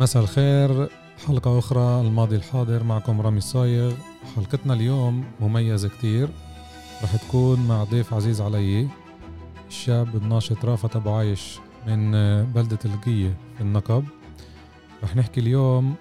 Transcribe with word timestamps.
مساء 0.00 0.22
الخير. 0.22 0.88
حلقة 1.26 1.58
أخرى 1.58 2.00
الماضي 2.00 2.36
الحاضر 2.36 2.84
معكم 2.84 3.20
رامي 3.20 3.40
صايغ. 3.40 3.92
حلقتنا 4.36 4.74
اليوم 4.74 5.24
مميزة 5.40 5.88
كتير. 5.88 6.28
رح 7.02 7.16
تكون 7.16 7.66
مع 7.66 7.84
ضيف 7.84 8.14
عزيز 8.14 8.40
علي 8.40 8.88
الشاب 9.68 10.16
الناشط 10.16 10.64
رافت 10.64 10.96
أبو 10.96 11.10
عايش 11.10 11.58
من 11.86 12.10
بلدة 12.52 12.78
القية 12.84 13.36
في 13.54 13.60
النقب. 13.60 14.04
رح 15.04 15.16
نحكي 15.16 15.40
اليوم 15.40 15.94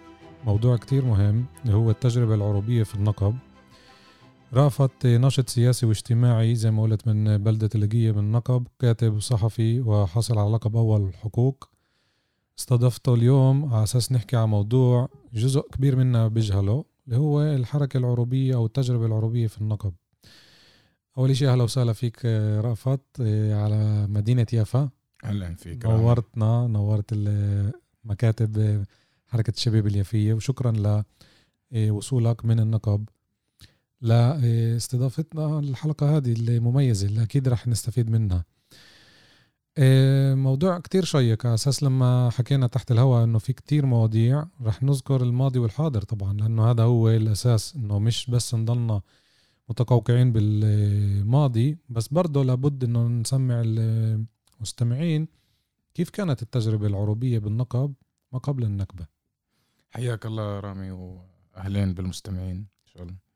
موضوع 0.45 0.77
كتير 0.77 1.05
مهم 1.05 1.45
اللي 1.65 1.75
هو 1.75 1.89
التجربة 1.89 2.35
العروبية 2.35 2.83
في 2.83 2.95
النقب. 2.95 3.35
رافت 4.53 5.05
ناشط 5.05 5.49
سياسي 5.49 5.85
واجتماعي 5.85 6.55
زي 6.55 6.71
ما 6.71 6.83
قلت 6.83 7.07
من 7.07 7.37
بلدة 7.37 7.69
القية 7.75 8.11
من 8.11 8.19
النقب 8.19 8.67
كاتب 8.79 9.19
صحفي 9.19 9.81
وحصل 9.81 10.37
على 10.37 10.49
لقب 10.49 10.75
أول 10.75 11.13
حقوق. 11.23 11.72
استضفته 12.59 13.13
اليوم 13.13 13.73
على 13.73 13.83
أساس 13.83 14.11
نحكي 14.11 14.35
على 14.35 14.47
موضوع 14.47 15.09
جزء 15.33 15.61
كبير 15.71 15.95
منا 15.95 16.27
بيجهله 16.27 16.85
اللي 17.07 17.17
هو 17.17 17.41
الحركة 17.41 17.97
العروبية 17.97 18.55
أو 18.55 18.65
التجربة 18.65 19.05
العروبية 19.05 19.47
في 19.47 19.61
النقب. 19.61 19.93
أول 21.17 21.35
شيء 21.37 21.49
أهلا 21.49 21.63
وسهلا 21.63 21.93
فيك 21.93 22.25
رأفت 22.65 23.21
على 23.51 24.07
مدينة 24.09 24.47
يافا. 24.53 24.89
أهلا 25.23 25.55
فيك 25.55 25.85
نورتنا 25.85 26.67
نورت 26.67 27.13
مكاتب 28.03 28.83
حركة 29.27 29.51
الشباب 29.51 29.87
اليافية 29.87 30.33
وشكرا 30.33 31.03
لوصولك 31.71 32.45
من 32.45 32.59
النقب. 32.59 33.09
لاستضافتنا 34.01 35.59
الحلقة 35.59 36.17
هذه 36.17 36.33
المميزة 36.33 37.07
اللي 37.07 37.23
أكيد 37.23 37.47
رح 37.47 37.67
نستفيد 37.67 38.09
منها. 38.09 38.37
آه، 38.37 38.45
موضوع 40.35 40.79
كتير 40.79 41.05
شيق 41.05 41.45
على 41.45 41.53
أساس 41.53 41.83
لما 41.83 42.29
حكينا 42.29 42.67
تحت 42.67 42.91
الهواء 42.91 43.23
إنه 43.23 43.39
في 43.39 43.53
كتير 43.53 43.85
مواضيع 43.85 44.45
رح 44.61 44.83
نذكر 44.83 45.23
الماضي 45.23 45.59
والحاضر 45.59 46.01
طبعا 46.01 46.33
لأنه 46.33 46.71
هذا 46.71 46.83
هو 46.83 47.09
الأساس 47.09 47.75
إنه 47.75 47.99
مش 47.99 48.29
بس 48.29 48.55
نضلنا 48.55 49.01
متقوقعين 49.69 50.31
بالماضي 50.31 51.77
بس 51.89 52.07
برضه 52.07 52.43
لابد 52.43 52.83
إنه 52.83 53.07
نسمع 53.07 53.61
المستمعين 53.65 55.27
كيف 55.93 56.09
كانت 56.09 56.41
التجربة 56.41 56.87
العروبية 56.87 57.39
بالنقب 57.39 57.93
ما 58.31 58.39
قبل 58.39 58.63
النكبة. 58.63 59.05
حياك 59.89 60.25
الله 60.25 60.59
رامي 60.59 60.91
وأهلين 60.91 61.93
بالمستمعين 61.93 62.55
إن 62.57 62.87
شاء 62.93 63.03
الله. 63.03 63.13
آه، 63.13 63.32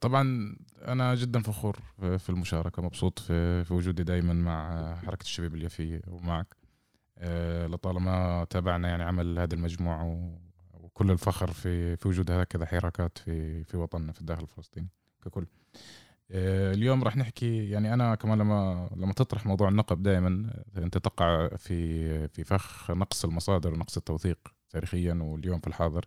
طبعا 0.00 0.56
أنا 0.82 1.14
جدا 1.14 1.40
فخور 1.40 1.76
في 1.98 2.30
المشاركة 2.30 2.82
مبسوط 2.82 3.18
في, 3.18 3.64
في 3.64 3.74
وجودي 3.74 4.02
دائما 4.02 4.32
مع 4.32 4.94
حركة 4.96 5.22
الشباب 5.22 5.54
اليافيه 5.54 6.00
ومعك. 6.06 6.56
آه، 7.18 7.66
لطالما 7.66 8.46
تابعنا 8.50 8.88
يعني 8.88 9.02
عمل 9.02 9.38
هذه 9.38 9.54
المجموعه 9.54 10.30
وكل 10.74 11.10
الفخر 11.10 11.52
في 11.52 11.96
في 11.96 12.08
وجود 12.08 12.30
هكذا 12.30 12.66
حركات 12.66 13.18
في 13.18 13.64
في 13.64 13.76
وطننا 13.76 14.12
في 14.12 14.20
الداخل 14.20 14.42
الفلسطيني 14.42 14.88
ككل. 15.24 15.46
آه، 16.30 16.72
اليوم 16.72 17.04
راح 17.04 17.16
نحكي 17.16 17.70
يعني 17.70 17.94
أنا 17.94 18.14
كمان 18.14 18.38
لما 18.38 18.90
لما 18.96 19.12
تطرح 19.12 19.46
موضوع 19.46 19.68
النقب 19.68 20.02
دائما 20.02 20.50
أنت 20.76 20.98
تقع 20.98 21.48
في 21.48 22.28
في 22.28 22.44
فخ 22.44 22.90
نقص 22.90 23.24
المصادر 23.24 23.74
ونقص 23.74 23.96
التوثيق. 23.96 24.55
تاريخيا 24.70 25.14
واليوم 25.14 25.60
في 25.60 25.66
الحاضر. 25.66 26.04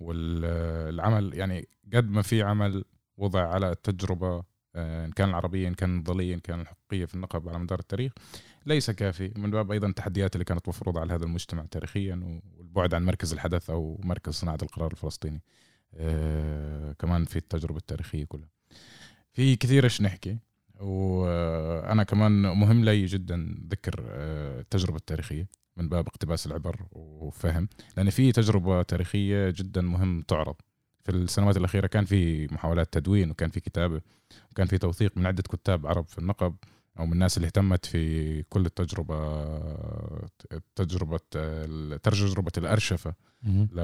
والعمل 0.00 1.34
يعني 1.34 1.68
قد 1.94 2.10
ما 2.10 2.22
في 2.22 2.42
عمل 2.42 2.84
وضع 3.16 3.48
على 3.48 3.72
التجربة 3.72 4.44
آه، 4.76 5.06
إن 5.06 5.12
كان 5.12 5.28
العربية 5.28 5.68
إن 5.68 5.74
كان 5.74 5.90
النضالية 5.90 6.34
إن 6.34 6.40
كان 6.40 6.60
الحقوقية 6.60 7.04
في 7.04 7.14
النقب 7.14 7.48
على 7.48 7.58
مدار 7.58 7.78
التاريخ 7.78 8.12
ليس 8.66 8.90
كافي. 8.90 9.32
من 9.36 9.50
باب 9.50 9.72
أيضا 9.72 9.88
التحديات 9.88 10.34
اللي 10.34 10.44
كانت 10.44 10.68
مفروضة 10.68 11.00
على 11.00 11.12
هذا 11.12 11.24
المجتمع 11.24 11.64
تاريخيا 11.70 12.40
والبعد 12.58 12.94
عن 12.94 13.04
مركز 13.04 13.32
الحدث 13.32 13.70
أو 13.70 14.00
مركز 14.04 14.32
صناعة 14.32 14.58
القرار 14.62 14.92
الفلسطيني. 14.92 15.42
آه 15.94 16.92
كمان 16.92 17.24
في 17.24 17.36
التجربة 17.36 17.78
التاريخية 17.78 18.24
كلها. 18.24 18.48
في 19.32 19.56
كثير 19.56 19.84
إيش 19.84 20.02
نحكي 20.02 20.38
وأنا 20.80 22.02
كمان 22.02 22.42
مهم 22.42 22.84
لي 22.84 23.06
جدا 23.06 23.56
ذكر 23.70 24.04
آه، 24.08 24.60
التجربة 24.60 24.96
التاريخية. 24.96 25.48
من 25.76 25.88
باب 25.88 26.06
اقتباس 26.06 26.46
العبر 26.46 26.86
وفهم 26.92 27.68
لأن 27.96 28.10
في 28.10 28.32
تجربة 28.32 28.82
تاريخية 28.82 29.50
جدا 29.50 29.80
مهم 29.80 30.22
تعرض. 30.22 30.54
في 31.04 31.12
السنوات 31.12 31.56
الأخيرة 31.56 31.86
كان 31.86 32.04
في 32.04 32.46
محاولات 32.54 32.92
تدوين 32.92 33.30
وكان 33.30 33.50
في 33.50 33.60
كتابة 33.60 34.00
وكان 34.50 34.66
في 34.66 34.78
توثيق 34.78 35.16
من 35.16 35.26
عدة 35.26 35.42
كتاب 35.42 35.86
عرب 35.86 36.08
في 36.08 36.18
النقب 36.18 36.54
أو 36.98 37.06
من 37.06 37.12
الناس 37.12 37.36
اللي 37.36 37.46
اهتمت 37.46 37.86
في 37.86 38.42
كل 38.42 38.66
التجربة 38.66 39.16
تجربة 40.76 41.20
تجربة 42.02 42.52
الأرشفة 42.58 43.14
ل 43.46 43.80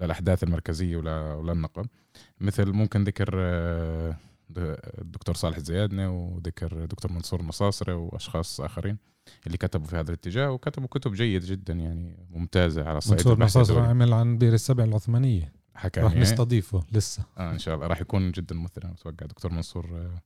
للأحداث 0.00 0.44
المركزية 0.44 0.96
وللنقب 0.96 1.86
مثل 2.40 2.72
ممكن 2.72 3.04
ذكر 3.04 3.34
الدكتور 4.56 5.34
صالح 5.34 5.56
الزيادني 5.56 6.06
وذكر 6.06 6.84
دكتور 6.84 7.12
منصور 7.12 7.40
المصاصري 7.40 7.92
وأشخاص 7.92 8.60
آخرين 8.60 8.98
اللي 9.46 9.58
كتبوا 9.58 9.86
في 9.86 9.96
هذا 9.96 10.08
الاتجاه 10.08 10.50
وكتبوا 10.50 10.88
كتب 10.88 11.12
جيد 11.12 11.44
جدا 11.44 11.72
يعني 11.72 12.26
ممتازة 12.30 12.84
على 12.88 12.98
الصعيد 12.98 13.18
منصور 13.18 13.32
المصاصري 13.32 13.80
عمل 13.80 14.12
عن 14.12 14.38
بير 14.38 14.52
السبع 14.52 14.84
العثمانية. 14.84 15.52
حكى 15.74 16.00
راح 16.00 16.16
نستضيفه 16.16 16.84
لسه. 16.92 17.24
آه 17.38 17.50
إن 17.50 17.58
شاء 17.58 17.74
الله. 17.74 17.86
راح 17.86 18.00
يكون 18.00 18.30
جدا 18.30 18.54
مثير 18.54 18.84
أنا 18.84 18.92
أتوقع 18.92 19.26
دكتور 19.26 19.52
منصور 19.52 19.86
آه، 19.92 20.22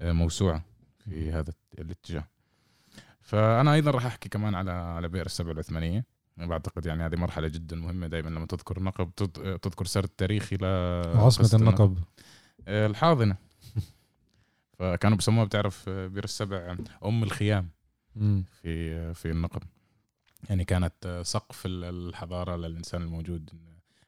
آه، 0.00 0.12
موسوعه 0.12 0.64
في 0.98 1.32
هذا 1.32 1.52
الاتجاه. 1.78 2.24
فأنا 3.20 3.74
أيضا 3.74 3.90
راح 3.90 4.06
أحكي 4.06 4.28
كمان 4.28 4.54
على 4.54 4.70
على 4.70 5.08
بئر 5.08 5.26
السبع 5.26 5.50
العثمانية. 5.50 6.04
بعتقد 6.36 6.86
يعني 6.86 7.06
هذه 7.06 7.16
مرحلة 7.16 7.48
جدا 7.48 7.76
مهمة 7.76 8.06
دائما 8.06 8.28
لما 8.28 8.46
تذكر 8.46 8.76
النقب 8.76 9.14
تذكر 9.62 9.84
سرد 9.84 10.08
تاريخي 10.08 10.56
ل 10.56 10.64
عاصمة 11.16 11.60
النقب. 11.60 11.98
آه، 12.68 12.86
الحاضنة. 12.86 13.36
فكانوا 14.78 15.16
بسموها 15.16 15.44
بتعرف 15.44 15.88
بئر 15.88 16.24
السبع 16.24 16.76
أم 17.04 17.22
الخيام 17.22 17.68
في 18.62 19.14
في 19.14 19.30
النقب 19.30 19.62
يعني 20.50 20.64
كانت 20.64 21.22
سقف 21.24 21.62
الحضارة 21.66 22.56
للإنسان 22.56 23.02
الموجود 23.02 23.50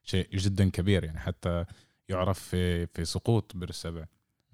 شيء 0.05 0.37
جدا 0.37 0.71
كبير. 0.71 1.05
يعني 1.05 1.19
حتى 1.19 1.65
يعرف 2.09 2.39
في 2.39 2.87
في 2.87 3.05
سقوط 3.05 3.57
بئر 3.57 3.69
السبع. 3.69 4.05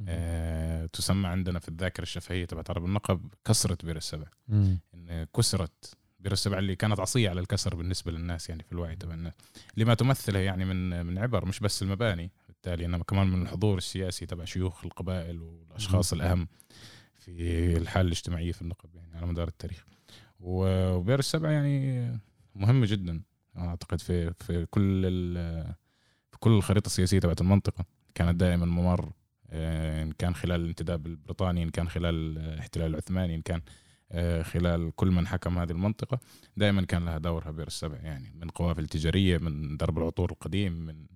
آه 0.08 0.86
تسمى 0.86 1.28
عندنا 1.28 1.58
في 1.58 1.68
الذاكرة 1.68 2.02
الشفهية 2.02 2.44
تبعت 2.44 2.70
عرب 2.70 2.84
النقب 2.84 3.34
كسرة 3.44 3.78
بئر 3.84 3.96
السبع. 3.96 4.26
إن 4.94 5.26
كسرت 5.36 5.96
بئر 6.20 6.32
السبع 6.32 6.58
اللي 6.58 6.76
كانت 6.76 7.00
عصية 7.00 7.30
على 7.30 7.40
الكسر 7.40 7.74
بالنسبة 7.74 8.12
للناس 8.12 8.48
يعني 8.48 8.62
في 8.62 8.72
الوعي 8.72 8.96
تبع 8.96 9.14
الناس. 9.14 9.32
لما 9.76 9.94
تمثله 9.94 10.38
يعني 10.38 10.64
من 10.64 11.06
من 11.06 11.18
عبر 11.18 11.46
مش 11.46 11.60
بس 11.60 11.82
المباني. 11.82 12.30
بالتالي 12.62 12.86
إنما 12.86 13.04
كمان 13.04 13.26
من 13.26 13.42
الحضور 13.42 13.78
السياسي 13.78 14.26
تبع 14.26 14.44
شيوخ 14.44 14.84
القبائل 14.84 15.42
والأشخاص 15.42 16.12
الأهم 16.12 16.48
في 17.14 17.76
الحالة 17.76 18.06
الاجتماعية 18.06 18.52
في 18.52 18.62
النقب 18.62 18.94
يعني 18.94 19.16
على 19.16 19.26
مدار 19.26 19.48
التاريخ. 19.48 19.84
وبئر 20.40 21.18
السبع 21.18 21.50
يعني 21.50 22.08
مهمه 22.54 22.86
جدا 22.86 23.22
أعتقد 23.56 24.00
في 24.00 24.32
في 24.32 24.66
كل 24.66 25.02
في 26.30 26.38
كل 26.40 26.50
الخريطة 26.50 26.86
السياسية 26.86 27.18
تبعت 27.18 27.40
المنطقة. 27.40 27.84
كانت 28.14 28.40
دائما 28.40 28.66
ممر 28.66 29.12
آه، 29.50 30.02
إن 30.02 30.12
كان 30.12 30.34
خلال 30.34 30.60
الانتداب 30.60 31.06
البريطاني 31.06 31.62
إن 31.62 31.70
كان 31.70 31.88
خلال 31.88 32.38
الاحتلال 32.38 32.90
العثماني 32.90 33.34
إن 33.34 33.42
كان 33.42 33.60
آه، 34.12 34.42
خلال 34.42 34.92
كل 34.96 35.10
من 35.10 35.26
حكم 35.26 35.58
هذه 35.58 35.70
المنطقة 35.70 36.20
دائما 36.56 36.82
كان 36.82 37.04
لها 37.04 37.18
دورها 37.18 37.50
بئر 37.50 37.66
السبع 37.66 37.96
يعني 37.96 38.32
من 38.40 38.48
قوافل 38.48 38.86
تجارية 38.86 39.38
من 39.38 39.76
درب 39.76 39.98
العطور 39.98 40.30
القديم 40.30 40.72
من 40.72 41.06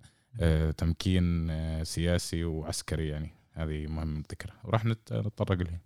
تمكين 0.77 1.49
سياسي 1.83 2.43
وعسكري 2.43 3.07
يعني. 3.07 3.31
هذه 3.51 3.87
مهم 3.87 4.23
ذكرها 4.31 4.55
وراح 4.63 4.85
نتطرق 4.85 5.61
لها. 5.61 5.81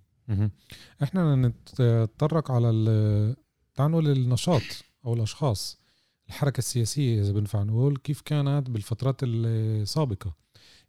إحنا 1.03 1.35
نتطرق 1.35 2.51
على 2.51 3.35
تعال 3.75 3.91
نقول 3.91 4.07
النشاط 4.11 4.61
أو 5.05 5.13
الأشخاص. 5.13 5.81
الحركة 6.27 6.59
السياسية 6.59 7.21
إذا 7.21 7.31
بنفع 7.31 7.63
نقول 7.63 7.97
كيف 7.97 8.21
كانت 8.21 8.69
بالفترات 8.69 9.15
السابقة؟ 9.23 10.35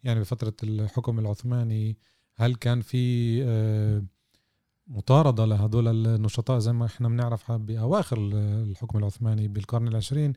يعني 0.02 0.20
بفترة 0.20 0.54
الحكم 0.62 1.18
العثماني 1.18 1.98
هل 2.34 2.54
كان 2.54 2.80
في 2.80 3.38
آه، 3.44 4.02
مطاردة 4.86 5.44
لهدول 5.44 6.06
النشطاء 6.06 6.58
زي 6.58 6.72
ما 6.72 6.86
إحنا 6.86 7.08
بنعرف 7.08 7.52
بأواخر 7.52 8.18
الحكم 8.42 8.98
العثماني 8.98 9.48
بالقرن 9.48 9.88
العشرين؟ 9.88 10.32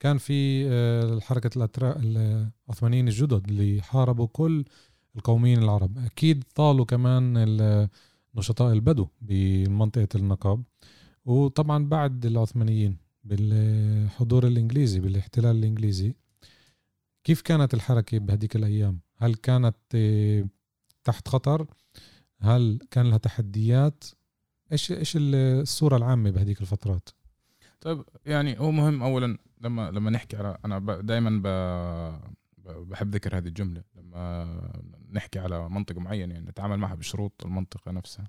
كان 0.00 0.18
في 0.18 0.66
آه، 0.68 1.20
حركة 1.20 1.68
العثمانيين 1.76 3.08
الجدد 3.08 3.48
اللي 3.48 3.82
حاربوا 3.82 4.26
كل 4.32 4.64
القوميين 5.16 5.62
العرب. 5.62 5.98
أكيد 5.98 6.44
طالوا 6.54 6.84
كمان 6.84 7.48
نشطاء 8.34 8.72
البدو 8.72 9.08
بمنطقة 9.20 10.08
النقاب. 10.14 10.62
وطبعا 11.24 11.88
بعد 11.88 12.26
العثمانيين 12.26 12.96
بالحضور 13.24 14.46
الإنجليزي 14.46 15.00
بالاحتلال 15.00 15.56
الإنجليزي 15.56 16.14
كيف 17.24 17.42
كانت 17.42 17.74
الحركة 17.74 18.18
بهديك 18.18 18.56
الأيام؟ 18.56 19.00
هل 19.16 19.34
كانت 19.34 19.76
آه، 19.94 20.46
تحت 21.04 21.28
خطر؟ 21.28 21.66
هل 22.40 22.78
كان 22.90 23.06
لها 23.06 23.18
تحديات؟ 23.18 24.04
إيش 24.72 24.92
إيش 24.92 25.12
الصورة 25.20 25.96
العامة 25.96 26.30
بهذيك 26.30 26.60
الفترات؟ 26.60 27.08
طيب 27.80 28.04
يعني 28.26 28.60
هو 28.60 28.70
مهم 28.70 29.02
اولا 29.02 29.38
لما 29.60 29.90
لما 29.90 30.10
نحكي 30.10 30.36
على 30.36 30.58
أنا 30.64 30.78
دائما 31.00 31.40
بحب 32.66 33.14
ذكر 33.14 33.38
هذه 33.38 33.46
الجملة. 33.48 33.82
لما 33.96 34.82
نحكي 35.12 35.38
على 35.38 35.68
منطقه 35.68 36.00
معينه 36.00 36.34
يعني 36.34 36.48
نتعامل 36.48 36.78
معها 36.78 36.94
بشروط 36.94 37.44
المنطقة 37.44 37.92
نفسها 37.92 38.28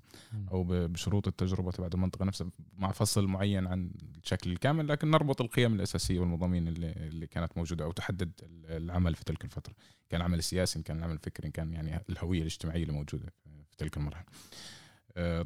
أو 0.50 0.64
بشروط 0.68 1.26
التجربة 1.26 1.70
تبعت 1.70 1.94
المنطقة 1.94 2.24
نفسها 2.24 2.50
مع 2.76 2.92
فصل 2.92 3.26
معين 3.26 3.66
عن 3.66 3.90
الشكل 4.24 4.52
الكامل 4.52 4.88
لكن 4.88 5.10
نربط 5.10 5.40
القيم 5.40 5.74
الأساسية 5.74 6.18
والمضامين 6.18 6.68
اللي, 6.68 6.92
اللي 6.92 7.26
كانت 7.26 7.56
موجودة 7.56 7.84
أو 7.84 7.92
تحدد 7.92 8.32
العمل 8.68 9.14
في 9.14 9.24
تلك 9.24 9.44
الفترة. 9.44 9.74
كان 10.08 10.20
العمل 10.20 10.38
السياسي 10.38 10.82
كان 10.82 10.98
العمل 10.98 11.14
الفكري 11.14 11.50
كان 11.50 11.72
يعني 11.72 12.00
الهوية 12.10 12.40
الاجتماعية 12.40 12.82
اللي 12.82 12.92
موجودة 12.92 13.32
في 13.70 13.76
تلك 13.76 13.96
المرحلة. 13.96 14.26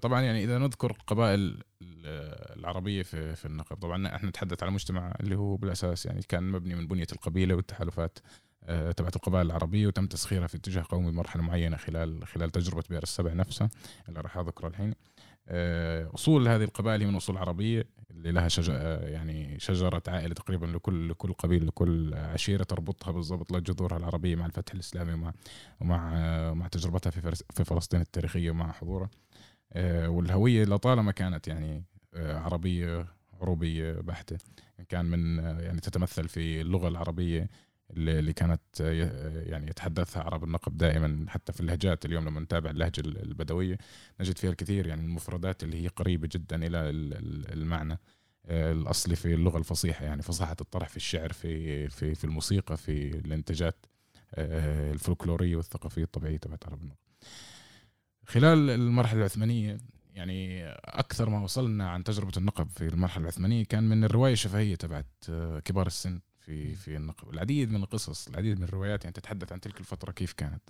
طبعا 0.03 0.21
يعني 0.21 0.45
إذا 0.45 0.59
نذكر 0.59 0.91
القبائل 0.91 1.63
العربية 2.57 3.03
في 3.03 3.35
في 3.37 3.47
النقب 3.47 3.77
طبعا 3.77 4.17
إحنا 4.17 4.29
نتحدث 4.29 4.63
على 4.63 4.73
مجتمع 4.73 5.15
اللي 5.21 5.37
هو 5.37 5.57
بالأساس 5.57 6.07
يعني 6.07 6.23
كان 6.29 6.43
مبني 6.43 6.75
من 6.75 6.87
بنية 6.87 7.07
القبيلة 7.13 7.55
والتحالفات 7.55 8.19
آه، 8.65 8.93
تبعت 8.93 9.17
القبائل 9.17 9.47
العربية 9.47 9.87
وتم 9.87 10.07
تسخيرها 10.07 10.47
في 10.47 10.57
اتجاه 10.57 10.85
قومي 10.89 11.11
بمرحلة 11.11 11.43
معينة 11.43 11.77
خلال 11.77 12.27
خلال 12.27 12.51
تجربة 12.51 12.85
بئر 12.91 13.03
السبع 13.03 13.33
نفسها 13.33 13.71
اللي 14.09 14.21
راح 14.21 14.39
أذكرها 14.39 14.69
الحين. 14.69 14.95
آه، 15.49 16.11
أصول 16.15 16.49
هذه 16.49 16.65
القبائل 16.65 17.01
هي 17.01 17.07
من 17.07 17.17
أصول 17.17 17.37
عربية 17.37 17.85
اللي 18.11 18.33
لها 18.33 18.49
شجرة 18.49 18.77
يعني 19.09 19.59
شجرة 19.61 20.03
عائلة 20.09 20.35
تقريبا 20.35 20.67
لكل 20.67 21.09
لكل 21.09 21.33
قبيلة 21.33 21.67
لكل 21.67 22.15
عشيرة 22.15 22.63
تربطها 22.63 23.11
بالضبط 23.11 23.53
لجذورها 23.53 23.97
العربية 23.97 24.37
مع 24.37 24.47
الفتح 24.47 24.75
الإسلامي 24.75 25.13
ومع 25.13 25.33
ومع 25.81 26.55
مع 26.55 26.69
تجربتها 26.69 27.11
في 27.11 27.35
في 27.51 27.65
فلسطين 27.65 28.01
التاريخية 28.01 28.51
ومع 28.51 28.73
حضورها. 28.73 29.11
آه، 29.73 30.09
والهوية 30.09 30.65
لطالما 30.65 31.13
كانت 31.13 31.49
يعني 31.49 31.85
عربية 32.15 33.07
عروبية 33.41 33.93
بحتة 33.93 34.39
كان 34.89 35.05
من 35.05 35.39
يعني 35.39 35.81
تتمثل 35.81 36.29
في 36.29 36.61
اللغة 36.61 36.89
العربية 36.89 37.49
اللي 37.91 38.33
كانت 38.33 38.81
يعني 39.47 39.67
يتحدثها 39.71 40.23
عرب 40.23 40.45
النقب 40.45 40.77
دائما 40.77 41.27
حتى 41.29 41.53
في 41.53 41.61
اللهجات 41.61 42.05
اليوم 42.05 42.25
لما 42.25 42.41
نتابع 42.41 42.71
اللهجة 42.71 43.01
البدوية 43.01 43.79
نجد 44.21 44.39
فيها 44.39 44.51
الكثير 44.51 44.87
يعني 44.87 45.03
المفردات 45.03 45.63
اللي 45.63 45.83
هي 45.85 45.89
قريبة 45.89 46.29
جدا 46.33 46.67
إلى 46.67 46.91
المعنى 47.53 47.99
آه، 48.47 48.73
الاصلي 48.73 49.17
في 49.17 49.35
اللغة 49.35 49.59
الفصيحة 49.59 50.05
يعني 50.05 50.23
فصاحة 50.23 50.57
الطرح 50.61 50.89
في 50.89 50.97
الشعر 50.97 51.33
في 51.33 51.89
في 51.89 52.15
في 52.15 52.25
الموسيقى 52.25 52.77
في 52.77 53.19
الإنتاجات 53.19 53.87
آه، 54.35 54.93
الفولكلورية 54.93 55.57
والثقافية 55.57 56.05
الطبيعية 56.05 56.37
تبعت 56.37 56.67
عرب 56.67 56.83
النقب. 56.83 57.02
خلال 58.27 58.71
المرحلة 58.71 59.19
العثمانية 59.19 59.79
يعني 60.15 60.67
أكثر 60.75 61.31
ما 61.31 61.43
وصلنا 61.43 61.91
عن 61.91 62.05
تجربة 62.05 62.33
النقب 62.37 62.69
في 62.69 62.89
المرحلة 62.89 63.23
العثمانية 63.23 63.65
كان 63.65 63.89
من 63.89 64.05
الرواية 64.05 64.33
الشفهية 64.33 64.75
تبعت 64.75 65.07
آه، 65.29 65.59
كبار 65.59 65.87
السن 65.87 66.21
في 66.41 66.75
في 66.75 66.97
النقب. 66.97 67.31
العديد 67.31 67.71
من 67.71 67.83
القصص 67.83 68.29
العديد 68.29 68.59
من 68.59 68.65
الروايات 68.65 69.05
يعني 69.05 69.13
تتحدث 69.13 69.53
عن 69.53 69.61
تلك 69.61 69.81
الفترة 69.81 70.13
كيف 70.13 70.33
كانت. 70.33 70.63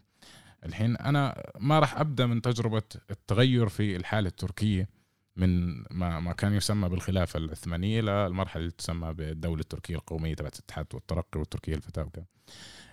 الحين 0.66 0.96
أنا 0.96 1.50
ما 1.60 1.78
راح 1.78 2.00
أبدأ 2.00 2.26
من 2.26 2.42
تجربة 2.42 2.82
التغير 3.10 3.68
في 3.68 3.96
الحالة 3.96 4.28
التركية 4.28 4.88
من 5.36 5.82
ما 5.90 6.20
ما 6.20 6.32
كان 6.32 6.54
يسمى 6.54 6.88
بالخلافة 6.88 7.38
العثمانية 7.38 8.00
للمرحلة 8.00 8.60
اللي 8.60 8.72
تسمى 8.72 9.12
بالدولة 9.12 9.60
التركية 9.60 9.94
القومية 9.94 10.34
تبعت 10.34 10.54
الاتحاد 10.54 10.86
والترقي 10.94 11.40
والتركية 11.40 11.74
الفتاة 11.74 12.02
وكذا. 12.02 12.24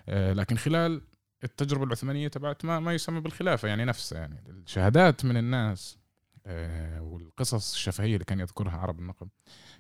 آه، 0.10 0.34
لكن 0.34 0.58
خلال 0.58 1.02
التجربة 1.44 1.84
العثمانية 1.84 2.28
تبعت 2.28 2.66
ما 2.66 2.80
ما 2.80 2.94
يسمى 2.94 3.20
بالخلافة 3.20 3.68
يعني 3.68 3.86
نفسها 3.86 4.20
يعني 4.20 4.44
الشهادات 4.50 5.26
من 5.26 5.38
الناس 5.38 5.98
آه، 6.46 7.02
والقصص 7.02 7.74
الشفهية 7.74 8.14
اللي 8.14 8.26
كان 8.26 8.40
يذكرها 8.40 8.78
عرب 8.78 9.00
النقب 9.00 9.30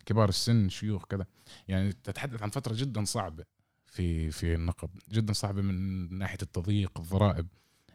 كبار 0.06 0.29
السن 0.29 0.69
شيوخ 0.69 1.06
كذا. 1.06 1.25
يعني 1.67 1.91
تتحدث 1.91 2.44
عن 2.44 2.50
فترة 2.50 2.73
جدا 2.77 3.06
صعبة 3.06 3.44
في 3.88 4.31
في 4.31 4.56
النقب 4.56 4.89
جدا 5.11 5.33
صعبة 5.33 5.61
من 5.61 6.17
ناحية 6.17 6.38
التضييق 6.41 7.00
الضرائب 7.00 7.47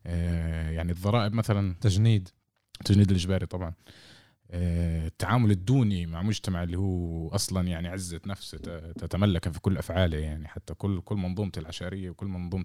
آه، 0.06 0.70
يعني 0.70 0.93
الضرائب 0.93 1.34
مثلا 1.34 1.75
تجنيد. 1.81 2.28
التجنيد 2.81 3.11
الإجباري 3.11 3.46
طبعا. 3.46 3.75
التعامل 4.50 5.50
الدوني 5.50 6.06
مع 6.06 6.23
مجتمع 6.23 6.62
اللي 6.62 6.79
هو 6.79 7.29
أصلا 7.29 7.69
يعني 7.69 7.88
عزة 7.88 8.20
نفسه 8.26 8.58
تتملك 8.93 9.49
في 9.49 9.61
كل 9.61 9.79
أفعاله 9.79 10.19
يعني 10.19 10.49
حتى 10.49 10.75
كل 10.75 11.00
كل 11.00 11.17
منظومة 11.17 11.52
العشائريه 11.56 12.11
وكل 12.11 12.26
منظومة 12.26 12.64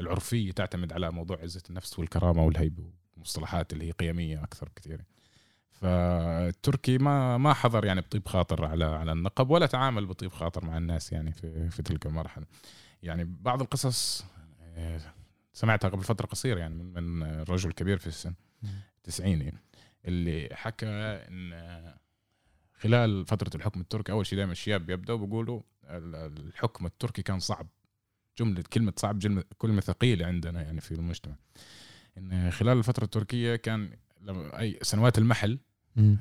العرفية 0.00 0.52
تعتمد 0.52 0.92
على 0.92 1.10
موضوع 1.10 1.38
عزة 1.42 1.62
النفس 1.70 1.98
والكرامة 1.98 2.44
والهيبه 2.44 2.84
ومصطلحات 3.16 3.72
اللي 3.72 3.88
هي 3.88 3.90
قيمية 3.90 4.42
أكثر 4.42 4.68
بكثير 4.68 5.04
فالتركي 5.80 6.98
ما 6.98 7.38
ما 7.38 7.54
حضر 7.54 7.84
يعني 7.84 8.00
بطيب 8.00 8.28
خاطر 8.28 8.64
على 8.64 8.84
على 8.84 9.12
النقب 9.12 9.50
ولا 9.50 9.66
تعامل 9.66 10.06
بطيب 10.06 10.32
خاطر 10.32 10.64
مع 10.64 10.76
الناس 10.76 11.12
يعني 11.12 11.32
في 11.32 11.70
في 11.70 11.82
تلك 11.82 12.06
المرحلة. 12.06 12.46
يعني 13.02 13.24
بعض 13.24 13.60
القصص 13.62 14.24
آه، 14.76 15.00
سمعتها 15.52 15.88
قبل 15.88 16.04
فترة 16.04 16.26
قصيرة 16.26 16.58
يعني 16.58 16.74
من 16.74 17.02
من 17.02 17.42
رجل 17.42 17.72
كبير 17.72 17.98
في 17.98 18.06
السن 18.06 18.34
تسعيني. 19.04 19.54
اللي 20.04 20.48
حكى 20.52 20.86
إن 20.86 21.94
خلال 22.74 23.26
فترة 23.26 23.50
الحكم 23.56 23.80
التركي 23.80 24.12
أول 24.12 24.26
شيء 24.26 24.36
دائما 24.38 24.52
الشباب 24.52 24.86
بيبداوا 24.86 25.18
بيقولوا 25.18 25.62
الحكم 25.84 26.86
التركي 26.86 27.22
كان 27.22 27.38
صعب. 27.38 27.68
جمله 28.38 28.64
كلمة 28.72 28.92
صعب 28.96 29.42
كلمة 29.58 29.80
ثقيلة 29.80 30.26
عندنا 30.26 30.62
يعني 30.62 30.80
في 30.80 30.92
المجتمع. 30.92 31.36
إن 32.18 32.50
خلال 32.50 32.78
الفترة 32.78 33.04
التركية 33.04 33.56
كان 33.56 33.90
أي 34.28 34.78
سنوات 34.82 35.18
المحل 35.18 35.58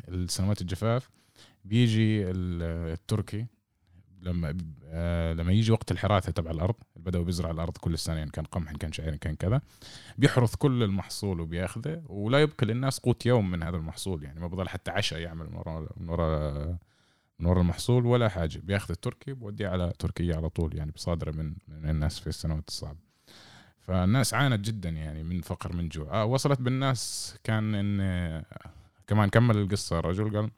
السنوات 0.09 0.62
الجفاف 0.62 1.09
بيجي 1.65 2.23
التركي 2.31 3.45
لما 4.21 4.57
آه 4.86 5.33
لما 5.33 5.52
يجي 5.52 5.71
وقت 5.71 5.92
الحراثه 5.92 6.31
تبع 6.31 6.52
الأرض 6.52 6.76
البدوي 6.97 7.26
بيزرع 7.26 7.52
الأرض 7.52 7.78
كل 7.78 7.97
سنه 7.97 8.16
يعني 8.16 8.31
كان 8.31 8.45
قمح 8.45 8.71
كان 8.71 8.92
شعير 8.92 9.16
كان 9.16 9.36
كذا 9.36 9.62
بيحرث 10.18 10.56
كل 10.56 10.83
المحصول 10.83 11.40
وبيأخذه 11.40 12.04
ولا 12.06 12.42
يبقى 12.42 12.66
للناس 12.66 13.00
قوت 13.00 13.26
يوم 13.26 13.52
من 13.52 13.64
هذا 13.64 13.78
المحصول 13.78 14.24
يعني 14.24 14.40
ما 14.40 14.47
بضل 14.47 14.69
حتى 14.69 14.92
عشاء 14.92 15.19
يعمل 15.19 15.45
من 15.50 15.56
وراء 15.56 15.92
من 15.97 16.09
وراء 16.09 16.78
من 17.40 17.52
المحصول 17.57 18.06
ولا 18.06 18.30
حاجة. 18.30 18.59
بيأخذ 18.64 18.92
التركي 18.92 19.33
بوديه 19.33 19.68
على 19.68 19.94
تركيا 20.00 20.36
على 20.36 20.50
طول 20.50 20.76
يعني 20.76 20.92
بصادره 20.92 21.31
من 21.31 21.56
من 21.68 21.90
الناس 21.90 22.19
في 22.19 22.28
السنوات 22.28 22.68
الصعبة. 22.68 23.00
فالناس 23.80 24.33
عانت 24.33 24.66
جدا 24.66 24.90
يعني 24.90 25.24
من 25.24 25.42
فقر 25.42 25.76
من 25.76 25.90
جوع. 25.90 26.21
آه 26.21 26.26
وصلت 26.26 26.62
بالناس 26.62 27.36
كان 27.44 27.76
إن 27.76 28.44
كمان 29.07 29.30
كمل 29.30 29.57
القصة 29.57 30.00
الرجل 30.00 30.38
قال 30.38 30.52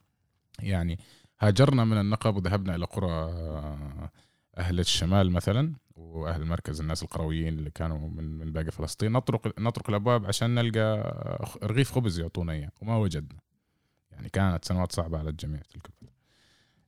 يعني 0.59 0.99
هاجرنا 1.41 1.83
من 1.83 1.97
النقب 1.97 2.35
وذهبنا 2.35 2.75
إلى 2.75 2.85
قرى 2.85 3.31
أهل 4.57 4.79
الشمال 4.79 5.31
مثلا 5.31 5.73
وأهل 5.95 6.41
المركز 6.41 6.81
الناس 6.81 7.03
القرويين 7.03 7.59
اللي 7.59 7.71
كانوا 7.71 8.09
من 8.09 8.37
من 8.37 8.51
باقي 8.51 8.71
فلسطين. 8.71 9.11
نطرق 9.11 9.59
نطرق 9.59 9.89
الأبواب 9.89 10.25
عشان 10.25 10.55
نلقى 10.55 11.13
رغيف 11.63 11.91
خبز 11.91 12.19
يعطونا 12.19 12.53
اياه 12.53 12.71
وما 12.81 12.97
وجدنا. 12.97 13.39
يعني 14.11 14.29
كانت 14.29 14.65
سنوات 14.65 14.91
صعبة 14.91 15.17
على 15.17 15.29
الجميع 15.29 15.61
تلك 15.61 15.85
الفترة. 15.85 16.13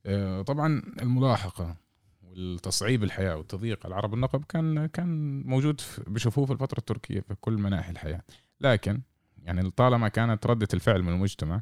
آه، 0.05 0.41
طبعا 0.41 0.81
الملاحقة 1.01 1.75
والتصعيب 2.21 3.03
الحياة 3.03 3.37
وتضييق 3.37 3.85
العرب 3.85 4.13
النقب 4.13 4.43
كان 4.43 4.85
كان 4.85 5.41
موجود 5.41 5.81
بشوفوه 6.07 6.45
في 6.45 6.53
الفترة 6.53 6.79
التركية 6.79 7.19
في 7.19 7.35
كل 7.41 7.53
مناحي 7.53 7.91
الحياة. 7.91 8.21
لكن 8.61 9.01
يعني 9.43 9.71
طالما 9.71 10.07
كانت 10.07 10.47
ردة 10.47 10.67
الفعل 10.73 11.03
من 11.03 11.13
المجتمع 11.13 11.61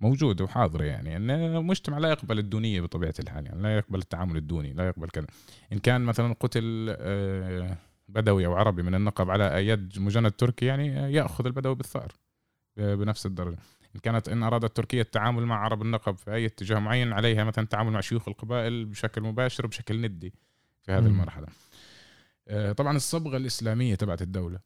موجوده 0.00 0.44
وحاضره 0.44 0.84
يعني 0.84 1.16
إن 1.16 1.30
المجتمع 1.30 1.98
لا 1.98 2.08
يقبل 2.10 2.38
الدونية 2.38 2.80
بطبيعة 2.80 3.14
الحال 3.20 3.46
يعني 3.46 3.62
لا 3.62 3.76
يقبل 3.76 3.98
التعامل 3.98 4.36
الدوني 4.36 4.72
لا 4.72 4.88
يقبل 4.88 5.08
كذا. 5.08 5.26
إن 5.72 5.78
كان 5.78 6.00
مثلا 6.00 6.34
قتل 6.40 6.96
آه، 6.98 7.76
بدوي 8.08 8.46
أو 8.46 8.54
عربي 8.54 8.82
من 8.82 8.94
النقب 8.94 9.30
على 9.30 9.66
يد 9.68 9.98
مجند 9.98 10.32
تركي 10.32 10.66
يعني 10.66 11.12
يأخذ 11.12 11.46
البدوي 11.46 11.74
بالثار 11.74 12.12
بنفس 12.76 13.26
الدرجة. 13.26 13.58
إن 13.94 14.00
كانت 14.00 14.28
إن 14.28 14.42
أرادت 14.42 14.76
تركيا 14.76 15.02
التعامل 15.02 15.46
مع 15.46 15.58
عرب 15.64 15.82
النقب 15.82 16.16
في 16.16 16.34
أي 16.34 16.46
اتجاه 16.46 16.78
معين 16.78 17.12
عليها 17.12 17.44
مثلا 17.44 17.64
التعامل 17.64 17.92
مع 17.92 18.00
شيوخ 18.00 18.28
القبائل 18.28 18.84
بشكل 18.84 19.22
مباشر 19.22 19.66
وبشكل 19.66 20.00
ندي 20.00 20.34
في 20.82 20.92
هذه 20.92 21.06
المرحلة. 21.06 21.46
آه، 22.48 22.72
طبعا 22.72 22.96
الصبغة 22.96 23.36
الإسلامية 23.36 23.94
تبعت 23.94 24.22
الدولة 24.22 24.58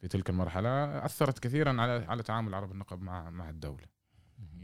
في 0.00 0.08
تلك 0.08 0.30
المرحلة 0.30 1.04
أثرت 1.04 1.38
كثيرا 1.38 1.80
على 1.82 2.04
على 2.08 2.22
تعامل 2.22 2.54
عرب 2.54 2.72
النقب 2.72 3.02
مع 3.02 3.30
مع 3.30 3.50
الدولة. 3.50 3.97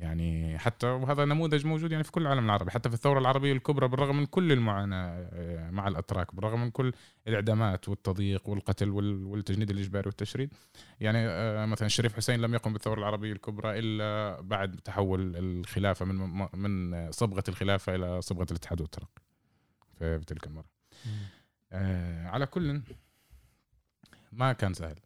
يعني 0.04 0.58
حتى 0.58 0.86
وهذا 0.86 1.24
نموذج 1.24 1.66
موجود 1.66 1.92
يعني 1.92 2.04
في 2.04 2.12
كل 2.12 2.22
العالم 2.22 2.44
العربي 2.44 2.70
حتى 2.70 2.88
في 2.88 2.94
الثورة 2.94 3.18
العربية 3.18 3.52
الكبرى 3.52 3.88
بالرغم 3.88 4.16
من 4.16 4.26
كل 4.26 4.52
المعاناة 4.52 5.28
آه، 5.32 5.70
مع 5.70 5.88
الأتراك 5.88 6.34
بالرغم 6.34 6.60
من 6.60 6.70
كل 6.70 6.92
الإعدامات 7.28 7.88
والتضييق 7.88 8.48
والقتل 8.48 8.90
والتجنيد 8.90 9.70
الإجباري 9.70 10.06
والتشريد. 10.06 10.52
يعني 11.00 11.18
آه، 11.18 11.66
مثلا 11.66 11.86
الشريف 11.86 12.16
حسين 12.16 12.40
لم 12.40 12.54
يقم 12.54 12.72
بالثورة 12.72 12.98
العربية 12.98 13.32
الكبرى 13.32 13.78
إلا 13.78 14.40
بعد 14.40 14.80
تحول 14.84 15.36
الخلافة 15.36 16.04
من 16.04 16.46
من 16.54 17.10
صبغة 17.12 17.44
الخلافة 17.48 17.94
إلى 17.94 18.22
صبغة 18.22 18.46
الاتحاد 18.50 18.80
والترقي 18.80 19.22
في 19.98 20.24
تلك 20.26 20.46
المرة. 20.46 20.68
آه 21.72 22.26
على 22.26 22.46
كل 22.46 22.80
ما 24.32 24.52
كان 24.52 24.74
سهل. 24.74 24.96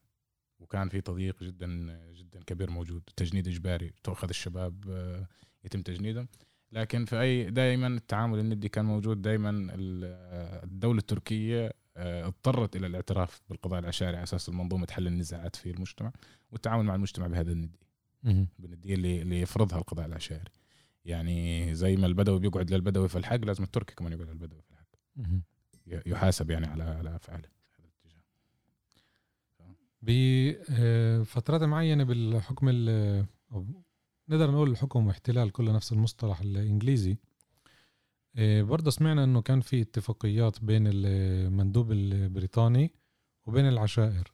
وكان 0.59 0.89
في 0.89 1.01
تضييق 1.01 1.43
جدا 1.43 2.01
جدا 2.13 2.41
كبير 2.47 2.71
موجود 2.71 3.03
تجنيد 3.17 3.49
إجباري 3.49 3.93
تؤخذ 4.05 4.29
الشباب 4.29 4.85
آه، 4.91 5.27
يتم 5.65 5.83
تجنيدهم 5.83 6.29
لكن 6.73 7.05
في 7.05 7.21
أي 7.21 7.51
دائما 7.51 7.87
التعامل 7.87 8.39
الندي 8.39 8.69
كان 8.69 8.85
موجود 8.85 9.23
دائما 9.23 9.69
الدولة 10.65 10.99
التركية 10.99 11.73
آه، 11.97 12.27
اضطرت 12.27 12.77
إلى 12.77 12.87
الاعتراف 12.87 13.41
بالقضاء 13.49 13.79
العشائري 13.81 14.17
على 14.17 14.23
أساس 14.23 14.49
المنظومة 14.49 14.87
حل 14.91 15.07
النزاعات 15.07 15.57
في 15.57 15.71
المجتمع 15.71 16.13
والتعامل 16.51 16.85
مع 16.85 16.95
المجتمع 16.95 17.27
بهذا 17.27 17.53
الندي. 17.53 17.79
بالنديه 18.59 18.95
اللي 18.95 19.23
اللي 19.23 19.41
يفرضها 19.41 19.79
القضاء 19.79 20.07
العشائري 20.07 20.51
يعني 21.05 21.75
زي 21.75 21.97
ما 21.97 22.07
البدوي 22.07 22.41
بيقعد 22.41 22.71
للبدوي 22.71 23.09
في 23.09 23.19
الحق 23.19 23.37
لازم 23.37 23.65
التركي 23.65 23.95
كمان 23.95 24.13
يقعد 24.13 24.29
للبدوي 24.29 24.63
في 24.63 24.71
الحق. 24.71 24.89
يحاسب 26.07 26.51
يعني 26.51 26.67
على 26.67 26.83
على 26.83 27.17
أفعاله. 27.17 27.49
بفترات 30.03 31.63
معينة 31.63 32.05
بالحكم 32.05 32.69
نقدر 34.29 34.51
نقول 34.51 34.71
الحكم 34.71 35.07
واحتلال 35.07 35.53
كله 35.53 35.73
نفس 35.73 35.93
المصطلح 35.93 36.41
الإنجليزي. 36.41 37.17
آه، 38.37 38.63
برضه 38.63 38.91
سمعنا 38.91 39.25
إنه 39.25 39.43
كان 39.43 39.61
في 39.61 39.81
اتفاقيات 39.81 40.65
بين 40.65 40.85
المندوب 40.87 41.93
البريطاني 41.93 42.93
وبين 43.47 43.69
العشائر. 43.69 44.33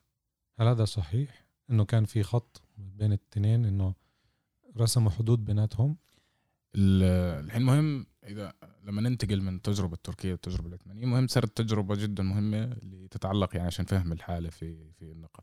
هل 0.59 0.67
هذا 0.67 0.85
صحيح؟ 0.85 1.47
إنه 1.71 1.85
كان 1.85 2.05
في 2.05 2.23
خط 2.23 2.63
بين 2.79 3.13
الاثنين 3.13 3.65
إنه 3.65 3.95
رسموا 4.77 5.11
حدود 5.11 5.45
بيناتهم؟ 5.45 5.97
الحين 6.77 7.63
مهم 7.63 8.07
إذا 8.27 8.53
لما 8.85 9.01
ننتقل 9.03 9.41
من 9.41 9.57
التجربه 9.57 9.95
التركيه 9.95 10.31
للتجربة 10.31 10.69
العثمانية 10.69 11.07
مهم 11.07 11.27
صارت 11.27 11.57
تجربة 11.57 11.95
جدا 11.95 12.23
مهمة 12.23 12.65
اللي 12.65 13.09
تتعلق 13.09 13.57
يعني 13.57 13.67
عشان 13.67 13.85
فهم 13.85 14.13
الحالة 14.13 14.51
في 14.51 14.93
في 14.93 15.03
النقب 15.13 15.43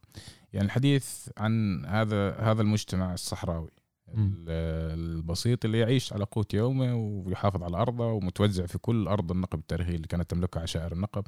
يعني 0.53 0.65
الحديث 0.65 1.29
عن 1.37 1.85
هذا 1.85 2.35
هذا 2.35 2.61
المجتمع 2.61 3.13
الصحراوي 3.13 3.69
البسيط 4.17 5.65
اللي 5.65 5.79
يعيش 5.79 6.13
على 6.13 6.23
قوت 6.23 6.53
يومه 6.53 6.95
ويحافظ 6.95 7.63
على 7.63 7.77
أرضه 7.77 8.05
ومتوزع 8.05 8.65
في 8.65 8.77
كل 8.77 9.07
أرض 9.07 9.31
النقب 9.31 9.59
التاريخية 9.59 9.95
اللي 9.95 10.07
كانت 10.07 10.29
تملكها 10.29 10.61
عشائر 10.61 10.91
النقب 10.91 11.23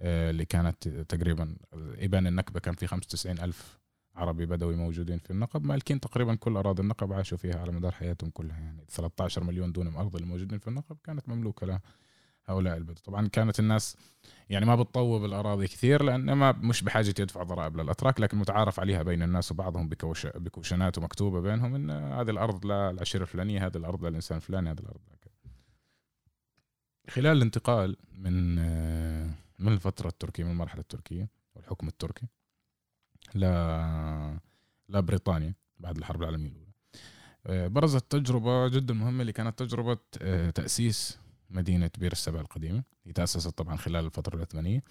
آه، 0.00 0.30
اللي 0.30 0.44
كانت 0.44 0.88
تقريبا 0.88 1.56
إبان 1.74 2.26
النكبه 2.26 2.60
كان 2.60 2.74
في 2.74 2.86
95 2.86 3.38
ألف 3.38 3.78
عربي 4.20 4.46
بدوي 4.46 4.76
موجودين 4.76 5.18
في 5.18 5.30
النقب 5.30 5.64
مالكين 5.64 6.00
تقريبا 6.00 6.34
كل 6.34 6.56
أراضي 6.56 6.82
النقب 6.82 7.12
عاشوا 7.12 7.38
فيها 7.38 7.60
على 7.60 7.72
مدار 7.72 7.92
حياتهم 7.92 8.30
كلها 8.30 8.58
يعني 8.58 8.84
13 8.88 9.44
مليون 9.44 9.72
دونم 9.72 9.96
ارض 9.96 10.16
الموجودين 10.16 10.58
في 10.58 10.68
النقب 10.68 10.96
كانت 11.04 11.28
مملوكة 11.28 11.80
لهؤلاء 12.46 12.76
البدو 12.76 13.00
طبعا 13.04 13.28
كانت 13.28 13.60
الناس 13.60 13.96
يعني 14.50 14.66
ما 14.66 14.76
بتطوب 14.76 15.24
الأراضي 15.24 15.66
كثير 15.66 16.02
لأن 16.02 16.32
ما 16.32 16.52
مش 16.52 16.82
بحاجة 16.82 17.14
يدفع 17.18 17.42
ضرائب 17.42 17.76
للأتراك 17.76 18.20
لكن 18.20 18.38
متعارف 18.38 18.80
عليها 18.80 19.02
بين 19.02 19.22
الناس 19.22 19.52
وبعضهم 19.52 19.88
بكوش 19.88 20.26
بكوشنات 20.26 20.98
ومكتوبة 20.98 21.40
بينهم 21.40 21.74
إن 21.74 21.90
هذه 21.90 22.30
الأرض 22.30 22.66
للعشيره 22.66 23.22
الفلانية 23.22 23.66
هذه 23.66 23.76
الأرض 23.76 24.04
للانسان 24.04 24.36
الفلاني 24.36 24.70
هذه 24.70 24.80
الأرض. 24.80 25.00
خلال 27.10 27.36
الانتقال 27.36 27.96
من 28.12 28.54
من 29.58 29.72
الفترة 29.72 30.08
التركية 30.08 30.44
من 30.44 30.50
المرحلة 30.50 30.80
التركية 30.80 31.28
والحكم 31.54 31.88
التركي 31.88 32.26
ل 33.34 33.44
لبريطانيا 34.88 35.54
بعد 35.78 35.96
الحرب 35.96 36.22
العالمية 36.22 36.48
الأولى. 36.50 36.70
آه، 37.46 37.66
برزت 37.66 38.10
تجربة 38.10 38.68
جدا 38.68 38.94
مهمة 38.94 39.20
اللي 39.20 39.32
كانت 39.32 39.58
تجربة 39.58 39.98
آه، 40.22 40.50
تأسيس 40.50 41.18
مدينة 41.50 41.90
بير 41.98 42.12
السبع 42.12 42.40
القديمة. 42.40 42.82
هي 43.06 43.12
تأسست 43.12 43.58
طبعا 43.58 43.76
خلال 43.76 44.04
الفترة 44.04 44.36
العثمانية 44.36 44.82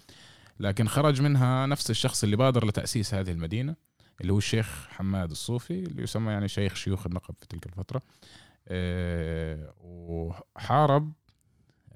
لكن 0.60 0.88
خرج 0.88 1.22
منها 1.22 1.66
نفس 1.66 1.90
الشخص 1.90 2.24
اللي 2.24 2.36
بادر 2.36 2.66
لتأسيس 2.66 3.14
هذه 3.14 3.30
المدينة 3.30 3.76
اللي 4.20 4.32
هو 4.32 4.38
الشيخ 4.38 4.86
حماد 4.88 5.30
الصوفي 5.30 5.82
اللي 5.82 6.02
يسمى 6.02 6.32
يعني 6.32 6.48
شيخ 6.48 6.74
شيوخ 6.74 7.06
النقب 7.06 7.34
في 7.40 7.46
تلك 7.46 7.66
الفترة. 7.66 8.02
آه، 8.68 9.74
وحارب 9.80 11.12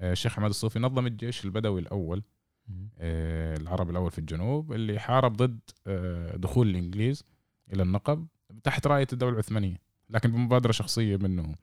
الشيخ 0.01 0.33
حماد 0.33 0.49
الصوفي 0.49 0.79
نظم 0.79 1.07
الجيش 1.07 1.45
البدوي 1.45 1.81
الأول 1.81 2.17
آه، 2.17 2.34
العرب 3.57 3.89
الأول 3.89 4.11
في 4.11 4.19
الجنوب 4.19 4.73
اللي 4.73 4.99
حارب 4.99 5.37
ضد 5.37 5.59
آه، 5.87 6.35
دخول 6.35 6.69
الإنجليز 6.69 7.23
إلى 7.73 7.83
النقب 7.83 8.27
تحت 8.63 8.87
راية 8.87 9.07
الدولة 9.13 9.33
العثمانية 9.33 9.81
لكن 10.09 10.31
بمبادرة 10.31 10.71
شخصية 10.71 11.17
منه 11.17 11.55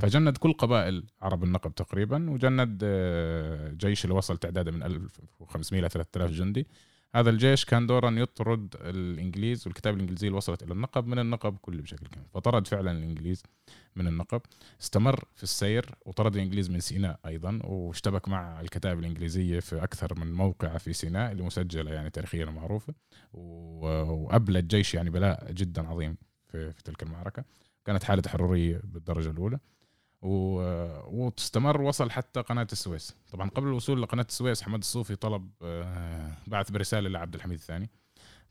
فجند 0.00 0.36
كل 0.36 0.52
قبائل 0.52 1.04
عرب 1.22 1.44
النقب 1.44 1.74
تقريبا 1.74 2.30
وجند 2.30 2.80
آه، 2.82 3.72
جيش 3.72 4.04
اللي 4.04 4.16
وصل 4.16 4.38
تعداده 4.38 4.70
من 4.70 4.82
1500 4.82 5.80
إلى 5.80 5.88
3000 5.88 6.30
جندي. 6.30 6.66
هذا 7.14 7.30
الجيش 7.30 7.64
كان 7.64 7.86
دورا 7.86 8.10
يطرد 8.10 8.74
الإنجليز 8.80 9.66
والكتاب 9.66 9.94
الانجليزيه 9.94 10.30
وصلت 10.30 10.62
إلى 10.62 10.72
النقب 10.72 11.06
من 11.06 11.18
النقب 11.18 11.56
كل 11.56 11.82
بشكل 11.82 12.06
كامل. 12.06 12.26
فطرد 12.34 12.66
فعلا 12.66 12.92
الإنجليز 12.92 13.42
من 13.96 14.06
النقب 14.06 14.40
استمر 14.80 15.24
في 15.34 15.42
السير 15.42 15.94
وطرد 16.06 16.34
الإنجليز 16.34 16.70
من 16.70 16.80
سيناء 16.80 17.20
أيضا 17.26 17.60
واشتبك 17.64 18.28
مع 18.28 18.60
الكتائب 18.60 18.98
الانجليزيه 18.98 19.60
في 19.60 19.82
أكثر 19.84 20.18
من 20.18 20.32
موقع 20.32 20.78
في 20.78 20.92
سيناء 20.92 21.32
اللي 21.32 21.42
مسجلة 21.42 21.90
يعني 21.92 22.10
تاريخيا 22.10 22.44
معروفه 22.44 22.94
وابلى 23.32 24.58
الجيش 24.58 24.94
يعني 24.94 25.10
بلاء 25.10 25.52
جدا 25.52 25.88
عظيم 25.88 26.16
في, 26.46 26.72
في 26.72 26.82
تلك 26.82 27.02
المعركة. 27.02 27.44
كانت 27.84 28.04
حالة 28.04 28.22
حروريه 28.28 28.80
بالدرجة 28.84 29.30
الأولى. 29.30 29.58
وتستمر 30.22 31.80
وصل 31.80 32.10
حتى 32.10 32.40
قناة 32.40 32.66
السويس. 32.72 33.14
طبعا 33.32 33.48
قبل 33.50 33.68
الوصول 33.68 34.02
لقناة 34.02 34.26
السويس 34.28 34.62
حمد 34.62 34.78
الصوفي 34.78 35.16
طلب 35.16 35.50
آه، 35.62 36.32
بعث 36.46 36.70
برسالة 36.70 37.08
لعبد 37.08 37.34
الحميد 37.34 37.58
الثاني. 37.58 37.90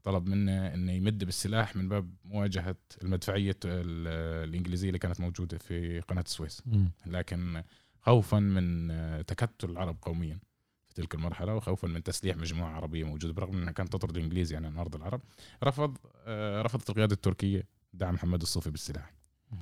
طلب 0.04 0.28
منه 0.28 0.74
إنه 0.74 0.92
يمد 0.92 1.24
بالسلاح 1.24 1.76
من 1.76 1.90
باب 1.90 2.14
مواجهة 2.26 2.76
المدفعية 3.02 3.58
الإنجليزية 3.66 4.88
اللي 4.88 5.00
كانت 5.00 5.20
موجودة 5.20 5.58
في 5.58 6.00
قناة 6.00 6.22
السويس. 6.22 6.64
لكن 7.06 7.64
خوفا 8.02 8.40
من 8.40 8.92
آه، 8.92 9.22
تكتل 9.22 9.70
العرب 9.70 9.98
قوميا 10.02 10.40
في 10.88 10.94
تلك 10.94 11.16
المرحلة 11.16 11.56
وخوفا 11.56 11.88
من 11.88 12.04
تسليح 12.04 12.38
مجموعة 12.38 12.70
عربية 12.72 13.04
موجودة 13.04 13.34
برغم 13.34 13.58
إنها 13.58 13.72
كانت 13.72 13.94
تطرد 13.94 14.18
الإنجليز 14.18 14.54
يعني 14.54 14.68
عن 14.68 14.78
أرض 14.78 14.96
العرب. 14.96 15.22
رفض 15.64 15.98
آه، 16.26 16.62
رفضت 16.62 16.90
القيادة 16.90 17.14
التركية 17.14 17.64
دعم 17.94 18.14
محمد 18.14 18.42
الصوفي 18.42 18.70
بالسلاح. 18.72 19.14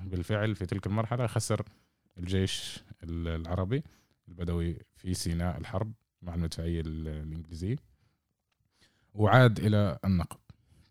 بالفعل 0.04 0.56
في 0.56 0.66
تلك 0.66 0.88
المرحلة 0.88 1.28
خسر 1.28 1.66
الجيش 2.18 2.84
العربي 3.04 3.84
البدوي 4.28 4.78
في 4.96 5.14
سيناء 5.14 5.58
الحرب 5.58 5.94
مع 6.22 6.34
المدفعية 6.36 6.82
الإنجليزية. 6.86 7.76
وعاد 9.14 9.60
إلى 9.60 10.00
النقب. 10.06 10.38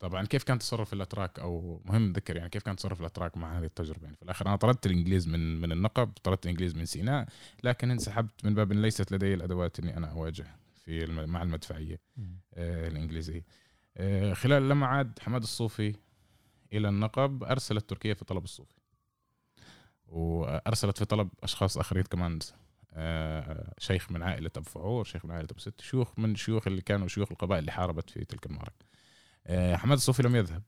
طبعا 0.01 0.25
كيف 0.27 0.43
كان 0.45 0.59
تصرف 0.59 0.93
الأتراك؟ 0.93 1.39
أو 1.39 1.83
مهم 1.85 2.03
نذكر 2.09 2.37
يعني 2.37 2.49
كيف 2.49 2.63
كان 2.63 2.77
تصرف 2.77 3.01
الأتراك 3.01 3.37
مع 3.37 3.59
هذه 3.59 3.65
التجربة؟ 3.65 4.05
يعني 4.05 4.17
في 4.17 4.23
الآخر 4.23 4.47
أنا 4.47 4.57
طردت 4.57 4.87
الإنجليز 4.87 5.29
من 5.29 5.61
من 5.61 5.73
النقب 5.73 6.13
طردت 6.23 6.45
الإنجليز 6.45 6.75
من 6.77 6.85
سيناء 6.85 7.29
لكن 7.65 7.91
انسحبت 7.91 8.45
من 8.45 8.55
باب 8.55 8.73
ليست 8.73 9.13
لدي 9.13 9.35
الأدوات 9.35 9.79
إني 9.79 9.97
أنا 9.97 10.11
أواجه 10.11 10.47
في 10.75 11.07
مع 11.07 11.43
المدفعية 11.43 12.01
آه 12.55 12.89
الإنجليزية. 12.89 13.45
آه 13.97 14.33
خلال 14.33 14.69
لما 14.69 14.87
عاد 14.87 15.19
حماد 15.19 15.43
الصوفي 15.43 15.95
إلى 16.73 16.89
النقب 16.89 17.45
أرسلت 17.45 17.91
تركيا 17.91 18.15
في 18.15 18.25
طلب 18.25 18.45
الصوفي. 18.45 18.75
وأرسلت 20.07 20.99
في 20.99 21.05
طلب 21.05 21.29
أشخاص 21.43 21.79
آخرين 21.79 22.03
كمان 22.03 22.39
آه، 22.93 23.75
شيخ 23.79 24.13
من 24.13 24.23
عائلة 24.23 24.51
أبو 24.57 24.71
فعور 24.71 25.05
شيخ 25.05 25.25
من 25.25 25.31
عائلة 25.31 25.49
أبو 25.51 25.61
ست 25.61 25.81
شيوخ 25.81 26.19
من 26.19 26.35
شيوخ 26.37 26.67
اللي 26.67 26.83
كانوا 26.83 27.09
شيوخ 27.09 27.33
القبائل 27.33 27.61
اللي 27.61 27.73
حاربت 27.73 28.11
في 28.11 28.25
تلك 28.25 28.47
المعركه 28.47 28.87
آه، 29.47 29.77
حماد 29.77 29.97
الصوفي 29.97 30.23
لم 30.23 30.37
يذهب. 30.37 30.63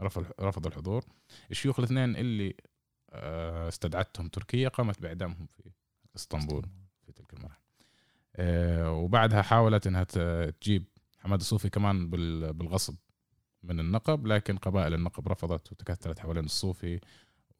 رفض 0.00 0.26
رفض 0.40 0.66
الحضور. 0.66 1.04
الشيوخ 1.50 1.78
الاثنين 1.78 2.16
اللي 2.16 2.54
آه، 3.10 3.68
استدعتهم 3.68 4.28
تركيا 4.28 4.68
قامت 4.68 5.02
بإعدامهم 5.02 5.46
في 5.46 5.70
إسطنبول 6.16 6.66
في 7.06 7.12
تلك 7.12 7.34
المرحله 7.34 7.60
وبعدها 8.92 9.42
حاولت 9.42 9.86
إنها 9.86 10.04
تجيب 10.50 10.84
حماد 11.18 11.40
الصوفي 11.40 11.68
كمان 11.70 12.10
بالغصب 12.10 12.96
من 13.62 13.80
النقب 13.80 14.26
لكن 14.26 14.56
قبائل 14.56 14.94
النقب 14.94 15.28
رفضت 15.28 15.72
وتكتلت 15.72 16.18
حوالين 16.18 16.44
الصوفي. 16.44 17.00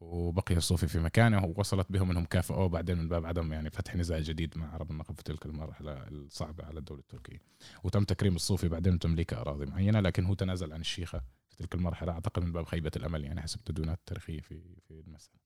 وبقي 0.01 0.55
الصوفي 0.55 0.87
في 0.87 0.99
مكانه 0.99 1.45
ووصلت 1.45 1.91
بهم 1.91 2.11
إنهم 2.11 2.25
كافئوه 2.25 2.67
بعدين 2.69 2.97
من 2.97 3.07
باب 3.09 3.25
عدم 3.25 3.53
يعني 3.53 3.69
فتح 3.69 3.95
نزاع 3.95 4.19
جديد 4.19 4.57
مع 4.57 4.73
عرب 4.73 4.91
النقب 4.91 5.15
في 5.15 5.23
تلك 5.23 5.45
المرحلة 5.45 5.93
الصعبة 5.93 6.65
على 6.65 6.79
الدولة 6.79 7.01
التركية. 7.01 7.41
وتم 7.83 8.03
تكريم 8.03 8.35
الصوفي 8.35 8.67
بعدين 8.67 8.99
تمليك 8.99 9.33
أراضي 9.33 9.65
معينة 9.65 9.99
لكن 9.99 10.25
هو 10.25 10.33
تنازل 10.33 10.73
عن 10.73 10.81
الشيخة 10.81 11.21
في 11.49 11.55
تلك 11.55 11.75
المرحلة 11.75 12.11
أعتقد 12.11 12.43
من 12.43 12.51
باب 12.51 12.65
خيبة 12.65 12.91
الأمل 12.95 13.25
يعني 13.25 13.41
حسب 13.41 13.59
التدوينات 13.59 13.97
التاريخيه 13.97 14.41
في 14.41 14.61
في 14.87 14.91
المسألة. 15.07 15.39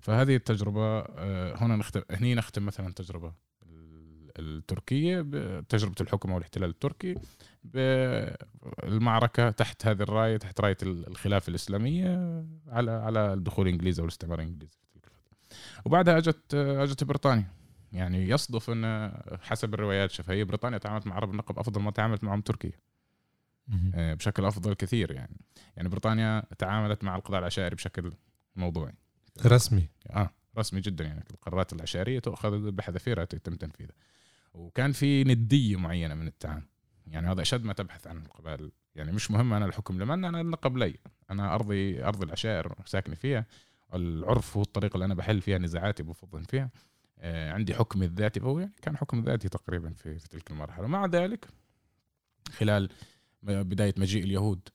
فهذه 0.00 0.36
التجربة 0.36 0.98
آه، 1.00 1.56
هنا 1.56 1.76
نختم 1.76 2.02
هني 2.10 2.34
نختم 2.34 2.66
مثلا 2.66 2.92
تجربة 2.92 3.34
التركية 4.38 5.20
بتجربه 5.26 5.94
الحكم 6.00 6.30
أو 6.30 6.38
الاحتلال 6.38 6.70
التركي 6.70 7.14
بالمعركة 7.64 9.50
تحت 9.50 9.86
هذه 9.86 10.02
الراية 10.02 10.36
تحت 10.36 10.60
راية 10.60 10.76
الخلافة 10.82 11.50
الإسلامية 11.50 12.44
على 12.68 12.90
على 12.90 13.32
الدخول 13.32 13.66
الانجليزي 13.66 14.00
أو 14.00 14.04
الاستعمار 14.04 14.38
الإنجليزي 14.38 14.78
وبعدها 15.84 16.18
أجت 16.18 16.54
أجت 16.54 17.04
بريطانيا. 17.04 17.50
يعني 17.92 18.28
يصدف 18.28 18.70
أن 18.70 19.12
حسب 19.42 19.74
الروايات 19.74 20.10
الشفهيه 20.10 20.44
بريطانيا 20.44 20.78
تعاملت 20.78 21.06
مع 21.06 21.16
عرب 21.16 21.30
النقب 21.30 21.58
أفضل 21.58 21.80
ما 21.80 21.90
تعاملت 21.90 22.24
معهم 22.24 22.40
تركيا. 22.40 22.72
آه، 23.94 24.14
بشكل 24.14 24.44
أفضل 24.44 24.74
كثير 24.74 25.10
يعني. 25.10 25.40
يعني 25.76 25.88
بريطانيا 25.88 26.42
تعاملت 26.58 27.04
مع 27.04 27.16
القضاء 27.16 27.40
العشائري 27.40 27.76
بشكل 27.76 28.12
موضوعي. 28.56 28.92
رسمي. 29.46 29.88
آه 30.10 30.30
رسمي 30.58 30.80
جدا 30.80 31.04
يعني. 31.04 31.24
القرارات 31.30 31.72
العشائرية 31.72 32.18
تؤخذ 32.18 32.70
بحذافيرها 32.70 33.22
يتم 33.22 33.54
تنفيذها. 33.54 33.94
وكان 34.56 34.92
في 34.92 35.24
ندية 35.24 35.76
معينة 35.76 36.14
من 36.14 36.26
التعامل 36.26 36.66
يعني 37.06 37.28
هذا 37.30 37.42
أشد 37.42 37.64
ما 37.64 37.72
تبحث 37.72 38.06
عن 38.06 38.16
القبائل. 38.18 38.72
يعني 38.94 39.12
مش 39.12 39.30
مهم 39.30 39.52
أنا 39.52 39.66
الحكم 39.66 40.02
لمن 40.02 40.24
أنا 40.24 40.40
اللقب 40.40 40.76
لي. 40.76 40.94
أنا 41.30 41.54
أرضي 41.54 42.04
ارض 42.04 42.22
العشائر 42.22 42.74
ساكن 42.86 43.14
فيها. 43.14 43.46
العرف 43.94 44.56
هو 44.56 44.62
الطريقة 44.62 44.94
اللي 44.94 45.04
أنا 45.04 45.14
بحل 45.14 45.40
فيها 45.40 45.58
نزاعاتي 45.58 46.02
بفضل 46.02 46.44
فيها. 46.44 46.70
آه 47.18 47.52
عندي 47.52 47.74
حكم 47.74 48.02
الذاتي. 48.02 48.40
فهو 48.40 48.58
يعني 48.58 48.72
كان 48.82 48.96
حكم 48.96 49.22
ذاتي 49.22 49.48
تقريبا 49.48 49.90
في, 49.90 50.18
في 50.18 50.28
تلك 50.28 50.50
المرحلة. 50.50 50.86
مع 50.86 51.06
ذلك 51.06 51.48
خلال 52.50 52.88
بداية 53.42 53.94
مجيء 53.96 54.24
اليهود 54.24 54.68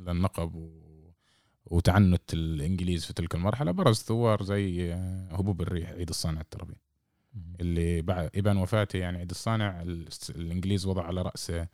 للنقب 0.00 0.54
و 0.54 0.86
وتعنت 1.70 2.34
الإنجليز 2.34 3.04
في 3.04 3.12
تلك 3.12 3.34
المرحلة 3.34 3.70
برز 3.70 3.96
ثوار 3.96 4.42
زي 4.42 4.92
آه، 4.92 5.28
هبوب 5.32 5.62
الريح 5.62 5.90
عيد 5.90 6.08
الصانع 6.08 6.40
الترابي 6.40 6.76
اللي 7.60 8.02
بعد 8.02 8.30
ابان 8.34 8.56
وفاته 8.56 8.96
يعني 8.98 9.18
عيد 9.18 9.30
الصانع 9.30 9.82
الإنجليز 10.30 10.86
وضع 10.86 11.02
على 11.02 11.22
رأسه 11.22 11.68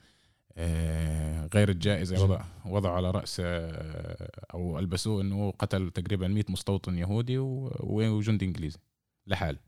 آه، 0.57 1.49
غير 1.55 1.69
الجائزة 1.69 2.23
وضع 2.23 2.45
وضع 2.67 2.93
على 2.93 3.11
رأسه 3.11 3.45
آه، 3.47 4.31
أو 4.55 4.79
ألبسوه 4.79 5.23
إنه 5.23 5.51
قتل 5.51 5.91
تقريبا 5.91 6.29
100 6.29 6.45
مستوطن 6.49 6.99
يهودي 6.99 7.39
وجندي 7.39 8.45
إنجليزي 8.45 8.79
لحال 9.27 9.59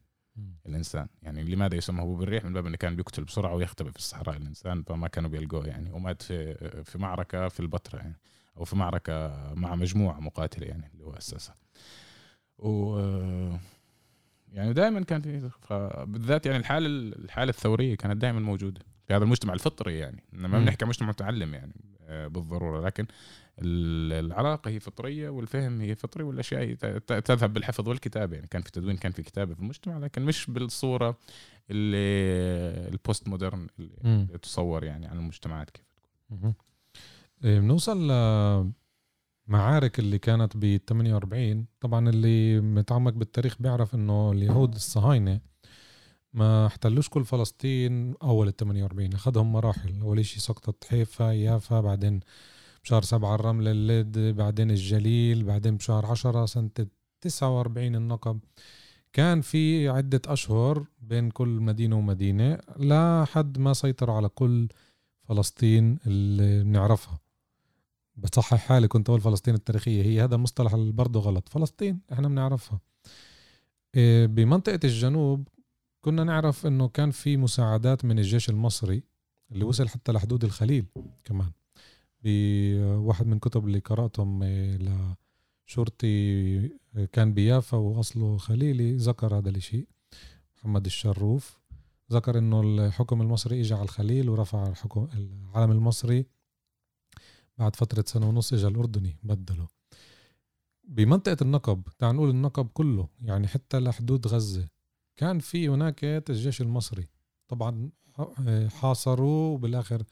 الإنسان. 0.67 1.09
يعني 1.23 1.45
لماذا 1.45 1.77
يسمى 1.77 2.03
هبوب 2.03 2.23
الريح 2.23 2.45
من 2.45 2.53
باب 2.53 2.67
إنه 2.67 2.77
كان 2.77 2.97
بيقتل 2.97 3.25
بسرعة 3.25 3.55
ويختبئ 3.55 3.91
في 3.91 3.99
الصحراء 3.99 4.37
الإنسان 4.37 4.83
فما 4.83 5.09
كانوا 5.09 5.31
بيلقوه 5.31 5.67
يعني. 5.67 5.93
ومات 5.93 6.23
في 6.23 6.55
في 6.85 6.99
معركة 6.99 7.49
في 7.49 7.61
البتراء 7.61 8.03
يعني 8.03 8.19
أو 8.57 8.65
في 8.65 8.77
معركة 8.77 9.15
مع 9.55 9.75
مجموعة 9.75 10.21
مقاتلة 10.21 10.67
يعني 10.67 10.91
اللي 10.93 11.05
هو 11.05 11.13
أسسها. 11.13 11.57
و 12.59 12.99
يعني 14.55 14.73
دائما 14.73 15.01
كان 15.01 15.21
في 15.21 15.51
بالذات 16.07 16.47
يعني 16.47 16.59
الحالة 16.59 16.87
الحالة 17.25 17.51
الثورية 17.51 17.95
كانت 17.95 18.17
دائما 18.17 18.41
موجودة 18.41 18.81
في 19.07 19.15
هذا 19.15 19.25
المجتمع 19.25 19.55
الفطري 19.55 19.99
يعني. 19.99 20.23
ما 20.33 20.59
بنحكي 20.59 20.85
مجتمع 20.85 21.09
متعلم 21.09 21.55
يعني 21.55 21.75
آه، 22.01 22.27
بالضرورة. 22.27 22.87
لكن 22.87 23.07
العلاقه 23.59 24.71
هي 24.71 24.81
فطرية 24.81 25.29
والفهم 25.29 25.81
هي 25.81 25.95
فطري 25.95 26.25
والأشياء 26.25 26.63
هي 26.63 27.01
تذهب 27.01 27.53
بالحفظ 27.53 27.89
والكتابة 27.89 28.35
يعني. 28.37 28.47
كان 28.47 28.63
في 28.63 28.73
تدوين 28.73 28.97
كان 28.97 29.13
في 29.13 29.23
كتابة 29.23 29.55
في 29.55 29.61
المجتمع 29.61 29.99
لكن 29.99 30.23
مش 30.23 30.51
بالصورة 30.51 31.19
اللي 31.71 32.89
البوست 32.89 33.29
مودرن 33.29 33.67
اللي 33.79 34.39
تصور 34.43 34.85
يعني 34.85 35.07
عن 35.07 35.17
المجتمعات 35.17 35.71
كيف 35.71 35.85
إيه، 37.45 37.61
بنوصل 37.61 38.11
لمعارك 39.49 39.99
اللي 39.99 40.19
كانت 40.19 40.57
ب 40.57 40.81
48 40.89 41.67
طبعا 41.81 42.09
اللي 42.09 42.61
متعمق 42.61 43.13
بالتاريخ 43.13 43.57
بيعرف 43.61 43.95
إنه 43.95 44.33
اليهود 44.33 44.75
الصهاينة 44.75 45.41
ما 46.33 46.67
احتلوش 46.67 47.09
كل 47.09 47.25
فلسطين 47.25 48.15
أول 48.23 48.49
ال 48.49 48.57
48 48.57 49.15
أخذهم 49.15 49.53
مراحل 49.53 50.01
أول 50.01 50.25
شيء 50.25 50.39
سقطت 50.39 50.85
حيفا 50.85 51.33
يافا 51.33 51.81
بعدين 51.81 52.21
بشهر 52.85 53.03
سبعة 53.03 53.35
الرمل 53.35 53.69
اللد 53.69 54.19
بعدين 54.37 54.71
الجليل 54.71 55.45
بعدين 55.45 55.77
بشهر 55.77 56.07
عشرة 56.07 56.47
سنة 56.47 56.71
49 57.21 57.95
النقب. 57.95 58.41
كان 59.13 59.41
في 59.41 59.89
عدة 59.89 60.21
أشهر 60.27 60.85
بين 60.99 61.31
كل 61.31 61.49
مدينة 61.49 61.97
ومدينة 61.97 62.59
لحد 62.77 63.59
ما 63.59 63.73
سيطروا 63.73 64.17
على 64.17 64.29
كل 64.29 64.69
فلسطين 65.29 65.99
اللي 66.07 66.65
بنعرفها. 66.65 67.19
بصحح 68.17 68.59
حالي 68.59 68.89
كنت 68.89 69.09
أقول 69.09 69.21
فلسطين 69.21 69.55
التاريخية. 69.55 70.03
هي 70.03 70.25
هذا 70.25 70.37
مصطلح 70.37 70.75
برضه 70.75 71.21
غلط. 71.21 71.49
فلسطين 71.49 72.01
إحنا 72.13 72.29
بنعرفها. 72.29 72.81
إيه، 73.95 74.27
بمنطقة 74.27 74.81
الجنوب 74.85 75.49
كنا 76.01 76.25
نعرف 76.25 76.67
إنه 76.67 76.89
كان 76.89 77.11
في 77.11 77.37
مساعدات 77.37 78.05
من 78.05 78.19
الجيش 78.19 78.51
المصري 78.51 79.03
اللي 79.53 79.65
وصل 79.65 79.89
حتى 79.89 80.13
لحدود 80.13 80.45
الخليل 80.45 80.87
كمان. 81.25 81.51
بواحد 82.25 83.27
من 83.27 83.39
كتب 83.39 83.67
اللي 83.67 83.79
قرأتهم 83.79 84.43
إيه، 84.43 84.79
لشرطي 85.69 86.07
إيه، 86.07 87.05
كان 87.13 87.35
بيافا 87.35 87.77
وأصله 87.77 88.37
خليلي 88.37 88.97
ذكر 88.97 89.39
هذا 89.39 89.51
الشيء 89.51 89.89
محمد 90.57 90.87
الشروف 90.87 91.59
ذكر 92.13 92.39
إنه 92.39 92.61
الحكم 92.61 93.23
المصري 93.23 93.61
اجى 93.61 93.75
على 93.75 93.83
الخليل 93.83 94.29
ورفع 94.31 94.67
الحكم 94.67 95.09
العلم 95.15 95.71
المصري 95.71 96.27
بعد 97.59 97.77
فترة 97.77 98.05
سنة 98.07 98.29
ونص 98.29 98.53
اجى 98.53 98.67
الأردني 98.67 99.17
بدله. 99.23 99.69
بمنطقة 100.85 101.37
النقب 101.43 101.83
تعال 101.99 102.17
نقول 102.17 102.31
النقب 102.31 102.67
كله 102.67 103.09
يعني 103.21 103.49
حتى 103.49 103.79
لحدود 103.79 104.27
غزة 104.27 104.69
كان 105.17 105.39
في 105.39 105.69
هناك 105.69 106.05
الجيش 106.05 106.61
المصري. 106.61 107.09
طبعا 107.49 107.91
حاصروه 108.69 109.49
وبالآخر 109.51 110.03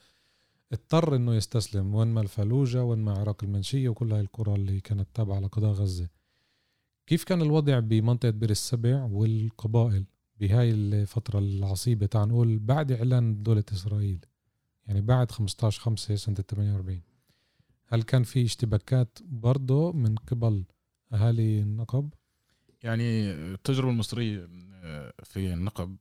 اضطر 0.73 1.17
إنه 1.17 1.35
يستسلم 1.35 1.95
وين 1.95 2.09
ما 2.09 2.21
الفلوجة 2.21 2.85
وين 2.85 2.99
ما 2.99 3.13
عراق 3.13 3.45
المنشية 3.45 3.89
وكل 3.89 4.13
هاي 4.13 4.21
القرى 4.21 4.55
اللي 4.55 4.81
كانت 4.81 5.09
تابعة 5.15 5.41
لقضاء 5.41 5.73
غزة. 5.73 6.09
كيف 7.07 7.25
كان 7.25 7.43
الوضع 7.43 7.79
بمنطقة 7.79 8.31
بير 8.31 8.51
السبع 8.51 9.05
والقبائل 9.05 10.05
بهاي 10.41 10.71
الفترة 10.71 11.39
العصيبة؟ 11.39 12.07
تعال 12.07 12.29
نقول 12.29 12.59
بعد 12.59 12.93
إعلان 12.93 13.43
دولة 13.43 13.65
إسرائيل 13.73 14.25
يعني 14.87 15.01
بعد 15.01 15.31
15 15.31 15.81
5 15.81 16.15
سنة 16.15 16.35
48 16.35 17.12
هل 17.93 18.03
كان 18.03 18.23
في 18.23 18.45
اشتباكات 18.45 19.19
برضه 19.23 19.93
من 19.93 20.15
قبل 20.15 20.65
أهالي 21.13 21.61
النقب؟ 21.61 22.15
يعني 22.83 23.33
التجربة 23.33 23.91
المصرية 23.91 24.49
آه، 24.75 25.13
في 25.23 25.53
النقب 25.53 25.97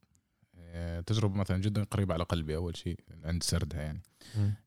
آه، 0.55 0.99
تجربة 0.99 1.35
مثلا 1.35 1.57
جدا 1.57 1.83
قريبة 1.83 2.13
على 2.13 2.23
قلبي 2.23 2.55
أول 2.55 2.77
شيء 2.77 2.99
عند 3.23 3.43
سردها 3.43 3.81
يعني. 3.81 4.01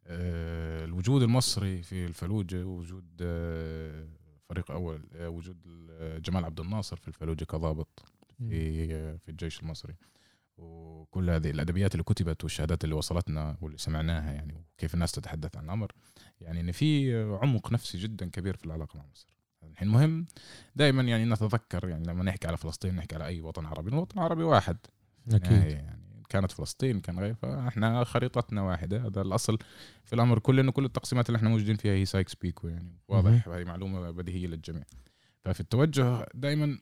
آه، 0.07 0.85
الوجود 0.85 1.23
المصري 1.23 1.83
في 1.83 2.07
الفلوجه 2.07 2.65
وجود 2.65 3.23
فريق 4.49 4.71
أول 4.71 5.09
وجود 5.21 5.57
جمال 6.23 6.45
عبد 6.45 6.61
الناصر 6.61 6.97
في 6.97 7.09
الفلوجه 7.09 7.45
كضابط 7.45 8.03
في 8.39 9.19
في 9.19 9.29
الجيش 9.29 9.61
المصري. 9.61 9.95
وكل 10.57 11.31
هذه 11.31 11.51
الأدبيات 11.51 11.93
اللي 11.93 12.05
كتبت 12.05 12.45
والشهادات 12.45 12.85
اللي 12.85 12.95
وصلتنا 12.95 13.57
واللي 13.61 13.79
سمعناها 13.79 14.33
يعني 14.33 14.55
وكيف 14.55 14.95
الناس 14.95 15.13
تتحدث 15.13 15.57
عن 15.57 15.65
الأمر. 15.65 15.93
يعني 16.45 16.61
إن 16.61 16.73
في 16.73 17.15
عمق 17.43 17.73
نفسي 17.73 17.99
جدا 17.99 18.31
كبير 18.31 18.57
في 18.57 18.65
العلاقة 18.65 18.97
مع 18.99 19.05
مصر. 19.13 19.35
الحين 19.63 19.89
مهم 19.89 20.27
دائما 20.77 21.03
يعني 21.03 21.25
نتذكر 21.25 21.89
يعني 21.89 22.07
لما 22.07 22.25
نحكي 22.25 22.47
على 22.47 22.57
فلسطين 22.57 22.97
نحكي 22.97 23.15
على 23.15 23.27
أي 23.27 23.41
وطن 23.41 23.67
عربي 23.67 23.91
الوطن 23.91 24.19
العربي 24.19 24.43
واحد. 24.43 24.77
أكيد. 25.33 25.53
يعني, 25.53 26.05
كانت 26.29 26.53
فلسطين 26.53 27.01
كان 27.01 27.19
غير 27.19 27.35
فإحنا 27.35 28.05
خريطتنا 28.05 28.63
واحدة. 28.63 29.07
هذا 29.07 29.23
الأصل 29.23 29.59
في 30.05 30.13
الأمر 30.13 30.39
كله 30.39 30.63
انه 30.63 30.73
كل 30.73 30.85
التقسيمات 30.85 31.29
اللي 31.29 31.37
إحنا 31.37 31.49
موجودين 31.49 31.77
فيها 31.77 31.93
هي 31.93 32.05
سايكس 32.05 32.35
بيكو 32.35 32.69
يعني. 32.69 32.99
واضح 33.09 33.49
هذه 33.49 33.65
معلومة 33.65 34.11
بديهية 34.11 34.47
للجميع. 34.47 34.85
ففي 35.45 35.61
التوجه 35.61 36.27
دائما 36.35 36.79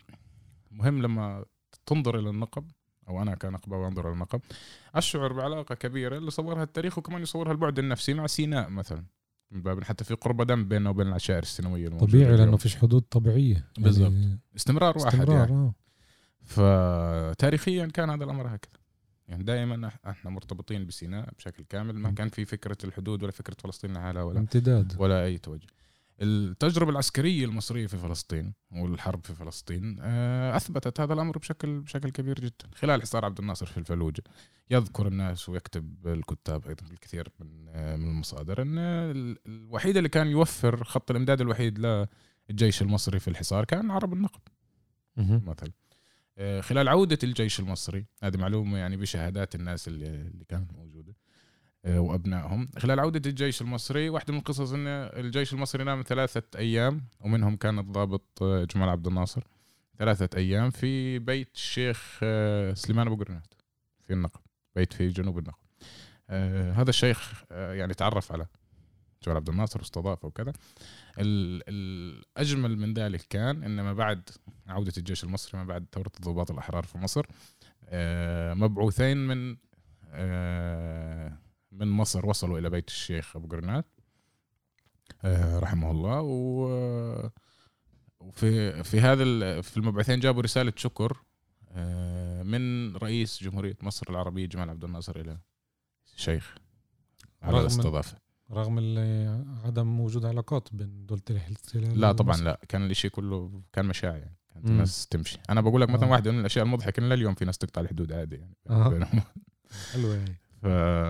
مهم 0.70 1.02
لما 1.02 1.44
تنظر 1.86 2.18
إلى 2.18 2.30
النقب 2.30 2.70
أو 3.08 3.22
أنا 3.22 3.34
كنقبه 3.34 3.76
وانظر 3.76 4.06
إلى 4.06 4.14
النقب 4.14 4.40
أشعر 4.94 5.32
بعلاقة 5.32 5.74
كبيرة 5.74 6.18
اللي 6.18 6.30
صورها 6.30 6.62
التاريخ 6.62 6.98
وكمان 6.98 7.22
يصورها 7.22 7.52
البعد 7.52 7.78
النفسي 7.78 8.14
مع 8.14 8.26
سيناء 8.26 8.68
مثلا. 8.68 9.04
من 9.52 9.62
باب 9.62 9.84
حتى 9.84 10.04
في 10.04 10.14
قرب 10.14 10.42
دم 10.42 10.68
بيننا 10.68 10.90
وبين 10.90 11.06
العشائر 11.06 11.42
السنويه 11.42 11.88
طبيعي 11.88 12.36
لأنه 12.36 12.56
فيش 12.56 12.76
حدود 12.76 13.02
طبيعية. 13.02 13.64
بالضبط. 13.78 14.12
يعني 14.12 14.38
استمرار 14.56 14.98
واحد 14.98 15.20
استمرار 15.20 15.48
يعني. 15.48 15.52
آه. 15.52 15.74
فتاريخيا 16.42 17.86
كان 17.86 18.10
هذا 18.10 18.24
الأمر 18.24 18.46
هكذا. 18.46 18.82
يعني 19.28 19.44
دائما 19.44 19.90
إحنا 20.06 20.30
مرتبطين 20.30 20.86
بسيناء 20.86 21.28
بشكل 21.38 21.64
كامل 21.64 21.94
ما 21.94 22.10
كان 22.10 22.28
في 22.28 22.44
فكرة 22.44 22.76
الحدود 22.84 23.22
ولا 23.22 23.32
فكرة 23.32 23.56
فلسطين 23.58 23.92
لها 23.92 24.22
ولا 24.22 24.38
امتداد. 24.38 24.96
ولا 24.98 25.24
أي 25.24 25.38
توجه. 25.38 25.66
التجربة 26.20 26.90
العسكرية 26.90 27.44
المصرية 27.44 27.86
في 27.86 27.98
فلسطين 27.98 28.54
والحرب 28.70 29.24
في 29.24 29.34
فلسطين 29.34 29.96
آه، 30.00 30.56
أثبتت 30.56 31.00
هذا 31.00 31.14
الأمر 31.14 31.38
بشكل 31.38 31.80
بشكل 31.80 32.10
كبير 32.10 32.40
جدا. 32.40 32.70
خلال 32.74 33.02
حصار 33.02 33.24
عبد 33.24 33.38
الناصر 33.38 33.66
في 33.66 33.78
الفلوجة 33.78 34.22
يذكر 34.70 35.06
الناس 35.06 35.48
ويكتب 35.48 36.06
الكتاب 36.06 36.66
أيضا 36.68 36.86
في 36.86 36.92
الكثير 36.92 37.28
من 37.40 37.68
آه، 37.68 37.96
من 37.96 38.08
المصادر 38.08 38.62
أن 38.62 38.78
الوحيد 39.46 39.96
اللي 39.96 40.08
كان 40.08 40.26
يوفر 40.26 40.84
خط 40.84 41.10
الإمداد 41.10 41.40
الوحيد 41.40 42.06
للجيش 42.50 42.82
المصري 42.82 43.18
في 43.20 43.28
الحصار 43.28 43.64
كان 43.64 43.90
عرب 43.90 44.12
النقب. 44.12 44.40
مثلا. 45.16 45.72
آه، 46.38 46.60
خلال 46.60 46.88
عودة 46.88 47.18
الجيش 47.24 47.60
المصري 47.60 48.06
هذه 48.22 48.36
معلومة 48.36 48.78
يعني 48.78 48.96
بشهادات 48.96 49.54
الناس 49.54 49.88
اللي, 49.88 50.06
اللي 50.06 50.44
كانت 50.44 50.72
موجودة. 50.72 51.14
آه، 51.84 52.00
وأبنائهم. 52.00 52.68
خلال 52.78 53.00
عودة 53.00 53.30
الجيش 53.30 53.62
المصري 53.62 54.08
واحدة 54.08 54.32
من 54.32 54.38
القصص 54.38 54.72
أن 54.72 54.86
الجيش 54.86 55.52
المصري 55.52 55.84
نام 55.84 56.02
ثلاثة 56.02 56.42
أيام 56.58 57.04
ومنهم 57.20 57.56
كان 57.56 57.78
الضابط 57.78 58.42
آه، 58.42 58.64
جمال 58.64 58.88
عبد 58.88 59.06
الناصر. 59.06 59.42
ثلاثة 59.98 60.38
أيام 60.38 60.70
في 60.70 61.18
بيت 61.18 61.54
الشيخ 61.54 62.18
آه، 62.22 62.74
سليمان 62.74 63.06
أبو 63.06 63.16
قرنات 63.24 63.54
في 64.00 64.12
النقب 64.12 64.40
بيت 64.76 64.92
في 64.92 65.08
جنوب 65.08 65.38
النقب 65.38 65.56
هذا 66.74 66.90
الشيخ 66.90 67.44
يعني 67.50 67.94
تعرف 67.94 68.32
على 68.32 68.46
جمال 69.24 69.36
عبد 69.36 69.48
الناصر 69.48 69.78
واستضافه 69.80 70.28
وكذا. 70.28 70.52
ال- 71.18 71.62
الأجمل 71.68 72.78
من 72.78 72.94
ذلك 72.94 73.26
كان 73.30 73.62
أن 73.64 73.80
ما 73.80 73.92
بعد 73.92 74.30
عودة 74.68 74.92
الجيش 74.98 75.24
المصري 75.24 75.58
ما 75.58 75.64
بعد 75.64 75.86
ثورة 75.92 76.12
الضباط 76.16 76.50
الأحرار 76.50 76.82
في 76.84 76.98
مصر 76.98 77.26
مبعوثين 78.54 79.16
من 79.26 79.56
من 81.72 81.88
مصر 81.88 82.26
وصلوا 82.26 82.58
إلى 82.58 82.70
بيت 82.70 82.88
الشيخ 82.88 83.36
أبو 83.36 83.48
قرنات 83.48 83.86
آه، 85.24 85.58
رحمه 85.58 85.90
الله 85.90 86.20
و 86.20 87.30
وفي 88.20 88.82
في 88.82 89.00
هذا 89.00 89.60
في 89.60 89.76
المبعوثين 89.76 90.20
جابوا 90.20 90.42
رسالة 90.42 90.72
شكر 90.76 91.22
آه، 91.70 92.42
من 92.42 92.96
رئيس 92.96 93.42
جمهورية 93.42 93.76
مصر 93.82 94.06
العربية 94.10 94.46
جمال 94.46 94.70
عبد 94.70 94.84
الناصر 94.84 95.20
إلى 95.20 95.38
الشيخ 96.16 96.54
على 97.42 97.52
رغم- 97.52 97.60
الاستضافة 97.60 98.18
رغم 98.50 98.78
عدم 99.64 100.00
وجود 100.00 100.24
علاقات 100.24 100.68
بين 100.72 101.06
دولة 101.06 101.22
الاحتلال 101.30 102.00
لا 102.00 102.12
طبعا. 102.12 102.36
لا 102.36 102.60
كان 102.68 102.90
الشيء 102.90 103.10
كله 103.10 103.62
كان 103.72 103.86
مشاع 103.86 104.16
يعني 104.16 104.36
كانت. 104.54 104.66
الناس 104.68 105.06
تمشي 105.06 105.38
أنا 105.50 105.60
بقول 105.60 105.80
لك 105.80 105.90
مثلا 105.90 106.08
آه. 106.08 106.10
واحدة 106.10 106.32
من 106.32 106.40
الأشياء 106.40 106.64
المضحكة 106.64 107.00
إن 107.00 107.08
لليوم 107.08 107.34
في 107.34 107.44
ناس 107.44 107.58
تقطع 107.58 107.80
الحدود 107.80 108.12
عادي 108.12 108.36
يعني 108.36 108.56
آه. 108.70 109.06
حلوة 109.92 110.14
هي 110.16 110.24
ف... 110.62 110.66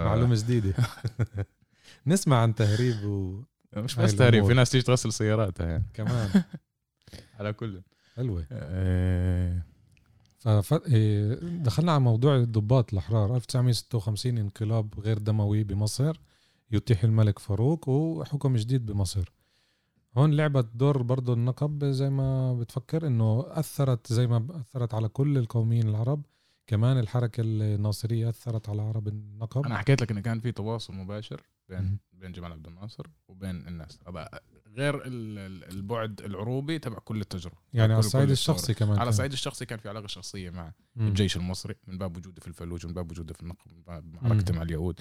معلومة 0.07 0.35
جديدة. 0.35 0.75
نسمع 2.07 2.37
عن 2.43 2.55
تهريب 2.55 3.05
وكمان 3.05 3.85
مش 3.85 3.97
بس 3.97 4.17
تهريب. 4.17 4.45
في 4.47 4.55
ناس 4.55 4.71
تيجي 4.71 4.85
تغسل 4.85 5.13
سياراتها 5.13 5.67
يعني 5.67 5.85
على 7.39 7.53
كل. 7.53 7.83
حلوة. 8.15 8.47
آه، 8.53 9.63
فف... 10.41 10.73
إيه، 10.87 11.35
دخلنا 11.43 11.93
على 11.93 12.01
موضوع 12.01 12.37
الضباط 12.37 12.93
الأحرار. 12.93 13.37
1956 13.37 14.39
انقلاب 14.39 15.01
غير 15.01 15.19
دموي 15.19 15.65
بمصر. 15.65 16.17
يتيح 16.71 17.05
الملك 17.05 17.39
فاروق 17.39 17.89
وحكم 17.89 18.57
جديد 18.57 18.87
بمصر. 18.87 19.33
هون 20.17 20.33
لعبت 20.33 20.69
دور 20.75 21.03
برضو 21.03 21.33
النقب 21.33 21.85
زي 21.85 22.11
ما 22.11 22.55
بتفكر 22.55 23.07
إنه 23.07 23.45
أثرت 23.49 24.13
زي 24.13 24.27
ما 24.27 24.47
أثرت 24.61 24.95
على 24.95 25.09
كل 25.09 25.39
القوميين 25.39 25.89
العرب. 25.89 26.23
كمان 26.67 26.99
الحركة 26.99 27.41
الناصرية 27.41 28.29
أثرت 28.29 28.69
على 28.69 28.83
عرب 28.83 29.09
النقب 29.09 29.67
أنا 29.67 29.79
حكيت 29.79 30.03
لك 30.03 30.11
انه 30.11 30.21
كان 30.21 30.41
في 30.41 30.53
تواصل 30.53 30.95
مباشر. 30.95 31.43
بين 31.69 31.99
بين 32.13 32.33
جمال 32.33 32.53
عبد 32.53 32.67
الناصر 32.67 33.07
وبين 33.29 33.51
الناس 33.69 33.99
غير 34.77 34.95
ال- 35.07 35.39
ال- 35.39 35.65
البعد 35.65 36.21
العروبي 36.21 36.79
تبع 36.79 36.99
كل 36.99 37.21
التجربة 37.21 37.57
يعني 37.73 37.93
على 37.93 38.01
الصعيد 38.01 38.31
الشخصي 38.31 38.75
كمان 38.75 38.99
على. 38.99 39.09
الصعيد 39.09 39.33
الشخصي 39.33 39.67
كان 39.67 39.79
في 39.79 39.89
علاقة 39.89 40.07
شخصية 40.07 40.51
مع 40.51 40.73
مم. 40.97 41.09
الجيش 41.09 41.37
المصري 41.37 41.75
من 41.87 41.99
باب 41.99 42.17
وجوده 42.17 42.41
في 42.41 42.49
الفلوج 42.49 42.87
من 42.87 42.93
باب 42.93 43.11
وجوده 43.11 43.35
في 43.35 43.43
النقب 43.43 43.73
من 43.73 43.83
باب. 43.83 44.15
معركته 44.23 44.55
مع 44.55 44.63
اليهود 44.63 45.01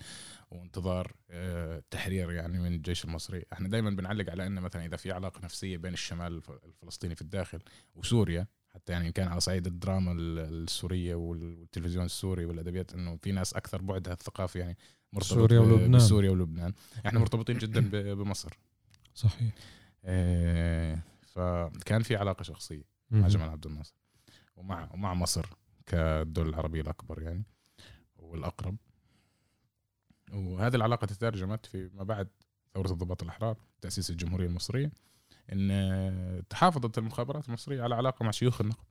وانتظار 0.51 1.11
آه، 1.29 1.77
التحرير 1.77 2.31
يعني 2.31 2.59
من 2.59 2.73
الجيش 2.73 3.05
المصري 3.05 3.45
إحنا 3.53 3.67
دائما 3.67 3.89
بنعلق 3.89 4.29
على 4.31 4.47
إن 4.47 4.59
مثلا 4.61 4.85
إذا 4.85 4.97
في 4.97 5.11
علاقة 5.11 5.41
نفسية 5.43 5.77
بين 5.77 5.93
الشمال 5.93 6.33
الف- 6.37 6.51
الفلسطيني 6.65 7.15
في 7.15 7.21
الداخل 7.21 7.59
وسوريا 7.95 8.47
حتى 8.75 8.93
يعني 8.93 9.11
كان 9.11 9.27
على 9.27 9.39
صعيد 9.39 9.67
الدراما 9.67 10.11
ال- 10.11 10.39
السورية 10.39 11.15
وال- 11.15 11.59
والتلفزيون 11.59 12.05
السوري 12.05 12.45
والأدبيات 12.45 12.93
إنه 12.93 13.15
في 13.17 13.31
ناس 13.31 13.53
أكثر 13.53 13.81
بعدها 13.81 14.13
الثقافي 14.13 14.59
يعني 14.59 14.77
مرتبط 15.13 15.33
سوريا 15.33 15.59
ولبنان. 15.59 15.91
بسوريا 15.91 16.31
ولبنان. 16.31 16.73
إحنا 17.05 17.19
مرتبطين 17.19 17.57
جدا 17.57 17.81
بمصر. 18.13 18.57
صحيح. 19.13 19.53
آه، 20.05 20.99
فكان 21.21 22.01
في 22.03 22.15
علاقة 22.15 22.43
شخصية 22.43 22.83
مع. 23.09 23.27
جمال 23.27 23.49
عبد 23.49 23.65
الناصر 23.65 23.93
ومع 24.55 24.89
ومع 24.93 25.13
مصر 25.13 25.45
كالدولة 25.85 26.49
العربية 26.49 26.81
الأكبر 26.81 27.21
يعني 27.21 27.43
والأقرب. 28.15 28.75
وهذه 30.33 30.75
العلاقة 30.75 31.05
تترجمت 31.05 31.65
في 31.65 31.89
ما 31.93 32.03
بعد 32.03 32.27
ثورة 32.73 32.91
الضباط 32.91 33.23
الأحرار 33.23 33.57
تأسيس 33.81 34.09
الجمهورية 34.09 34.47
المصرية. 34.47 34.91
إن 35.53 36.43
تحافظت 36.49 36.97
المخابرات 36.97 37.47
المصرية 37.47 37.83
على 37.83 37.95
علاقة 37.95 38.23
مع 38.23 38.31
شيوخ 38.31 38.61
النقب 38.61 38.83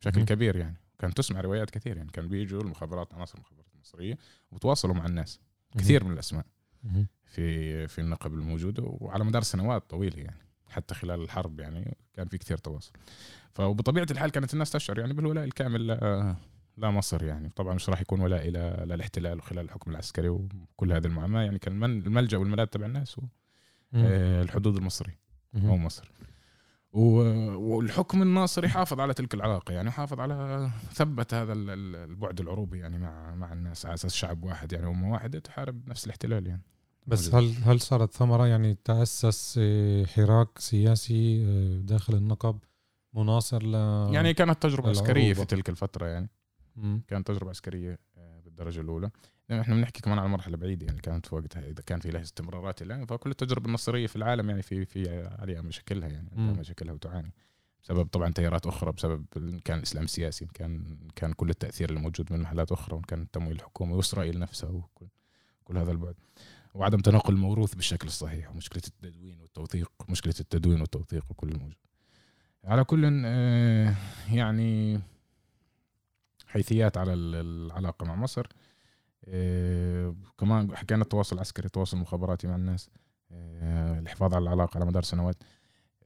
بشكل 0.00 0.20
مم. 0.20 0.26
كبير 0.26 0.56
يعني. 0.56 0.76
كان 0.98 1.14
تسمع 1.14 1.40
روايات 1.40 1.70
كثير 1.70 1.96
يعني. 1.96 2.10
كان 2.10 2.28
بيجوا 2.28 2.62
المخابرات 2.62 3.14
عناصر 3.14 3.34
المخابرات 3.38 3.66
المصرية 3.74 4.18
وتواصلوا 4.52 4.94
مع 4.94 5.06
الناس 5.06 5.40
كثير 5.78 6.04
من 6.04 6.12
الأسماء 6.12 6.46
مم. 6.82 7.06
في 7.24 7.86
في 7.88 8.00
النقب 8.00 8.34
الموجودة 8.34 8.82
وعلى 8.86 9.24
مدار 9.24 9.42
سنوات 9.42 9.90
طويلة 9.90 10.18
يعني. 10.22 10.38
حتى 10.68 10.94
خلال 10.94 11.20
الحرب 11.22 11.60
يعني 11.60 11.96
كان 12.14 12.28
في 12.28 12.38
كثير 12.38 12.58
تواصل. 12.58 12.92
فبطبيعة 13.54 14.06
الحال 14.10 14.30
كانت 14.30 14.52
الناس 14.54 14.70
تشعر 14.70 14.98
يعني 14.98 15.12
بالولاء 15.12 15.44
الكامل 15.44 15.86
ل- 15.86 16.34
لمصر 16.78 17.24
يعني. 17.24 17.48
طبعا 17.56 17.74
مش 17.74 17.88
راح 17.88 18.00
يكون 18.00 18.20
ولاء 18.20 18.48
إلى 18.48 18.84
للاحتلال 18.86 19.38
وخلال 19.38 19.64
الحكم 19.64 19.90
العسكري 19.90 20.28
وكل 20.28 20.92
هذه 20.92 21.06
المعاناة 21.06 21.42
يعني. 21.42 21.58
كان 21.58 21.84
الملجأ 21.84 22.38
والملاذ 22.38 22.66
تبع 22.66 22.86
الناس. 22.86 23.20
آه، 23.94 24.42
الحدود 24.42 24.76
المصري 24.76 25.12
هو 25.56 25.76
مصر 25.76 26.10
والحكم 26.92 28.22
الناصري 28.22 28.68
حافظ 28.68 29.00
على 29.00 29.14
تلك 29.14 29.34
العلاقة 29.34 29.72
يعني 29.74 29.90
حافظ 29.90 30.20
على 30.20 30.70
ثبت 30.92 31.34
هذا 31.34 31.52
ال- 31.52 31.70
ال- 31.70 31.96
البعد 32.10 32.40
العروبي 32.40 32.78
يعني 32.78 32.98
مع 32.98 33.34
مع 33.34 33.52
الناس 33.52 33.86
على 33.86 33.94
أساس 33.94 34.14
شعب 34.14 34.44
واحد 34.44 34.72
يعني 34.72 34.86
امة 34.86 35.12
واحدة 35.12 35.38
تحارب 35.38 35.88
نفس 35.88 36.04
الاحتلال 36.04 36.46
يعني 36.46 36.62
بس. 37.06 37.34
هل 37.34 37.54
هل 37.64 37.80
صارت 37.80 38.12
ثمرة 38.12 38.46
يعني 38.46 38.76
تأسس 38.84 39.58
آه، 39.62 40.04
حراك 40.04 40.58
سياسي 40.58 41.44
آه، 41.46 41.80
داخل 41.80 42.14
النقب 42.14 42.58
مناصر 43.14 43.62
ل 43.62 43.74
يعني 44.14 44.34
كانت 44.34 44.62
تجربة 44.62 44.88
عسكرية 44.90 45.22
العروبة. 45.22 45.40
في 45.40 45.46
تلك 45.46 45.68
الفترة 45.68 46.06
يعني. 46.06 46.30
كانت 47.08 47.26
تجربة 47.28 47.50
عسكرية 47.50 47.98
آه، 48.16 48.40
بالدرجة 48.44 48.80
لأن 49.48 49.60
إحنا 49.60 49.74
بنحكي 49.74 50.00
كمان 50.02 50.18
على 50.18 50.28
مرحلة 50.28 50.56
بعيدة 50.56 50.86
يعني 50.86 51.00
كانت 51.00 51.26
في 51.26 51.34
وقتها 51.34 51.66
إذا 51.68 51.82
كان 51.86 52.00
في 52.00 52.10
لها 52.10 52.22
استمرارات 52.22 52.82
الآن 52.82 53.06
فكل 53.06 53.30
التجربة 53.30 53.66
النصرية 53.66 54.06
في 54.06 54.16
العالم 54.16 54.50
يعني 54.50 54.62
في 54.62 54.84
في 54.84 55.26
عليها 55.40 55.62
مشاكلها 55.62 56.08
يعني. 56.08 56.28
عليها 56.38 56.52
مشاكلها 56.52 56.94
وتعاني. 56.94 57.32
بسبب 57.82 58.06
طبعا 58.06 58.32
تيارات 58.32 58.66
أخرى 58.66 58.92
بسبب 58.92 59.24
إن 59.36 59.58
كان 59.58 59.78
الإسلام 59.78 60.04
السياسي 60.04 60.44
إن 60.44 60.50
كان 60.54 60.98
كان 61.16 61.32
كل 61.32 61.50
التأثير 61.50 61.88
اللي 61.88 62.00
موجود 62.00 62.32
من 62.32 62.40
محلات 62.40 62.72
أخرى 62.72 62.94
وإن 62.94 63.02
كان 63.02 63.22
التمويل 63.22 63.56
الحكومي 63.56 63.92
وإسرائيل 63.92 64.38
نفسها 64.38 64.70
وكل 64.70 65.06
كل 65.64 65.78
هذا 65.78 65.90
البعد. 65.92 66.14
وعدم 66.74 66.98
تناقل 66.98 67.34
الموروث 67.34 67.74
بالشكل 67.74 68.06
الصحيح 68.06 68.50
ومشكلة 68.50 68.82
التدوين 68.88 69.40
والتوثيق 69.40 69.90
مشكلة 70.08 70.34
التدوين 70.40 70.80
والتوثيق 70.80 71.24
وكل 71.30 71.48
الموجود. 71.48 71.76
على 72.64 72.84
كل 72.84 73.22
آه، 73.26 73.94
يعني 74.32 75.00
حيثيات 76.46 76.96
على 76.96 77.14
ال- 77.14 77.34
العلاقة 77.34 78.06
مع 78.06 78.14
مصر. 78.14 78.46
كمان 80.38 80.76
حكينا 80.76 81.02
التواصل 81.02 81.36
العسكري 81.36 81.66
التواصل 81.66 81.96
المخابراتي 81.96 82.46
مع 82.46 82.54
الناس 82.56 82.90
آه، 83.32 83.98
الحفاظ 83.98 84.34
على 84.34 84.42
العلاقة 84.42 84.76
على 84.78 84.86
مدار 84.86 85.02
سنوات 85.02 85.36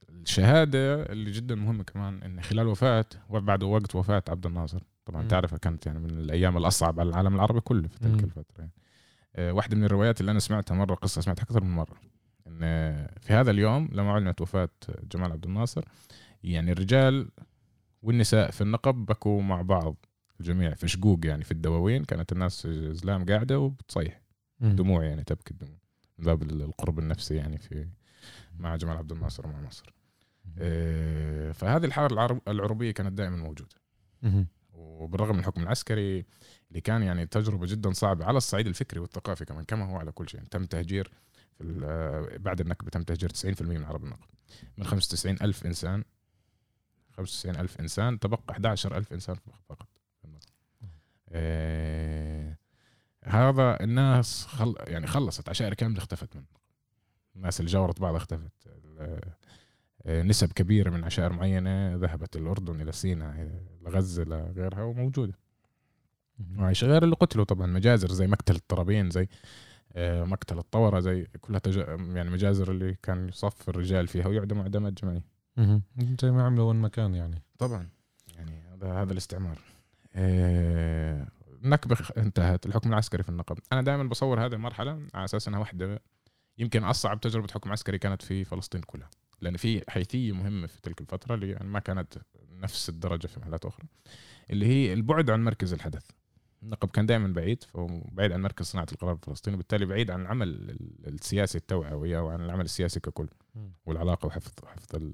الشهادة 0.08 1.02
اللي 1.02 1.30
جدا 1.30 1.54
مهمة 1.54 1.84
كمان 1.84 2.22
إن 2.22 2.40
خلال 2.40 2.66
وفاة 2.66 3.04
وبعد 3.28 3.62
وقت 3.62 3.94
وفاة 3.94 4.22
عبد 4.28 4.46
الناصر 4.46 4.82
طبعا 5.04 5.22
مم. 5.22 5.28
تعرفها 5.28 5.58
كانت 5.58 5.86
يعني 5.86 5.98
من 5.98 6.10
الأيام 6.10 6.56
الأصعب 6.56 7.00
على 7.00 7.08
العالم 7.08 7.34
العربي 7.34 7.60
كله 7.60 7.88
في 7.88 7.98
تلك 7.98 8.18
مم. 8.18 8.24
الفترة 8.24 8.58
يعني. 8.58 8.72
آه، 9.36 9.52
واحدة 9.52 9.76
من 9.76 9.84
الروايات 9.84 10.20
اللي 10.20 10.30
أنا 10.30 10.38
سمعتها 10.38 10.74
مرة 10.74 10.94
قصة 10.94 11.20
سمعتها 11.20 11.42
أكثر 11.42 11.64
من 11.64 11.70
مرة 11.70 11.96
إن 12.46 12.60
في 13.20 13.32
هذا 13.32 13.50
اليوم 13.50 13.88
لما 13.92 14.10
أعلنت 14.10 14.40
وفاة 14.40 14.68
جمال 15.12 15.32
عبد 15.32 15.44
الناصر 15.44 15.84
يعني 16.44 16.72
الرجال 16.72 17.28
والنساء 18.02 18.50
في 18.50 18.60
النقب 18.60 18.94
بكوا 19.06 19.42
مع 19.42 19.62
بعض 19.62 19.96
الجميع 20.40 20.74
في 20.74 20.88
شقوق 20.88 21.26
يعني 21.26 21.44
في 21.44 21.50
الدواوين 21.52 22.04
كانت 22.04 22.32
الناس 22.32 22.66
زلام 22.66 23.24
قاعدة 23.24 23.58
وبتصيح. 23.58 24.20
دموع 24.60 25.04
يعني 25.04 25.24
تبكي 25.24 25.50
الدموع. 25.50 25.78
من 26.18 26.24
باب 26.24 26.42
القرب 26.42 26.98
النفسي 26.98 27.34
يعني 27.36 27.58
في 27.58 27.88
مع 28.58 28.76
جمال 28.76 28.96
عبد 28.96 29.12
الناصر 29.12 29.46
ومع 29.46 29.60
مصر. 29.60 29.94
آه، 30.58 31.52
فهذه 31.52 31.84
الحالة 31.84 32.06
العرب- 32.14 32.48
العربية 32.48 32.90
كانت 32.90 33.12
دائما 33.12 33.36
موجودة. 33.36 33.74
مم. 34.22 34.46
وبالرغم 34.72 35.32
من 35.34 35.38
الحكم 35.40 35.62
العسكري 35.62 36.24
اللي 36.68 36.80
كان 36.80 37.02
يعني 37.02 37.26
تجربة 37.26 37.66
جدا 37.66 37.92
صعبة 37.92 38.24
على 38.24 38.36
الصعيد 38.36 38.66
الفكري 38.66 39.00
والثقافي 39.00 39.44
كمان 39.44 39.64
كما 39.64 39.90
هو 39.90 39.96
على 39.96 40.12
كل 40.12 40.28
شيء. 40.28 40.40
تم 40.50 40.64
تهجير 40.64 41.10
في 41.58 41.80
آه، 41.84 42.36
بعد 42.36 42.60
النكبة 42.60 42.90
تم 42.90 43.02
تهجير 43.02 43.30
90% 43.30 43.78
من 43.78 43.84
عرب 43.84 44.04
النقب 44.04 44.28
من 44.78 44.84
95 44.84 45.36
ألف 45.42 45.66
إنسان 45.66 46.04
95 47.16 47.56
ألف 47.56 47.80
إنسان 47.80 48.18
تبقى 48.18 48.40
11 48.50 48.96
ألف 48.96 49.12
إنسان 49.12 49.36
فقط 49.68 49.87
هذا 53.24 53.80
الناس 53.80 54.46
خل 54.46 54.74
يعني 54.86 55.06
خلصت 55.06 55.48
عشائر 55.48 55.74
كاملة 55.74 55.98
اختفت 55.98 56.36
من. 56.36 56.44
الناس 57.36 57.60
اللي 57.60 57.70
جاورت 57.70 58.00
بعض 58.00 58.14
اختفت. 58.14 58.52
آه، 60.06 60.22
نسب 60.22 60.52
كبيرة 60.52 60.90
من 60.90 61.04
عشائر 61.04 61.32
معينة 61.32 61.94
ذهبت 61.94 62.36
الأردن 62.36 62.80
إلى 62.80 62.92
سيناء 62.92 63.60
لغزه 63.82 64.24
لغيرها 64.24 64.82
وموجودة. 64.82 65.38
وعايش 66.58 66.84
غير 66.84 67.04
اللي 67.04 67.16
قتلوا 67.16 67.44
طبعا. 67.44 67.66
مجازر 67.66 68.12
زي 68.12 68.26
مقتل 68.26 68.54
الطرابين 68.54 69.10
زي 69.10 69.28
آه، 69.92 70.24
مقتل 70.24 70.58
الطورة 70.58 71.00
زي 71.00 71.26
كلها 71.40 71.58
تج... 71.58 71.76
يعني 72.16 72.30
مجازر 72.30 72.70
اللي 72.70 72.96
كان 73.02 73.28
يصف 73.28 73.68
الرجال 73.68 74.06
فيها 74.06 74.26
ويعدموا 74.26 74.62
اعدامات 74.62 74.92
جماعيه 74.92 75.24
مهم. 75.56 75.82
زي 76.22 76.30
ما 76.30 76.42
عملوا 76.46 76.68
وين 76.68 76.76
ما 76.76 76.88
كان 76.88 77.14
يعني. 77.14 77.42
طبعا. 77.58 77.88
يعني 78.36 78.62
هذا 78.72 78.92
هذا 78.92 79.12
الاستعمار. 79.12 79.58
آه، 80.18 81.28
النكبه 81.64 81.94
خ- 81.94 82.18
انتهت. 82.18 82.66
الحكم 82.66 82.88
العسكري 82.88 83.22
في 83.22 83.28
النقب. 83.28 83.58
أنا 83.72 83.82
دائما 83.82 84.04
بصور 84.04 84.46
هذه 84.46 84.52
المرحلة 84.54 85.06
على 85.14 85.24
أساس 85.24 85.48
إنها 85.48 85.60
واحدة 85.60 86.02
يمكن 86.58 86.84
أصعب 86.84 87.20
تجربة 87.20 87.48
حكم 87.54 87.72
عسكري 87.72 87.98
كانت 87.98 88.22
في 88.22 88.44
فلسطين 88.44 88.80
كلها. 88.80 89.10
لأن 89.40 89.56
في 89.56 89.82
حيثية 89.90 90.32
مهمة 90.32 90.66
في 90.66 90.80
تلك 90.82 91.00
الفترة 91.00 91.34
اللي 91.34 91.50
يعني 91.50 91.68
ما 91.68 91.78
كانت 91.80 92.14
نفس 92.52 92.88
الدرجة 92.88 93.26
في 93.26 93.40
محلات 93.40 93.64
أخرى 93.64 93.86
اللي 94.50 94.66
هي 94.66 94.92
البعد 94.92 95.30
عن 95.30 95.44
مركز 95.44 95.72
الحدث. 95.72 96.06
النقب 96.62 96.88
كان 96.90 97.06
دائما 97.06 97.28
بعيد 97.28 97.62
فهو 97.62 97.86
بعيد 98.12 98.32
عن 98.32 98.42
مركز 98.42 98.66
صناعة 98.66 98.86
القرار 98.92 99.12
الفلسطيني 99.14 99.54
وبالتالي 99.54 99.86
بعيد 99.86 100.10
عن 100.10 100.20
العمل 100.22 100.48
ال- 100.48 101.08
السياسي 101.14 101.58
التوعوي 101.58 102.16
وعن 102.16 102.40
العمل 102.40 102.64
السياسي 102.64 103.00
ككل 103.00 103.28
والعلاقة 103.86 104.26
وحفظ 104.26 104.52
حفظ 104.66 105.12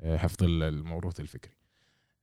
آه، 0.00 0.16
حفظ 0.16 0.42
ال- 0.44 0.62
الموروث 0.62 1.20
الفكري. 1.20 1.52
آه، 1.52 1.59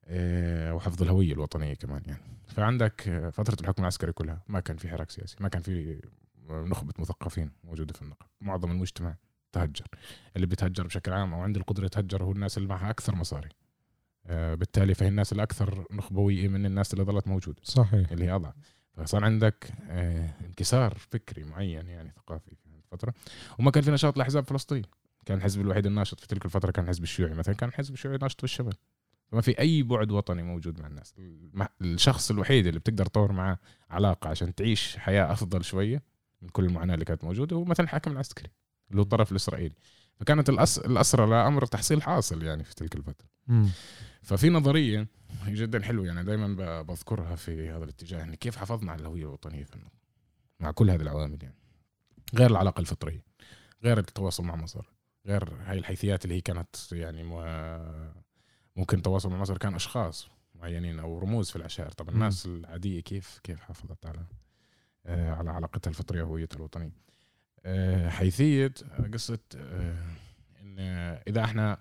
وحفظ 0.10 1.02
الهوية 1.02 1.34
الوطنية 1.34 1.74
كمان 1.74 2.02
يعني. 2.06 2.22
فعندك 2.48 3.08
آه، 3.08 3.30
فترة 3.30 3.58
الحكم 3.62 3.82
العسكري 3.82 4.12
كلها 4.12 4.42
ما 4.48 4.60
كان 4.60 4.78
في 4.78 4.90
حراك 4.90 5.10
سياسي 5.10 5.36
ما 5.40 5.50
كان 5.50 5.62
في 5.62 6.02
نخبة 6.50 6.94
مثقفين 7.00 7.52
موجودة 7.64 7.94
في 7.94 8.02
النقب 8.02 8.26
معظم 8.42 8.72
المجتمع 8.72 9.16
تهجر. 9.52 9.88
اللي 10.36 10.48
بيتهجر 10.48 10.88
بشكل 10.88 11.14
عام 11.14 11.34
أو 11.34 11.42
عنده 11.42 11.60
القدرة 11.60 11.86
يتهجر 11.86 12.24
هو 12.24 12.32
الناس 12.32 12.58
اللي 12.58 12.70
معها 12.70 12.90
أكثر 12.90 13.16
مصاري. 13.16 13.50
آه، 14.26 14.56
بالتالي 14.56 14.94
فهي 14.94 15.08
الناس 15.08 15.34
الاكثر 15.34 15.86
نخبوية 15.92 16.48
من 16.48 16.66
الناس 16.66 16.94
اللي 16.94 17.06
ظلت 17.06 17.28
موجودة. 17.28 17.62
صحيح. 17.64 18.12
اللي 18.12 18.26
هي 18.26 18.32
أضعف. 18.32 18.54
فصار 18.98 19.26
عندك 19.26 19.72
آه، 19.90 20.30
انكسار 20.46 20.94
فكري 20.98 21.44
معين 21.44 21.88
يعني 21.88 22.12
ثقافي 22.12 22.56
في 22.56 22.68
الفترة. 22.76 23.14
وما 23.60 23.72
كان 23.72 23.84
في 23.84 23.92
نشاط 23.92 24.18
لاحزاب 24.18 24.44
فلسطين. 24.44 24.84
كان 25.26 25.38
الحزب 25.38 25.62
الوحيد 25.62 25.86
الناشط 25.86 26.20
في 26.20 26.28
تلك 26.28 26.46
الفترة 26.46 26.72
كان 26.72 26.84
الحزب 26.84 27.04
الشيوعي 27.04 27.34
مثلا. 27.34 27.56
كان 27.56 27.70
الحزب 27.70 27.94
الشيوعي 27.94 28.18
ناشط 28.22 28.38
في 28.38 28.44
الشمال 28.44 28.74
فما 29.28 29.42
في 29.42 29.60
أي 29.60 29.84
بعد 29.84 30.12
وطني 30.12 30.44
موجود 30.44 30.80
مع 30.80 30.88
الناس. 30.88 31.16
الشخص 31.82 32.32
الوحيد 32.32 32.68
اللي 32.68 32.80
بتقدر 32.80 33.06
تطور 33.06 33.32
معاه 33.32 33.60
علاقة 33.90 34.30
عشان 34.30 34.56
تعيش 34.56 34.98
حياة 34.98 35.32
أفضل 35.32 35.64
شوية 35.64 36.04
من 36.42 36.50
كل 36.50 36.66
المعاناة 36.66 36.94
اللي 36.94 37.06
كانت 37.06 37.24
موجودة 37.24 37.56
هو 37.56 37.64
مثلا 37.64 37.84
الحاكم 37.84 38.12
العسكري 38.12 38.52
اللي 38.90 39.00
هو 39.00 39.04
الطرف 39.04 39.32
الإسرائيلي. 39.32 39.76
فكانت 40.20 40.50
الأس... 40.50 40.80
الأسرى 40.80 41.28
لا 41.28 41.48
أمر 41.48 41.66
تحصيل 41.66 42.02
حاصل 42.02 42.44
يعني 42.44 42.64
في 42.64 42.76
تلك 42.76 42.96
الفترة. 42.96 43.28
مم. 43.48 43.70
ففي 44.22 44.50
نظرية 44.50 45.08
جدا 45.48 45.82
حلوة 45.84 46.06
يعني 46.06 46.24
دائما 46.24 46.82
بذكرها 46.82 47.36
في 47.36 47.70
هذا 47.70 47.84
الاتجاه 47.84 48.18
يعني 48.18 48.38
كيف 48.38 48.56
حافظنا 48.56 48.92
على 48.92 49.02
الهوية 49.02 49.22
الوطنية 49.22 49.64
في 49.64 49.76
النقد 49.76 49.92
مع 50.60 50.72
كل 50.72 50.90
هذه 50.90 51.02
العوامل 51.02 51.44
يعني. 51.44 51.56
غير 52.36 52.52
العلاقة 52.52 52.82
الفطرية 52.82 53.24
غير 53.84 53.98
التواصل 53.98 54.44
مع 54.44 54.56
مصر 54.56 54.86
غير 55.26 55.54
هاي 55.66 55.78
الحيثيات 55.78 56.26
اللي 56.26 56.36
هي 56.36 56.42
كانت 56.42 56.76
يعني 56.92 57.24
ممكن 58.78 58.98
التواصل 58.98 59.30
مع 59.30 59.38
مصر 59.38 59.58
كان 59.58 59.76
أشخاص 59.76 60.30
معينين 60.56 61.00
أو 61.00 61.20
رموز 61.20 61.50
في 61.50 61.56
العشائر 61.56 61.92
طب 61.92 62.10
الناس 62.10 62.46
العادية 62.46 63.00
كيف 63.00 63.40
كيف 63.44 63.60
حافظت 63.60 64.06
على 64.06 64.26
آه، 65.06 65.34
على 65.34 65.50
علاقتها 65.50 65.90
الفطرية 65.90 66.24
وهويتها 66.24 66.58
الوطنية. 66.58 66.92
آه، 67.66 68.10
حيثية 68.10 68.74
قصة 69.14 69.40
آه، 69.56 69.96
إن 70.62 70.80
إذا 71.28 71.44
إحنا 71.44 71.78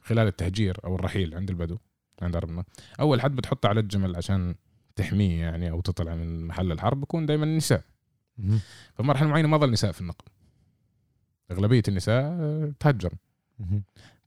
خلال 0.00 0.26
التهجير 0.26 0.76
أو 0.84 0.94
الرحيل 0.94 1.34
عند 1.34 1.50
البدو 1.50 1.78
عند 2.22 2.36
عربنا 2.36 2.64
أول 3.00 3.20
حد 3.20 3.36
بتحطه 3.36 3.68
على 3.68 3.80
الجمل 3.80 4.16
عشان 4.16 4.54
تحميه 4.96 5.40
يعني 5.40 5.70
أو 5.70 5.80
تطلع 5.80 6.14
من 6.14 6.46
محل 6.46 6.72
الحرب 6.72 7.00
بكون 7.00 7.26
دائما 7.26 7.44
النساء. 7.44 7.82
فمرحلة 8.94 9.28
معينة 9.28 9.48
ما 9.48 9.56
ظل 9.56 9.70
نساء 9.70 9.92
في 9.92 10.00
النقب 10.00 10.24
أغلبية 11.50 11.82
النساء 11.88 12.22
آه، 12.24 12.72
تهجر. 12.80 13.12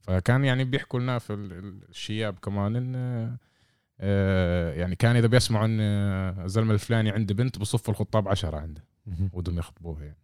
فكان 0.00 0.44
يعني 0.44 0.64
بيحكوا 0.64 1.00
لنا 1.00 1.18
في 1.18 1.32
ال- 1.32 1.52
ال- 1.52 1.88
الشياب 1.88 2.38
كمان 2.38 2.76
إن 2.76 2.94
آه، 4.02 4.72
يعني 4.74 4.96
كان 4.96 5.16
إذا 5.16 5.26
بيسمعوا 5.26 5.64
إن 5.66 5.78
آه، 5.80 6.44
الزلمه 6.44 6.72
الفلاني 6.74 7.10
عنده 7.10 7.34
بنت 7.34 7.58
بصف 7.58 7.90
الخطاب 7.90 8.28
عشرة 8.28 8.56
عنده. 8.56 8.84
ودهم 9.32 9.58
يخطبوها 9.58 10.04
يعني. 10.04 10.16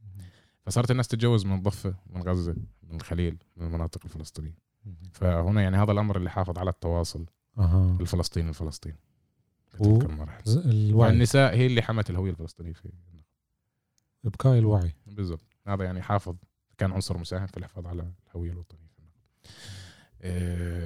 فصارت 0.62 0.90
الناس 0.90 1.08
تتجوز 1.08 1.46
من 1.46 1.54
الضفه 1.54 1.94
من 2.10 2.22
غزة 2.22 2.56
من 2.82 2.96
الخليل 2.96 3.36
من 3.56 3.66
المناطق 3.66 4.00
الفلسطينية. 4.04 4.54
فهنا 5.12 5.62
يعني 5.62 5.76
هذا 5.76 5.92
الأمر 5.92 6.16
اللي 6.16 6.30
حافظ 6.30 6.58
على 6.58 6.70
التواصل 6.70 7.26
أها. 7.58 7.96
الفلسطيني 8.00 8.48
الفلسطيني. 8.48 8.96
في 9.70 9.78
تلك 9.78 10.10
والنساء 10.94 11.54
هي 11.54 11.66
اللي 11.66 11.82
حمت 11.82 12.10
الهوية 12.10 12.30
الفلسطينية 12.30 12.72
في 12.72 12.88
إبقاء 14.24 14.58
الوعي. 14.58 14.92
بالضبط. 15.06 15.44
هذا 15.66 15.84
يعني 15.84 16.02
حافظ 16.02 16.36
كان 16.78 16.92
عنصر 16.92 17.18
مساهم 17.18 17.46
في 17.46 17.56
الحفاظ 17.56 17.86
على 17.86 18.10
الهوية 18.30 18.52
الوطنية. 18.52 18.85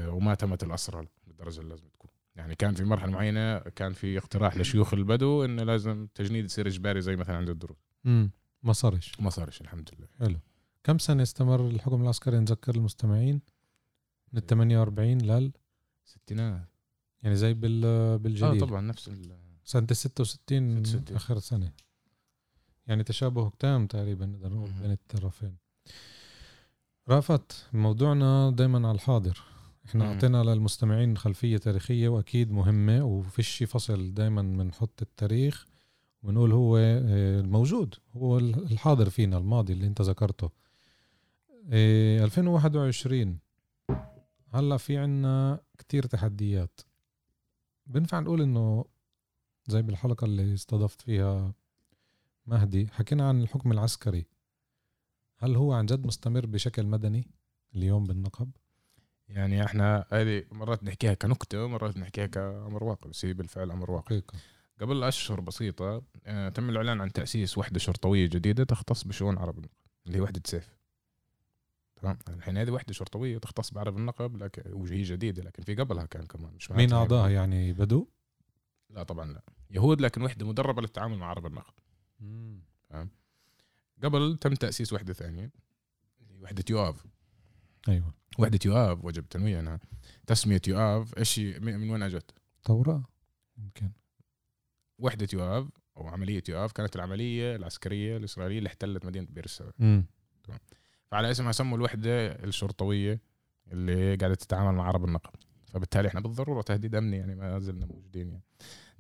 وما 0.09 0.35
تمت 0.35 0.63
الاسرى 0.63 1.07
بالدرجة 1.27 1.59
اللي 1.61 1.71
لازم 1.71 1.89
تكون. 1.89 2.11
يعني 2.37 2.55
كان 2.55 2.75
في 2.75 2.85
مرحلة 2.85 3.11
معينة 3.11 3.59
كان 3.59 3.93
في 3.93 4.19
اقتراح 4.19 4.57
لشيوخ 4.57 4.95
البدو 4.95 5.45
إنه 5.45 5.63
لازم 5.63 6.07
تجنيد 6.15 6.45
يصير 6.45 6.67
إجباري 6.67 7.01
زي 7.01 7.17
مثلا 7.17 7.37
عند 7.37 7.49
الدروز 7.51 7.77
مم. 8.05 8.31
ما 8.63 8.73
صارش. 8.73 9.13
ما 9.21 9.31
صارش 9.31 9.61
الحمد 9.61 9.91
لله. 10.21 10.41
كم 10.85 10.99
سنة 10.99 11.23
استمر 11.23 11.67
الحكم 11.69 12.03
العسكري؟ 12.03 12.39
نذكر 12.39 12.75
المستمعين. 12.75 13.41
من 14.33 14.39
ال 14.39 14.47
48 14.47 15.19
لل 15.19 15.53
ستينات. 16.05 16.69
يعني 17.23 17.37
زي 17.37 17.55
بال 17.55 17.83
آه 17.85 18.17
بالجليل 18.17 18.61
طبعا 18.61 18.81
نفس 18.81 19.09
ال- 19.09 19.37
سنة 19.65 19.87
ال 19.91 19.97
66 19.97 20.85
66. 20.85 21.17
آخر 21.17 21.39
سنة. 21.39 21.73
يعني 22.87 23.05
تشابه 23.05 23.53
تام 23.59 23.87
تقريبا 23.87 24.27
نقدر 24.27 24.49
نقول. 24.53 24.71
بين 24.83 24.91
الطرفين. 24.91 25.57
رافت 27.11 27.67
موضوعنا 27.73 28.51
دائما 28.51 28.89
على 28.89 28.95
الحاضر. 28.95 29.43
إحنا. 29.87 30.13
أعطينا 30.13 30.43
للمستمعين 30.45 31.17
خلفية 31.17 31.57
تاريخية 31.57 32.09
وأكيد 32.09 32.53
مهمة 32.53 33.05
وفيش 33.05 33.63
فصل 33.63 34.15
دائما 34.15 34.43
بنحط 34.43 35.03
التاريخ 35.03 35.67
ونقول 36.23 36.53
هو 36.53 36.77
آه، 36.77 37.41
الموجود 37.41 37.95
هو 38.17 38.39
الحاضر 38.39 39.11
فينا 39.11 39.39
الماضي 39.39 39.73
اللي 39.73 39.87
أنت 39.87 40.03
ذكرته. 40.03 40.51
آه، 41.71 42.25
2021 42.25 43.39
هلأ 44.55 44.77
في 44.77 44.99
عنا 44.99 45.61
كتير 45.79 46.07
تحديات. 46.07 46.81
بنفع 47.87 48.21
نقول 48.21 48.43
إنه 48.43 48.85
زي 49.67 49.83
بالحلقة 49.83 50.25
اللي 50.25 50.55
استضفت 50.55 51.01
فيها 51.03 51.55
مهدي 52.47 52.89
حكينا 52.93 53.29
عن 53.29 53.43
الحكم 53.43 53.73
العسكري. 53.73 54.27
هل 55.43 55.57
هو 55.57 55.73
عن 55.73 55.87
جد 55.87 56.07
مستمر 56.07 56.47
بشكل 56.47 56.87
مدني 56.87 57.29
اليوم 57.75 58.05
بالنقب؟ 58.05 58.51
يعني 59.29 59.65
إحنا 59.65 60.05
هذه 60.13 60.45
مرات 60.53 60.85
نحكيها 60.85 61.15
كنكتة 61.15 61.65
ومرات 61.65 61.97
نحكيها 61.97 62.27
كأمر 62.27 62.85
واقع 62.85 63.11
بس 63.11 63.25
هي 63.25 63.33
بالفعل 63.33 63.71
أمر 63.71 63.91
واقع. 63.91 64.07
حقيقة. 64.07 64.39
قبل 64.81 65.05
أشهر 65.05 65.41
بسيطة 65.41 66.03
آه، 66.27 66.49
تم 66.49 66.71
الإعلان 66.71 67.01
عن 67.01 67.13
تأسيس 67.13 67.59
وحدة 67.59 67.79
شرطوية 67.79 68.27
جديدة 68.27 68.65
تختص 68.65 69.05
بشؤون 69.05 69.39
عرب 69.39 69.59
النقب 69.59 69.73
اللي 70.07 70.19
هي 70.19 70.21
وحدة 70.21 70.43
سيف. 70.45 70.77
تمام؟ 71.97 72.19
الحين 72.29 72.57
هذه 72.57 72.71
وحدة 72.71 72.93
شرطوية 72.93 73.39
تختص 73.39 73.71
بعرب 73.71 73.97
النقب 73.97 74.37
لكن 74.43 74.63
وهي 74.73 75.03
جديدة 75.03 75.43
لكن 75.43 75.63
في 75.63 75.75
قبلها 75.75 76.07
كان 76.07 76.27
كمان 76.27 76.53
مش 76.55 76.71
مين 76.71 76.93
اعضائها 76.93 77.29
يعني 77.29 77.73
بدو؟ 77.73 78.09
لا 78.91 79.03
طبعا 79.03 79.33
لا. 79.33 79.43
يهود 79.71 80.01
لكن 80.01 80.23
وحدة 80.23 80.47
مدربة 80.47 80.83
للتعامل 80.83 81.19
مع 81.19 81.27
عرب 81.27 81.47
النقب. 81.47 81.75
قبل 84.03 84.39
تم 84.41 84.55
تأسيس 84.55 84.93
وحدة 84.93 85.13
ثانية 85.13 85.51
وحدة 86.41 86.65
يؤاف 86.71 87.07
أيوه. 87.89 88.15
وحدة 88.39 88.59
يؤاف 88.65 89.05
وجب 89.05 89.29
تنويعها 89.29 89.81
تسمية 90.27 90.63
يؤاف 90.69 91.19
إيش 91.19 91.39
من 91.39 91.91
وين 91.91 92.03
أجت؟ 92.03 92.31
ثورة 92.65 93.09
يمكن. 93.59 93.91
وحدة 94.99 95.29
يؤاف 95.33 95.69
أو 95.97 96.09
عملية 96.09 96.43
يؤاف 96.49 96.73
كانت 96.73 96.97
العملية 96.97 97.57
العسكرية 97.57 98.17
الإسرائيلية 98.17 98.59
اللي 98.59 98.69
احتلت 98.69 99.07
مدينة 99.07 99.27
السبع 99.37 99.71
امم 99.81 100.07
فعلى 101.11 101.31
اسمها 101.31 101.53
سموا 101.53 101.77
الوحدة 101.77 102.27
الشرطوية 102.27 103.21
اللي 103.73 104.15
قاعدة 104.15 104.35
تتعامل 104.35 104.75
مع 104.75 104.85
عرب 104.85 105.05
النقب. 105.05 105.31
فبالتالي 105.67 106.09
إحنا 106.09 106.21
بالضرورة 106.21 106.63
تهديد 106.63 106.95
أمني 106.95 107.17
يعني 107.17 107.35
ما 107.35 107.59
زلنا 107.59 107.87
موجودين 107.87 108.29
يعني. 108.29 108.43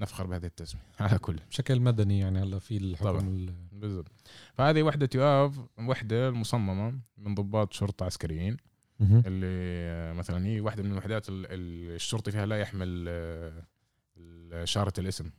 نفخر 0.00 0.26
بهذه 0.26 0.46
التسمية 0.46 0.82
على 1.00 1.18
كل 1.18 1.36
بشكل 1.50 1.80
مدني 1.80 2.18
يعني 2.18 2.42
هلا 2.42 2.58
في 2.58 2.76
الحكم 2.76 3.46
بالضبط 3.72 4.12
فهذه 4.54 4.82
وحدة 4.82 5.08
يؤاف 5.14 5.60
وحدة 5.78 6.30
مصممة 6.30 6.98
من 7.18 7.34
ضباط 7.34 7.72
شرطة 7.72 8.06
عسكريين. 8.06 8.56
اللي 9.00 9.46
آه، 9.90 10.12
مثلا 10.12 10.46
هي 10.46 10.60
واحدة 10.60 10.82
من 10.82 10.92
الوحدات 10.92 11.28
ال- 11.28 11.46
ال- 11.46 11.94
الشرطي 11.94 12.30
فيها 12.30 12.46
لا 12.46 12.58
يحمل 12.60 13.04
آه، 13.08 13.64
اشاره 14.52 14.92
الاسم. 14.98 15.30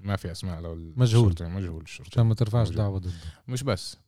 ما 0.00 0.16
في 0.16 0.30
أسماء 0.32 0.60
لو 0.60 0.74
مجهول. 0.96 1.34
مجهول 1.40 1.82
الشرطي 1.82 2.10
عشان 2.12 2.22
ما 2.26 2.34
ترفعش. 2.34 2.68
دعوة 2.70 2.98
ضده 2.98 3.10
مش 3.48 3.62
بس 3.62 3.98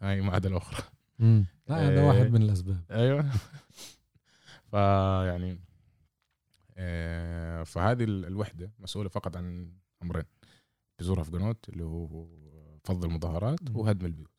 هاي 0.00 0.20
معادلة 0.20 0.56
أخرى. 0.56 0.82
لا 1.18 1.44
هذا 1.70 2.00
إيه. 2.00 2.08
واحد 2.08 2.32
من 2.32 2.42
الأسباب 2.42 2.80
أيوه 2.90 3.30
فيعني 4.70 5.50
آه، 5.52 5.56
فهذه 7.64 8.04
ال- 8.04 8.24
الوحدة 8.26 8.70
مسؤولة 8.78 9.08
فقط 9.08 9.36
عن 9.36 9.72
أمرين 10.02 10.24
بذور 10.98 11.20
افغانوت 11.20 11.68
اللي 11.68 11.84
هو 11.84 12.26
فض 12.84 13.04
المظاهرات. 13.04 13.58
وهدم 13.74 14.06
البيوت. 14.06 14.30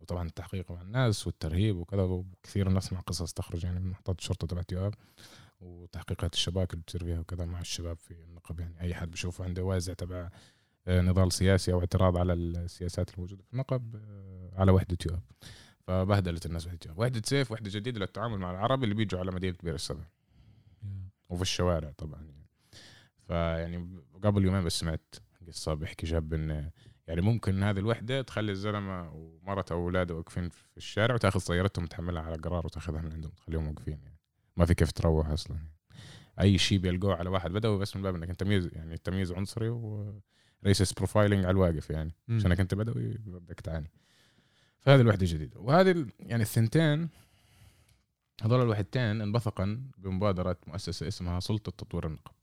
وطبعا 0.00 0.26
التحقيق 0.28 0.72
مع 0.72 0.82
الناس 0.82 1.26
والترهيب 1.26 1.76
وكذا 1.76 2.02
وكثير 2.02 2.68
نسمع 2.72 3.00
قصص 3.00 3.32
تخرج 3.32 3.64
يعني 3.64 3.80
من 3.80 3.90
محطات 3.90 4.18
الشرطة 4.18 4.46
تبعت 4.46 4.72
يواب 4.72 4.94
وتحقيقات 5.60 6.34
الشباك 6.34 6.72
اللي 6.72 6.82
بتصير 6.82 7.04
فيها 7.04 7.20
وكذا 7.20 7.44
مع 7.44 7.60
الشباب 7.60 7.98
في 7.98 8.10
النقب 8.10 8.60
يعني 8.60 8.80
أي 8.80 8.94
حد 8.94 9.10
بشوفه 9.10 9.44
عنده 9.44 9.64
وازع 9.64 9.92
تبع 9.92 10.30
آه، 10.86 11.00
نضال 11.00 11.32
سياسي 11.32 11.72
أو 11.72 11.80
اعتراض 11.80 12.16
على 12.16 12.32
السياسات 12.32 13.14
الموجودة 13.14 13.42
في 13.42 13.52
النقب 13.52 13.96
آه، 13.96 14.50
على 14.60 14.72
وحدة 14.72 14.96
يواب 15.06 15.22
فبهدلت 15.86 16.46
الناس 16.46 16.66
وحدة 16.66 16.78
يواب 16.86 16.98
وحدة 16.98 17.22
سيف 17.24 17.52
وحدة 17.52 17.70
جديدة 17.70 18.00
للتعامل 18.00 18.38
مع 18.38 18.50
العرب 18.50 18.84
اللي 18.84 18.94
بيجوا 18.94 19.20
على 19.20 19.30
مدينة 19.32 19.56
بير 19.62 19.74
السبع. 19.74 20.04
وفي 21.34 21.42
الشوارع 21.42 21.90
طبعا 21.90 22.22
يعني. 22.22 22.46
فيعني 23.26 24.02
قبل 24.22 24.44
يومين 24.44 24.64
بس 24.64 24.78
سمعت 24.78 25.14
قصة 25.46 25.74
بيحكي 25.74 26.06
شاب 26.06 26.34
إن 26.34 26.70
يعني 27.06 27.20
ممكن 27.20 27.62
هذه 27.62 27.78
الوحدة 27.78 28.22
تخلي 28.22 28.52
الزلمة 28.52 29.10
ومرته 29.12 29.74
وأولاده 29.74 30.14
واقفين 30.14 30.48
في 30.48 30.76
الشارع 30.76 31.14
وتأخذ 31.14 31.40
سيارتهم 31.40 31.84
وتحملها 31.84 32.22
على 32.22 32.36
قرار 32.36 32.66
وتأخذها 32.66 33.00
من 33.02 33.12
عندهم 33.12 33.32
تخليهم 33.32 33.68
واقفين 33.68 33.98
يعني. 34.02 34.18
ما 34.56 34.64
في 34.64 34.74
كيف 34.74 34.92
تروح 34.92 35.28
أصلا 35.28 35.58
أي 36.40 36.58
شيء 36.58 36.78
بيلقوه 36.78 37.14
على 37.14 37.28
واحد 37.28 37.52
بدوي 37.52 37.78
بس 37.78 37.96
من 37.96 38.02
باب 38.02 38.14
إنك 38.14 38.30
أنت 38.30 38.40
تمييز 38.40 38.68
يعني 38.72 38.98
تمييز 38.98 39.32
عنصري 39.32 39.68
وريسس 39.68 40.92
بروفايلنج 40.92 41.44
على 41.44 41.50
الواقف 41.50 41.90
يعني. 41.90 42.12
عشانك 42.30 42.60
أنت 42.60 42.74
بدوي 42.74 43.08
بدك 43.26 43.60
تعاني. 43.60 43.90
فهذه 44.80 45.00
الوحدة 45.00 45.26
جديدة. 45.26 45.60
وهذه 45.60 46.06
يعني 46.20 46.42
الثنتين 46.42 47.08
هذول 48.42 48.62
الوحدتين 48.62 49.02
انبثقا 49.20 49.82
بمبادرة 49.98 50.56
مؤسسة 50.66 51.08
اسمها 51.08 51.40
سلطة 51.40 51.72
تطوير 51.78 52.06
النقب. 52.06 52.34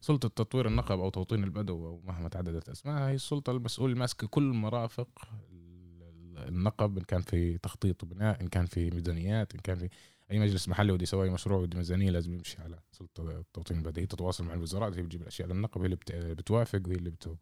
سلطة 0.00 0.28
تطوير 0.28 0.66
النقب 0.66 1.00
أو 1.00 1.10
توطين 1.10 1.44
البدو 1.44 1.86
أو 1.86 2.00
مهما 2.04 2.28
تعددت 2.28 2.68
أسمائها 2.68 3.08
هي 3.08 3.14
السلطة 3.14 3.50
المسؤول 3.50 3.96
ماسكة 3.96 4.26
كل 4.26 4.42
مرافق 4.42 5.08
ال- 5.52 6.48
النقب 6.48 6.98
إن 6.98 7.04
كان 7.04 7.20
في 7.22 7.58
تخطيط 7.58 8.02
وبناء 8.02 8.40
إن 8.40 8.48
كان 8.48 8.66
في 8.66 8.90
ميزانيات 8.90 9.54
إن 9.54 9.60
كان 9.60 9.76
في 9.78 9.88
أي 10.30 10.38
مجلس 10.38 10.68
محلي 10.68 10.92
ودي 10.92 11.02
يسوي 11.02 11.30
مشروع 11.30 11.58
ودي 11.60 11.76
ميزانية 11.76 12.10
لازم 12.10 12.34
يمشي 12.34 12.62
على 12.62 12.78
سلطة 12.92 13.44
توطين 13.54 13.76
البدو 13.78 14.00
هي 14.00 14.06
تتواصل 14.06 14.44
مع 14.44 14.54
الوزارات 14.54 14.96
هي 14.96 15.02
بتجيب 15.02 15.22
الأشياء 15.22 15.48
للنقب 15.48 15.80
هي 15.80 15.84
اللي 15.84 15.96
بت- 15.96 16.12
بتوافق 16.12 16.82
وهي 16.86 16.96
اللي 16.96 17.10
بتقول. 17.10 17.36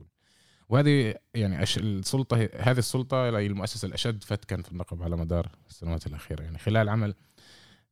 وهذه 0.68 1.14
يعني 1.34 1.62
أش... 1.62 1.78
السلطة 1.78 2.48
هذه 2.54 2.78
السلطة 2.78 3.24
هي 3.26 3.46
المؤسسة 3.46 3.86
الأشد 3.88 4.24
فتكا 4.24 4.62
في 4.62 4.72
النقب 4.72 5.02
على 5.02 5.16
مدار 5.16 5.48
السنوات 5.68 6.06
الأخيرة. 6.06 6.42
يعني 6.42 6.58
خلال 6.58 6.88
عمل 6.88 7.14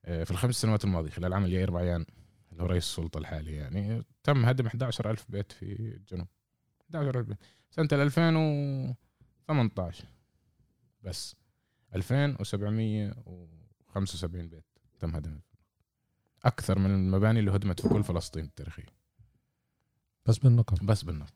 في 0.04 0.30
الخمس 0.30 0.54
سنوات 0.54 0.84
الماضية 0.84 1.10
خلال 1.10 1.32
عمل 1.32 1.52
يائر 1.52 1.70
بعيان 1.70 2.06
اللي 2.52 2.62
هو 2.62 2.66
رئيس 2.66 2.84
السلطة 2.84 3.18
الحالي 3.18 3.52
يعني. 3.56 4.04
تم 4.22 4.44
هدم 4.44 4.66
11 4.66 5.10
ألف 5.10 5.24
بيت 5.28 5.52
في 5.52 5.72
الجنوب. 5.72 6.26
11 6.90 7.18
ألف 7.20 7.28
بيت. 7.28 7.38
سنة 7.70 7.88
2018 7.92 10.04
بس 11.02 11.36
2775 11.94 14.48
بيت 14.48 14.64
تم 15.00 15.14
هدمها 15.16 15.42
أكثر 16.44 16.78
من 16.78 16.90
المباني 16.90 17.40
اللي 17.40 17.50
هدمت 17.50 17.80
في 17.80 17.88
كل 17.88 18.04
فلسطين 18.04 18.44
التاريخية. 18.44 18.86
بس 20.26 20.38
بالنقب 20.38 20.86
بس 20.86 21.02
بالنفط 21.02 21.34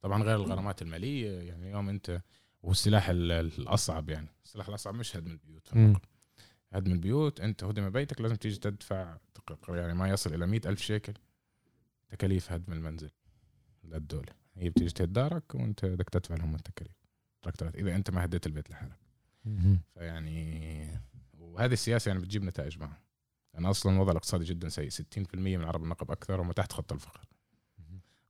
طبعا 0.00 0.22
غير 0.22 0.36
الغرامات 0.36 0.82
المالية 0.82 1.40
يعني 1.40 1.70
يوم 1.70 1.88
أنت 1.88 2.22
والسلاح 2.62 3.08
ال- 3.08 3.32
الأصعب 3.32 4.08
يعني. 4.10 4.28
السلاح 4.44 4.68
الأصعب 4.68 4.94
مش 4.94 5.16
هدم 5.16 5.30
البيوت 5.30 5.68
في. 5.68 5.72
النقب 5.76 6.00
هدم 6.74 6.92
البيوت 6.92 7.40
أنت 7.40 7.64
هدم 7.64 7.90
بيتك 7.90 8.20
لازم 8.20 8.34
تيجي 8.34 8.58
تدفع 8.58 9.16
يعني 9.68 9.94
ما 9.94 10.08
يصل 10.08 10.34
إلى 10.34 10.46
مئة 10.46 10.68
ألف 10.68 10.80
شيكل. 10.80 11.14
تكاليف 12.08 12.52
هدم 12.52 12.72
المنزل 12.72 13.10
للدولة. 13.84 14.32
هي 14.56 14.70
بتيجي 14.70 14.90
تهدارك 14.90 15.54
وأنت 15.54 15.84
بدك 15.84 16.10
تدفع 16.10 16.34
لهم 16.34 16.54
التكاليف. 16.54 16.96
إذا 17.74 17.94
أنت 17.94 18.10
ما 18.10 18.24
هديت 18.24 18.46
البيت 18.46 18.70
لحالك. 18.70 18.98
فيعني 19.94 20.88
وهذه 21.32 21.72
السياسة 21.72 22.08
يعني 22.08 22.20
بتجيب 22.20 22.44
نتائج 22.44 22.78
معها 22.78 23.02
لأن 23.54 23.66
أصلا 23.66 23.92
الوضع 23.94 24.10
الاقتصادي 24.10 24.44
جدا 24.44 24.68
سيء. 24.68 24.90
60% 24.90 25.34
من 25.34 25.64
عرب 25.64 25.82
النقب 25.84 26.10
أكثر 26.10 26.42
هم 26.42 26.52
تحت 26.52 26.72
خط 26.72 26.92
الفقر. 26.92 27.28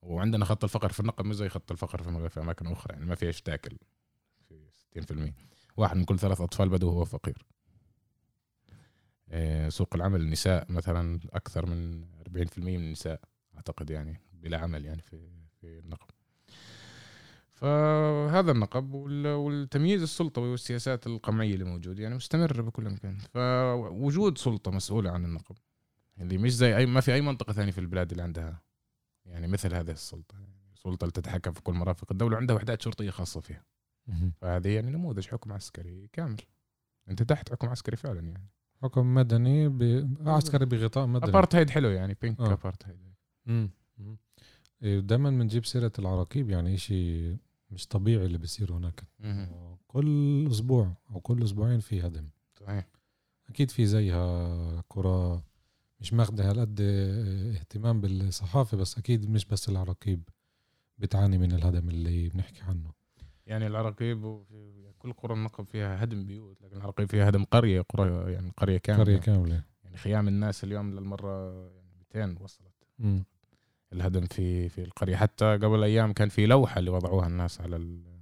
وعندنا 0.03 0.45
خط 0.45 0.65
الفقر 0.65 0.93
في 0.93 1.01
النقب 1.01 1.25
مش 1.25 1.37
زي 1.37 1.49
خط 1.49 1.73
الفقر 1.73 2.03
في 2.03 2.29
في 2.29 2.41
أماكن 2.41 2.67
أخرى. 2.67 2.93
يعني 2.93 3.07
ما 3.07 3.15
في 3.15 3.27
إيش 3.27 3.43
تاكل. 3.43 3.77
في 4.49 4.69
60% 5.01 5.33
واحد 5.77 5.97
من 5.97 6.05
كل 6.05 6.19
ثلاث 6.19 6.41
أطفال 6.41 6.69
بدو 6.69 6.91
هو 6.91 7.05
فقير. 7.05 7.47
سوق 9.69 9.95
العمل 9.95 10.21
النساء 10.21 10.73
مثلا 10.73 11.21
أكثر 11.33 11.67
من 11.67 12.05
40% 12.29 12.59
من 12.59 12.77
النساء 12.77 13.21
أعتقد 13.57 13.91
يعني 13.91 14.21
بلا 14.33 14.59
عمل 14.59 14.85
يعني 14.85 15.03
في 15.03 15.29
في 15.61 15.79
النقب. 15.79 16.07
فهذا 17.53 18.53
النقب 18.53 18.95
وال- 18.95 19.27
والتمييز 19.27 20.03
السلطوي 20.03 20.49
والسياسات 20.51 21.07
القمعية 21.07 21.55
اللي 21.55 21.65
موجودة 21.65 22.03
يعني 22.03 22.15
مستمر 22.15 22.63
بكل 22.63 22.91
مكان 22.91 23.19
فوجود 23.19 24.39
سلطة 24.39 24.71
مسؤولة 24.71 25.11
عن 25.11 25.25
النقب 25.25 25.57
اللي 26.21 26.39
مش 26.39 26.55
زي 26.57 26.77
أي 26.77 26.87
ما 26.87 27.01
في 27.01 27.15
أي 27.15 27.21
منطقة 27.21 27.53
ثانية 27.53 27.71
في 27.73 27.79
البلاد 27.79 28.11
اللي 28.11 28.23
عندها 28.23 28.63
يعني 29.27 29.47
مثل 29.49 29.75
هذه 29.75 29.91
السلطة. 29.91 30.35
يعني 30.41 30.75
سلطة 30.75 31.05
اللي 31.05 31.13
تتحكم 31.13 31.53
في 31.53 31.63
كل 31.63 31.73
مرافق 31.73 32.13
الدولة 32.13 32.37
وعندها 32.37 32.57
وحدات 32.57 32.83
شرطية 32.83 33.11
خاصة 33.11 33.41
فيها. 33.41 33.65
فهذه 34.41 34.69
يعني 34.69 34.91
نموذج 34.91 35.29
حكم 35.29 35.53
عسكري 35.53 36.09
كامل. 36.13 36.37
أنت 37.09 37.23
تحت 37.23 37.53
حكم 37.53 37.69
عسكري 37.69 37.97
فعلا 37.97 38.21
يعني. 38.21 38.49
حكم 38.85 39.15
مدني 39.15 39.69
ب... 39.69 40.09
عسكري 40.29 40.67
بغطاء 40.67 41.07
مدني. 41.07 41.31
ابارتهايد 41.31 41.71
حلو 41.71 41.89
يعني 41.89 42.17
بينك 42.23 42.41
آه. 42.41 42.53
ابارتهايد. 42.53 42.99
دائما 44.83 45.31
بنجيب 45.31 45.65
سيرة 45.65 45.93
العراقيب 45.99 46.51
يعني 46.51 46.75
إشي 46.75 47.31
مش 47.71 47.87
طبيعي 47.87 48.27
اللي 48.27 48.39
بيصير 48.39 48.73
هناك. 48.73 49.05
كل 49.87 50.47
أسبوع 50.51 50.97
أو 51.11 51.21
كل 51.21 51.43
أسبوعين 51.43 51.81
في 51.81 52.07
هدم. 52.07 52.29
صحيح. 52.61 52.87
أكيد 53.49 53.71
في 53.71 53.87
زيها 53.87 54.81
قرى 54.91 55.43
مش 56.01 56.13
ماخدة 56.13 56.51
هالقد 56.51 56.81
اهتمام 56.81 58.01
بالصحافة 58.01 58.77
بس 58.77 58.99
أكيد 58.99 59.31
مش 59.31 59.45
بس 59.45 59.69
العراقيب 59.69 60.29
بتعاني 60.99 61.39
من 61.39 61.53
الهدم 61.53 61.89
اللي 61.89 62.29
بنحكي 62.29 62.63
عنه. 62.63 62.91
يعني 63.47 63.67
العراقيب 63.67 64.25
وفي 64.25 64.93
كل 65.05 65.13
قرى 65.13 65.35
النقب 65.35 65.65
فيها 65.65 66.05
هدم 66.05 66.27
بيوت 66.27 66.63
لكن 66.63 66.77
العراقيب 66.77 67.09
فيها 67.09 67.29
هدم 67.29 67.45
قرية 67.45 67.81
قرى 67.81 68.33
يعني 68.33 68.53
قرية 68.57 68.79
كاملة. 68.79 69.05
قرية 69.05 69.17
كاملة. 69.19 69.63
يعني 69.85 69.97
خيام 69.97 70.29
الناس 70.29 70.65
اليوم 70.65 70.95
للمرة 70.95 71.53
يعني 71.69 71.95
200 72.15 72.43
وصلت. 72.43 72.73
مم. 72.99 73.25
الهدم 73.93 74.27
في 74.27 74.69
في 74.69 74.85
القرية. 74.85 75.17
حتى 75.17 75.45
قبل 75.57 75.83
أيام 75.83 76.13
كان 76.13 76.29
في 76.29 76.47
لوحة 76.47 76.79
اللي 76.79 76.91
وضعوها 76.91 77.27
الناس 77.27 77.61
على 77.61 77.77
ال 77.77 78.15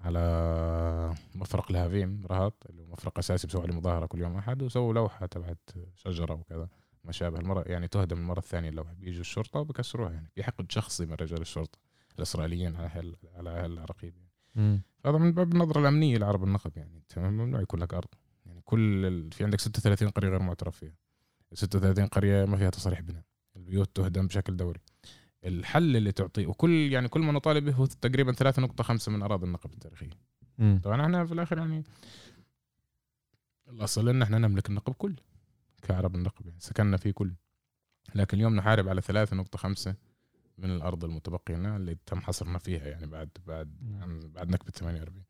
على 0.00 1.14
مفرق 1.34 1.70
الهافيم 1.70 2.26
رهط 2.26 2.66
اللي 2.70 2.82
هو 2.82 2.86
مفرق 2.86 3.18
أساسي 3.18 3.46
بسوي 3.46 3.62
عليه 3.62 3.74
مظاهره 3.74 4.06
كل 4.06 4.20
يوم 4.20 4.36
أحد 4.36 4.62
وسووا 4.62 4.94
لوحة 4.94 5.26
تبعت 5.26 5.70
شجرة 5.96 6.34
وكذا 6.34 6.68
ما 7.04 7.12
شابه 7.12 7.38
المرة 7.38 7.62
يعني 7.66 7.88
تهدم 7.88 8.18
المرة 8.18 8.38
الثانية 8.38 8.68
اللوحة. 8.68 8.92
بيجوا 8.92 9.20
الشرطة 9.20 9.60
وبكسروها 9.60 10.12
يعني. 10.12 10.30
في 10.34 10.42
حقد 10.42 10.72
شخصي 10.72 11.06
من 11.06 11.14
رجال 11.14 11.40
الشرطة 11.40 11.78
الإسرائيليين 12.16 12.76
على 12.76 12.88
هال 12.92 13.16
على 13.34 13.50
أهل 13.50 13.72
العراقيب 13.72 14.14
يعني. 14.56 14.82
هذا 15.06 15.18
من 15.18 15.32
باب 15.32 15.52
النظرة 15.52 15.80
الأمنية 15.80 16.16
لعرب 16.18 16.44
النقب 16.44 16.72
يعني. 16.76 16.96
أنت 16.96 17.18
ممنوع 17.18 17.60
يكون 17.60 17.80
لك 17.80 17.94
أرض. 17.94 18.08
يعني 18.46 18.60
كل 18.64 19.06
ال... 19.06 19.32
في 19.32 19.44
عندك 19.44 19.60
36 19.60 20.08
قرية 20.08 20.28
غير 20.28 20.42
معترف 20.42 20.76
فيها. 20.76 20.94
36 21.52 22.06
قرية 22.06 22.44
ما 22.44 22.56
فيها 22.56 22.70
تصريح 22.70 23.00
بناء. 23.00 23.22
البيوت 23.56 23.96
تهدم 23.96 24.26
بشكل 24.26 24.56
دوري. 24.56 24.80
الحل 25.44 25.96
اللي 25.96 26.12
تعطيه 26.12 26.46
وكل 26.46 26.70
يعني 26.70 27.08
كل 27.08 27.20
ما 27.20 27.32
نطالب 27.32 27.64
به 27.64 27.72
هو 27.72 27.86
تقريبا 27.86 28.32
3.5 28.32 29.08
من 29.08 29.22
أراضي 29.22 29.46
النقب 29.46 29.72
التاريخية. 29.72 30.10
مم. 30.58 30.80
طبعا 30.84 31.02
إحنا 31.02 31.26
في 31.26 31.32
الآخر 31.32 31.58
يعني 31.58 31.84
الأصل 33.68 34.08
إن 34.08 34.22
إحنا 34.22 34.38
نملك 34.38 34.68
النقب 34.68 34.92
كله 34.92 35.16
كعرب 35.82 36.14
النقب 36.14 36.46
يعني. 36.46 36.60
سكننا 36.60 36.96
فيه 36.96 37.10
كله. 37.10 37.34
لكن 38.14 38.36
اليوم 38.36 38.56
نحارب 38.56 38.88
على 38.88 39.02
3.5 39.02 39.94
من 40.58 40.70
الأرض 40.70 41.04
المتبقية 41.04 41.54
لنا 41.56 41.76
اللي 41.76 41.96
تم 42.06 42.20
حصرنا 42.20 42.58
فيها 42.58 42.86
يعني 42.86 43.06
بعد 43.06 43.30
بعد 43.46 43.76
بعد 44.34 44.50
نكبة 44.50 44.70
48 44.70 45.22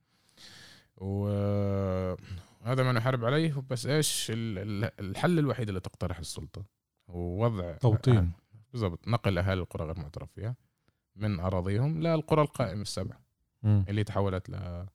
وهذا 2.64 2.82
ما 2.82 2.92
نحارب 2.92 3.24
عليه 3.24 3.62
بس 3.70 3.86
إيش 3.86 4.30
ال- 4.30 4.58
ال- 4.84 5.00
الحل 5.00 5.38
الوحيد 5.38 5.68
اللي 5.68 5.80
تقترح 5.80 6.18
السلطة؟ 6.18 6.64
هو 7.10 7.44
وضع 7.44 7.72
توطين. 7.76 8.32
بالضبط 8.72 9.08
نقل 9.08 9.38
أهالي 9.38 9.60
القرى 9.60 9.84
غير 9.84 9.98
معترف 9.98 10.32
فيها 10.32 10.56
من 11.16 11.40
أراضيهم 11.40 12.02
للقرى 12.02 12.42
القائمة 12.42 12.82
السبع. 12.82 13.16
اللي 13.88 14.04
تحولت 14.04 14.50
ل 14.50 14.86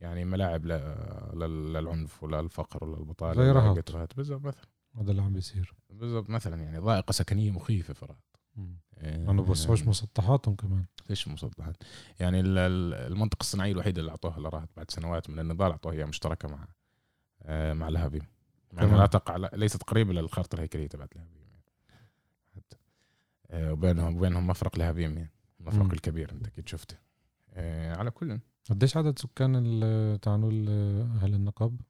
يعني 0.00 0.24
ملاعب 0.24 0.66
للعنف 0.66 2.22
ولا 2.22 2.40
البطالة 2.40 3.34
زي 3.44 3.50
رهط. 3.50 3.76
بالضبط 4.16 4.44
مثلا. 4.46 4.64
هذا 5.00 5.10
اللي 5.10 5.22
عم 5.22 5.32
بيصير. 5.32 5.74
بالضبط 5.90 6.30
مثلا 6.30 6.62
يعني 6.62 6.78
ضائقة 6.78 7.12
سكنية 7.12 7.50
مخيفة 7.50 7.94
في 7.94 8.06
إيه، 8.98 9.30
أنا 9.30 9.42
بوسعوش 9.42 9.82
مسطحاتهم 9.86 10.54
كمان. 10.54 10.84
ليش 11.10 11.28
مسطحات؟ 11.28 11.76
يعني 12.20 12.40
ال- 12.40 12.58
ال- 12.58 12.94
المنطقة 13.12 13.40
الصناعية 13.40 13.72
الوحيدة 13.72 14.00
اللي 14.00 14.10
أعطوها 14.10 14.40
لرهط 14.40 14.68
بعد 14.76 14.90
سنوات 14.90 15.30
من 15.30 15.38
النضال 15.38 15.70
أعطوها 15.70 15.94
هي 15.94 16.06
مشتركة 16.06 16.48
مع 16.48 16.68
آه، 17.42 17.72
مع 17.72 17.88
الهافيم 17.88 18.26
يعني. 18.72 18.96
لا 18.98 19.06
تقع 19.06 19.36
ليست 19.52 19.82
قريبة 19.82 20.12
للخارطة 20.12 20.54
الهيكلية 20.54 20.86
تبعت 20.86 21.16
يعني. 21.16 21.28
حتى 22.56 22.76
آه، 23.50 23.72
وبينهم 23.72 24.16
وبينهم 24.16 24.46
مفرق 24.46 24.78
يعني 24.78 25.30
المفرق. 25.60 25.92
الكبير 25.92 26.32
أنت 26.32 26.46
أكيد 26.46 26.68
شفته. 26.68 26.96
آه، 27.54 27.96
على 27.96 28.10
كل. 28.10 28.38
قديش 28.70 28.96
عدد 28.96 29.18
سكان 29.18 29.52
ال- 29.66 30.20
تعنوا 30.20 30.50
أهل 31.22 31.34
النقب؟ 31.34 31.80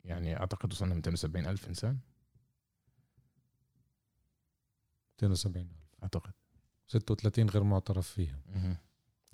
يعني 0.04 0.36
أعتقد 0.40 0.72
وصلنا 0.72 0.94
270 0.94 1.46
ألف 1.46 1.68
إنسان. 1.68 1.98
270 5.22 5.68
أعتقد. 6.02 6.32
36 6.88 7.48
غير 7.50 7.62
معترف 7.64 8.08
فيها. 8.08 8.40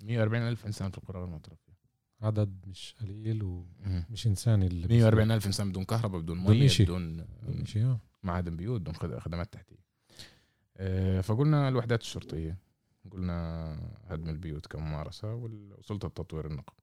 140 0.03 0.41
ألف 0.47 0.65
إنسان 0.65 0.91
في 0.91 0.97
القرى 0.97 1.19
غير 1.19 1.27
معترف 1.29 1.57
فيها. 1.65 1.75
عدد 2.21 2.65
مش 2.67 2.95
قليل. 3.01 3.43
ومش 3.43 4.27
إنساني 4.27 4.67
اللي 4.67 4.87
140 4.87 5.31
ألف 5.31 5.45
إنسان 5.45 5.69
بدون 5.69 5.83
كهرباء 5.83 6.21
بدون 6.21 6.37
مية 6.39 6.65
إشي. 6.65 6.83
بدون 6.83 7.17
بدون 7.43 7.65
شيء 7.65 7.85
آه. 7.85 7.99
معادن 8.23 8.57
بيوت 8.57 8.81
بدون 8.81 8.95
خد- 8.95 9.19
خدمات 9.19 9.53
تحتية. 9.53 9.79
آه، 10.77 11.21
فقلنا 11.21 11.67
الوحدات 11.69 12.01
الشرطية. 12.01 12.57
قلنا 13.11 13.75
هدم 14.07 14.29
البيوت 14.29 14.67
كممارسة 14.67 15.33
وسلطة 15.35 16.07
تطوير 16.07 16.47
النقب 16.47 16.73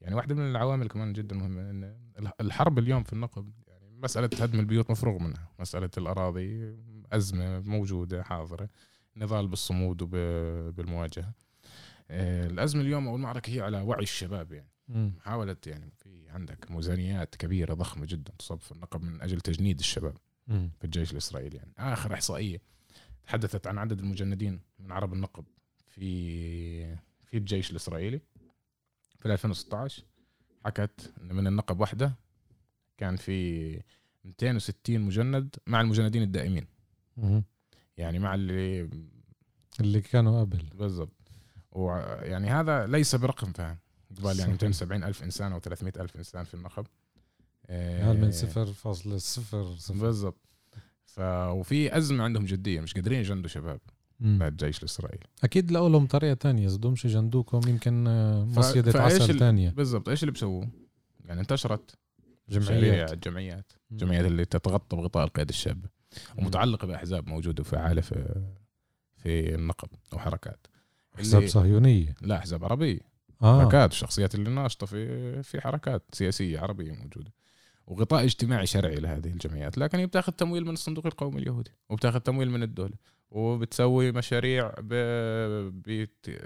يعني 0.00 0.14
واحدة 0.14 0.34
من 0.34 0.50
العوامل 0.50 0.88
كمان 0.88 1.12
جدا 1.12 1.36
مهمة 1.36 1.70
إن 1.70 1.96
الح- 2.18 2.34
الحرب 2.40 2.78
اليوم 2.78 3.02
في 3.02 3.12
النقب 3.12 3.52
يعني 3.68 3.98
مسألة 3.98 4.30
هدم 4.40 4.60
البيوت 4.60 4.90
مفروغ 4.90 5.18
منها 5.18 5.48
مسألة 5.58 5.90
الأراضي 5.98 6.76
أزمة 7.12 7.60
موجودة 7.60 8.22
حاضرة 8.22 8.68
نضال 9.16 9.48
بالصمود 9.48 10.02
وبالمواجهه 10.02 11.32
آه، 12.10 12.46
الأزمة 12.46 12.80
اليوم 12.82 13.08
أو 13.08 13.16
المعركه 13.16 13.50
هي 13.50 13.60
على 13.60 13.80
وعي 13.80 14.02
الشباب 14.02 14.52
يعني 14.52 14.68
مم. 14.88 15.12
محاولة 15.16 15.56
يعني 15.66 15.90
في 15.98 16.28
عندك 16.30 16.70
ميزانيات 16.70 17.34
كبيرة 17.36 17.74
ضخمة 17.74 18.06
جدا 18.06 18.32
تصب 18.38 18.60
في 18.60 18.72
النقب 18.72 19.02
من 19.02 19.22
أجل 19.22 19.40
تجنيد 19.40 19.78
الشباب. 19.78 20.16
في 20.48 20.84
الجيش 20.84 21.12
الإسرائيلي 21.12 21.56
يعني 21.56 21.72
آخر 21.78 22.14
إحصائية 22.14 22.60
تحدثت 23.26 23.66
عن 23.66 23.78
عدد 23.78 23.98
المجندين 23.98 24.60
من 24.78 24.92
عرب 24.92 25.12
النقب 25.12 25.44
في 25.88 26.96
في 27.24 27.36
الجيش 27.36 27.70
الإسرائيلي 27.70 28.20
في 29.20 29.32
2016 29.32 30.04
حكت 30.64 31.12
إن 31.22 31.34
من 31.34 31.46
النقب 31.46 31.80
واحدة 31.80 32.14
كان 32.98 33.16
في 33.16 33.80
260 34.24 35.00
مجند 35.00 35.56
مع 35.66 35.80
المجندين 35.80 36.22
الدائمين. 36.22 36.66
مم. 37.16 37.44
يعني 37.96 38.18
مع 38.18 38.34
اللي 38.34 38.90
اللي 39.80 40.00
كانوا 40.00 40.40
قبل. 40.40 40.62
بالضبط. 40.74 41.32
ويعني 41.72 42.50
هذا 42.50 42.86
ليس 42.86 43.14
برقم 43.14 43.52
فهم 43.52 43.78
قبال 44.10 44.24
يعني 44.24 44.38
صحيح. 44.38 44.48
270 44.48 45.04
ألف 45.04 45.22
إنسان 45.22 45.52
أو 45.52 45.58
300 45.58 45.92
ألف 45.96 46.16
إنسان 46.16 46.44
في 46.44 46.54
النقب. 46.54 46.86
هل 47.70 48.16
من 48.16 48.24
آه، 48.24 48.30
صفر 48.30 48.66
فاصلة 48.66 49.18
صفر 49.18 49.76
صفر. 49.76 50.00
بالضبط. 50.00 50.48
ف 51.04 51.20
وفي 51.50 51.96
أزمة 51.96 52.24
عندهم 52.24 52.44
جدية 52.44 52.80
مش 52.80 52.94
قادرين 52.94 53.20
يجندوا 53.20 53.48
شباب. 53.48 53.80
مم. 54.20 54.42
للجيش 54.42 54.78
الإسرائيلي 54.78 55.24
أكيد 55.44 55.70
لقوا 55.70 55.88
لهم 55.88 56.06
طريقة 56.06 56.34
تانية 56.34 56.66
اذا 56.66 56.76
بدهمش 56.76 57.04
يجندوكم 57.04 57.60
يمكن 57.68 58.06
آه، 58.08 58.44
ف- 58.44 58.58
مصيدة 58.58 58.92
فإيش 58.92 59.22
عسل 59.22 59.38
تانية. 59.38 59.70
بالضبط 59.70 60.08
إيش 60.08 60.22
اللي 60.22 60.32
بسووه 60.32 60.68
يعني 61.24 61.40
انتشرت 61.40 61.94
جمعيات. 62.48 62.70
جمعيات. 62.82 63.24
جمعيات. 63.28 63.72
مم. 63.90 63.96
جمعيات 63.96 64.24
اللي 64.26 64.44
تتغطى 64.44 64.96
بغطاء 64.96 65.24
القيادة 65.24 65.50
الشابة 65.50 65.88
مم. 66.38 66.44
ومتعلقة 66.44 66.86
بأحزاب 66.86 67.28
موجودة 67.28 67.60
وفعالة 67.60 68.00
في 68.00 68.42
في 69.16 69.54
النقب 69.54 69.88
وحركات. 70.12 70.66
اللي- 71.18 71.48
صهيونية. 71.48 72.14
لا 72.22 72.36
أحزاب 72.36 72.64
عربية. 72.64 73.00
آه. 73.42 73.62
حركات 73.64 73.92
الشخصيات 73.92 74.34
اللي 74.34 74.50
ناشطة 74.50 74.86
في 74.86 75.42
في 75.42 75.60
حركات 75.60 76.02
سياسية 76.12 76.60
عربية 76.60 76.92
موجودة. 76.92 77.32
وغطاء 77.86 78.24
اجتماعي 78.24 78.66
شرعي 78.66 78.94
لهذه 78.94 79.26
الجمعيات. 79.28 79.78
لكن 79.78 79.98
هي 79.98 80.06
بتاخذ 80.06 80.32
تمويل 80.32 80.64
من 80.64 80.70
الصندوق 80.72 81.06
القومي 81.06 81.38
اليهودي 81.38 81.70
وبتاخذ 81.90 82.18
تمويل 82.18 82.50
من 82.50 82.62
الدولة. 82.62 82.94
وبتسوي 83.30 84.12
مشاريع. 84.12 84.72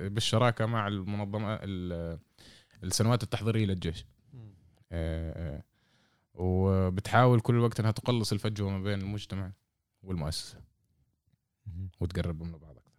بالشراكة 0.08 0.66
مع 0.66 0.88
المنظمة 0.88 1.54
ال... 1.62 2.18
السنوات 2.84 3.22
التحضيرية 3.22 3.66
للجيش 3.66 4.06
آه، 4.92 5.56
آه. 5.56 5.62
وبتحاول 6.34 7.40
كل 7.40 7.58
وقت 7.58 7.80
إنها 7.80 7.90
تقلص 7.90 8.32
الفجوة 8.32 8.70
ما 8.70 8.82
بين 8.82 9.00
المجتمع 9.00 9.52
والمؤسسة 10.02 10.58
مم. 11.66 11.88
وتقربهم 12.00 12.48
لبعض 12.48 12.76
أكثر 12.76 12.92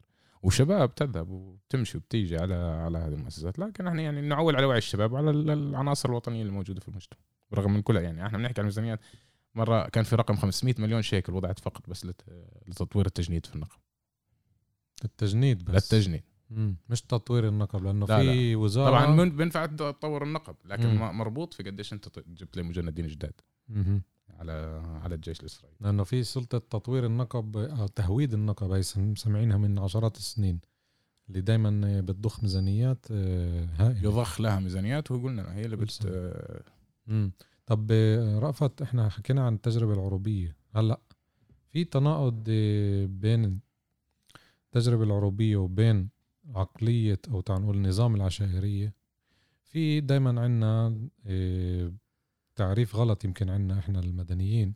وشباب 0.44 0.96
تذهب 0.96 1.30
وتمشي 1.30 1.98
وبتيجي 1.98 2.38
على 2.38 2.56
على 2.56 2.98
هذه 2.98 3.14
المؤسسات 3.14 3.60
لكن 3.60 3.88
إحنا 3.88 4.02
يعني 4.02 4.22
نعول 4.22 4.56
على 4.56 4.66
وعي 4.66 4.78
الشباب 4.78 5.12
وعلى 5.12 5.30
ال- 5.30 5.50
العناصر 5.50 6.10
الوطنية 6.10 6.44
الموجوده 6.44 6.80
في 6.82 6.88
المجتمع 6.88 7.20
برغم 7.52 7.74
من 7.74 7.82
كلها 7.82 8.02
يعني 8.02 8.26
إحنا 8.26 8.38
بنحكي 8.38 8.62
عن 8.62 8.66
ميزانيات 8.66 9.00
مرة 9.56 9.88
كان 9.90 10.04
في 10.04 10.16
رقم 10.16 10.36
500 10.36 10.76
مليون 10.80 11.02
شيكل 11.02 11.34
وضعت 11.34 11.60
فقط 11.60 11.90
بس 11.90 12.06
لت- 12.06 12.24
لتطوير 12.68 13.06
التجنيد 13.06 13.46
في 13.46 13.56
النقب 13.56 13.80
التجنيد 15.06 15.66
بس 15.66 15.94
للتجنيد 15.94 16.24
مم. 16.50 16.76
مش 16.90 17.02
تطوير 17.02 17.48
النقب 17.48 17.84
لأنه 17.84 18.06
لا، 18.06 18.18
في 18.22 18.56
وزارة 18.56 18.90
طبعا 18.90 19.06
من- 19.16 19.38
بينفع 19.38 19.66
تطور 19.66 20.24
النقب 20.24 20.56
لكن 20.66 20.88
مم. 20.88 21.18
مربوط 21.18 21.54
في 21.54 21.64
قديش 21.64 21.94
أنت 21.94 22.20
جبت 22.28 22.58
لي 22.58 22.64
مجندين 22.64 23.08
جداد 23.08 23.34
مهم. 23.70 24.02
على 24.40 24.52
على 25.04 25.16
الجيش 25.16 25.40
الإسرائيلي 25.40 25.78
لأنه 25.82 26.04
في 26.04 26.24
سلطة 26.24 26.58
تطوير 26.58 27.06
النقب 27.06 27.58
أو 27.58 27.88
تهويد 27.88 28.34
النقب 28.34 28.72
هي 28.72 28.84
سامعينها 29.16 29.58
من 29.58 29.80
عشرات 29.80 30.18
السنين 30.18 30.60
اللي 31.30 31.42
دائما 31.42 32.02
بتضخ 32.02 32.44
ميزانيات 32.44 33.06
آه، 33.12 33.66
هائلة 33.78 34.00
يضخ 34.04 34.42
لها 34.42 34.60
ميزانيات 34.60 35.12
وقلنا 35.12 35.54
هي 35.56 35.66
اللي 35.66 35.76
بت. 35.76 36.00
مم. 37.08 37.32
طب 37.66 37.88
آه، 37.92 38.40
رأفت 38.40 38.82
إحنا 38.82 39.10
حكينا 39.10 39.46
عن 39.46 39.54
التجربة 39.54 39.94
العروبية. 39.94 40.56
هلأ 40.76 41.00
في 41.70 41.84
تناقض 41.84 42.44
آه، 42.50 43.06
بين 43.06 43.60
التجربة 44.66 45.04
العروبية 45.04 45.58
وبين 45.58 46.10
عقلية 46.56 47.20
أو 47.32 47.42
تعال 47.42 47.62
نقول 47.62 47.82
نظام 47.82 48.16
العشائرية. 48.16 48.94
في 49.64 50.02
دايما 50.02 50.42
عنا 50.42 50.98
آه، 51.26 51.94
تعريف 52.56 52.96
غلط 52.96 53.26
يمكن 53.26 53.50
عنا 53.50 53.80
إحنا 53.80 54.00
المدنيين 54.00 54.74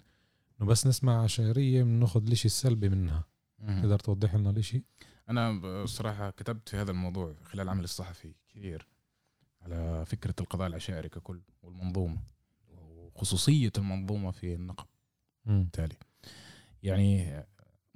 إنه 0.62 0.70
بس 0.70 0.88
نسمع 0.88 1.24
عشائرية 1.24 1.84
بناخذ 1.84 2.26
الاشي 2.28 2.46
السلبي 2.46 2.90
منها. 2.90 3.24
تقدر 3.68 4.00
توضح 4.00 4.36
لنا 4.36 4.50
الإشي؟ 4.50 4.84
أنا 5.30 5.52
بصراحة 5.84 6.30
كتبت 6.30 6.70
في 6.70 6.78
هذا 6.78 6.92
الموضوع 6.92 7.36
خلال 7.44 7.70
عملي 7.70 7.84
الصحفي 7.84 8.34
كثير 8.50 8.88
على 9.62 10.06
فكرة 10.06 10.36
القضاء 10.40 10.68
العشائري 10.68 11.10
ككل 11.10 11.42
والمنظومة. 11.64 12.18
وخصوصيه 13.20 13.72
المنظومة 13.78 14.32
في 14.32 14.54
النقب. 14.54 14.86
بالتالي. 15.46 15.96
يعني 16.84 17.44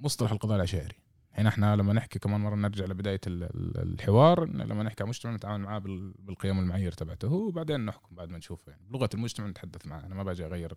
مصطلح 0.00 0.32
القضاء 0.32 0.56
العشائري. 0.56 0.96
هنا 1.32 1.48
إحنا 1.48 1.76
لما 1.76 1.92
نحكي 1.92 2.18
كمان 2.18 2.40
مرة 2.40 2.54
نرجع 2.54 2.84
لبداية 2.84 3.20
ال- 3.26 3.42
ال- 3.42 3.92
الحوار 3.94 4.44
لما 4.44 4.82
نحكي 4.82 5.02
عن 5.02 5.08
مجتمع 5.08 5.34
نتعامل 5.34 5.64
معاه 5.64 5.78
بال- 5.78 6.14
بالقيم 6.18 6.58
والمعايير 6.58 6.92
تبعته. 6.92 7.28
وبعدين 7.32 7.80
نحكم 7.86 8.16
بعد 8.16 8.28
ما 8.28 8.38
نشوفه. 8.38 8.70
يعني 8.72 8.84
بلغة 8.88 9.08
المجتمع 9.14 9.46
نتحدث 9.46 9.86
معاه. 9.86 10.06
أنا 10.06 10.14
ما 10.14 10.22
باجي 10.22 10.46
أغير 10.46 10.74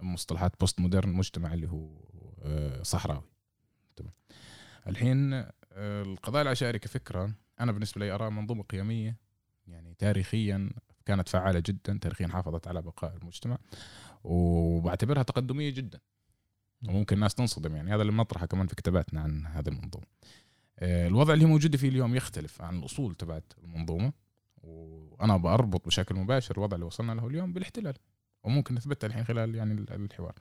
مصطلحات 0.00 0.60
بوست 0.60 0.80
مودرن 0.80 1.10
المجتمع 1.10 1.54
اللي 1.54 1.68
هو 1.68 2.04
آه، 2.42 2.82
صحراوي. 2.82 3.28
تمام. 3.96 4.12
الحين 4.86 5.32
آه، 5.32 5.50
القضاء 6.02 6.42
العشائري 6.42 6.78
كفكرة 6.78 7.34
أنا 7.60 7.72
بالنسبة 7.72 8.00
لي 8.00 8.10
أراه 8.10 8.28
منظومة 8.30 8.62
قيمية 8.62 9.16
يعني 9.66 9.94
تاريخيا 9.94 10.70
كانت 11.06 11.28
فعالة 11.28 11.62
جدا 11.66 11.98
تاريخيا 12.02 12.28
حافظت 12.28 12.68
على 12.68 12.82
بقاء 12.82 13.16
المجتمع 13.16 13.58
وبعتبرها 14.24 15.22
تقدمية 15.22 15.70
جدا. 15.70 16.00
وممكن 16.88 17.16
الناس 17.16 17.34
تنصدم 17.34 17.76
يعني. 17.76 17.94
هذا 17.94 18.02
اللي 18.02 18.12
بنطرحه 18.12 18.46
كمان 18.46 18.66
في 18.66 18.74
كتاباتنا 18.74 19.20
عن 19.20 19.46
هذه 19.46 19.68
المنظومة. 19.68 20.06
آه، 20.78 21.06
الوضع 21.08 21.34
اللي 21.34 21.44
هي 21.44 21.48
موجوده 21.48 21.78
فيه 21.78 21.88
اليوم 21.88 22.14
يختلف 22.14 22.62
عن 22.62 22.78
الأصول 22.78 23.14
تبعت 23.14 23.52
المنظومة 23.64 24.12
وأنا 24.62 25.36
بربط 25.36 25.86
بشكل 25.86 26.14
مباشر 26.14 26.54
الوضع 26.56 26.74
اللي 26.74 26.86
وصلنا 26.86 27.12
له 27.12 27.26
اليوم 27.26 27.52
بالاحتلال 27.52 27.94
وممكن 28.44 28.74
نثبتها 28.74 29.06
الحين 29.08 29.24
خلال 29.24 29.54
يعني 29.54 29.74
ال- 29.74 29.92
الحوار. 29.92 30.34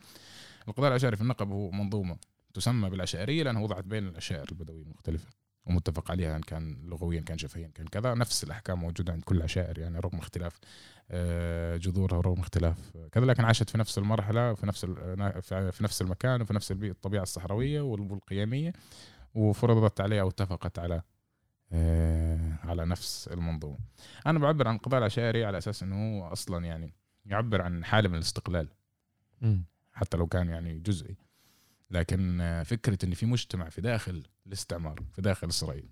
القضاء 0.67 0.87
العشائري 0.87 1.15
في 1.15 1.21
النقب 1.21 1.51
هو 1.51 1.71
منظومة 1.71 2.17
تسمى 2.53 2.89
بالعشائريه 2.89 3.43
لأنها 3.43 3.61
وضعت 3.61 3.83
بين 3.83 4.07
العشائر 4.07 4.45
البدوية 4.51 4.83
المختلفة. 4.83 5.27
ومتفق 5.65 6.11
عليها 6.11 6.35
إن 6.35 6.41
كان 6.41 6.77
لغويا 6.89 7.21
كان 7.21 7.37
شفهيا 7.37 7.67
كان 7.75 7.87
كذا 7.87 8.13
نفس 8.13 8.43
الأحكام 8.43 8.79
موجودة 8.79 9.13
عند 9.13 9.23
كل 9.23 9.41
عشائر 9.41 9.79
يعني 9.79 9.99
رغم 9.99 10.17
اختلاف 10.17 10.59
آه، 11.11 11.77
جذورها 11.77 12.17
ورغم 12.17 12.39
اختلاف 12.39 12.97
كذا 13.11 13.25
لكن 13.25 13.45
عاشت 13.45 13.69
في 13.69 13.77
نفس 13.77 13.97
المرحلة 13.97 14.53
في 14.53 14.65
نفس 14.67 14.85
في 14.85 15.77
نفس 15.81 16.01
المكان 16.01 16.41
وفي 16.41 16.53
نفس 16.53 16.71
البيئه 16.71 16.91
الطبيعة 16.91 17.23
الصحراوية 17.23 17.81
وال- 17.81 18.11
والقيمية 18.11 18.73
وفرضت 19.35 20.01
عليها 20.01 20.21
أو 20.21 20.29
اتفقت 20.29 20.79
على 20.79 21.01
آه، 21.71 22.55
على 22.63 22.85
نفس 22.85 23.27
المنظومة. 23.27 23.77
أنا 24.27 24.39
بعبر 24.39 24.67
عن 24.67 24.75
القضاء 24.75 24.97
العشائري 24.99 25.45
على 25.45 25.57
أساس 25.57 25.83
إنه 25.83 25.95
هو 26.19 26.27
أصلا 26.31 26.65
يعني 26.65 26.93
يعبر 27.25 27.61
عن 27.61 27.85
حالة 27.85 28.09
من 28.09 28.15
الاستقلال. 28.15 28.67
حتى 29.93 30.17
لو 30.17 30.27
كان 30.27 30.49
يعني 30.49 30.79
جزئي 30.79 31.17
لكن 31.93 32.61
فكرة 32.65 32.97
إن 33.03 33.13
في 33.13 33.25
مجتمع 33.25 33.69
في 33.69 33.81
داخل 33.81 34.23
الاستعمار 34.47 35.03
في 35.11 35.21
داخل 35.21 35.47
إسرائيل 35.47 35.89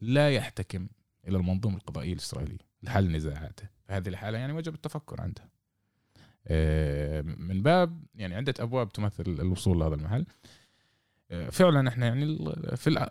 لا 0.00 0.30
يحتكم 0.30 0.88
إلى 1.28 1.36
المنظومة 1.36 1.76
القضائية 1.76 2.12
الإسرائيلية 2.12 2.58
لحل 2.82 3.12
نزاعاته. 3.12 3.68
هذه 3.88 4.08
الحالة 4.08 4.38
يعني 4.38 4.52
وجب 4.52 4.74
التفكر 4.74 5.20
عندها. 5.20 5.48
آه، 6.46 7.22
من 7.22 7.62
باب 7.62 8.02
يعني 8.14 8.34
عدة 8.34 8.54
أبواب 8.60 8.92
تمثل 8.92 9.24
الوصول 9.26 9.78
لهذا 9.78 9.94
المحل. 9.94 10.26
آه، 11.30 11.50
فعلا 11.50 11.88
إحنا 11.88 12.06
يعني 12.06 12.38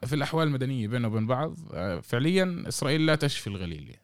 في 0.05 0.13
الأحوال 0.13 0.47
المدنية 0.47 0.87
بيننا 0.87 1.07
وبين 1.07 1.27
بعض 1.27 1.57
آه، 1.73 1.99
فعليا 1.99 2.63
إسرائيل 2.67 3.05
لا 3.05 3.15
تشفي 3.15 3.47
الغليل 3.47 3.89
يعني 3.89 4.01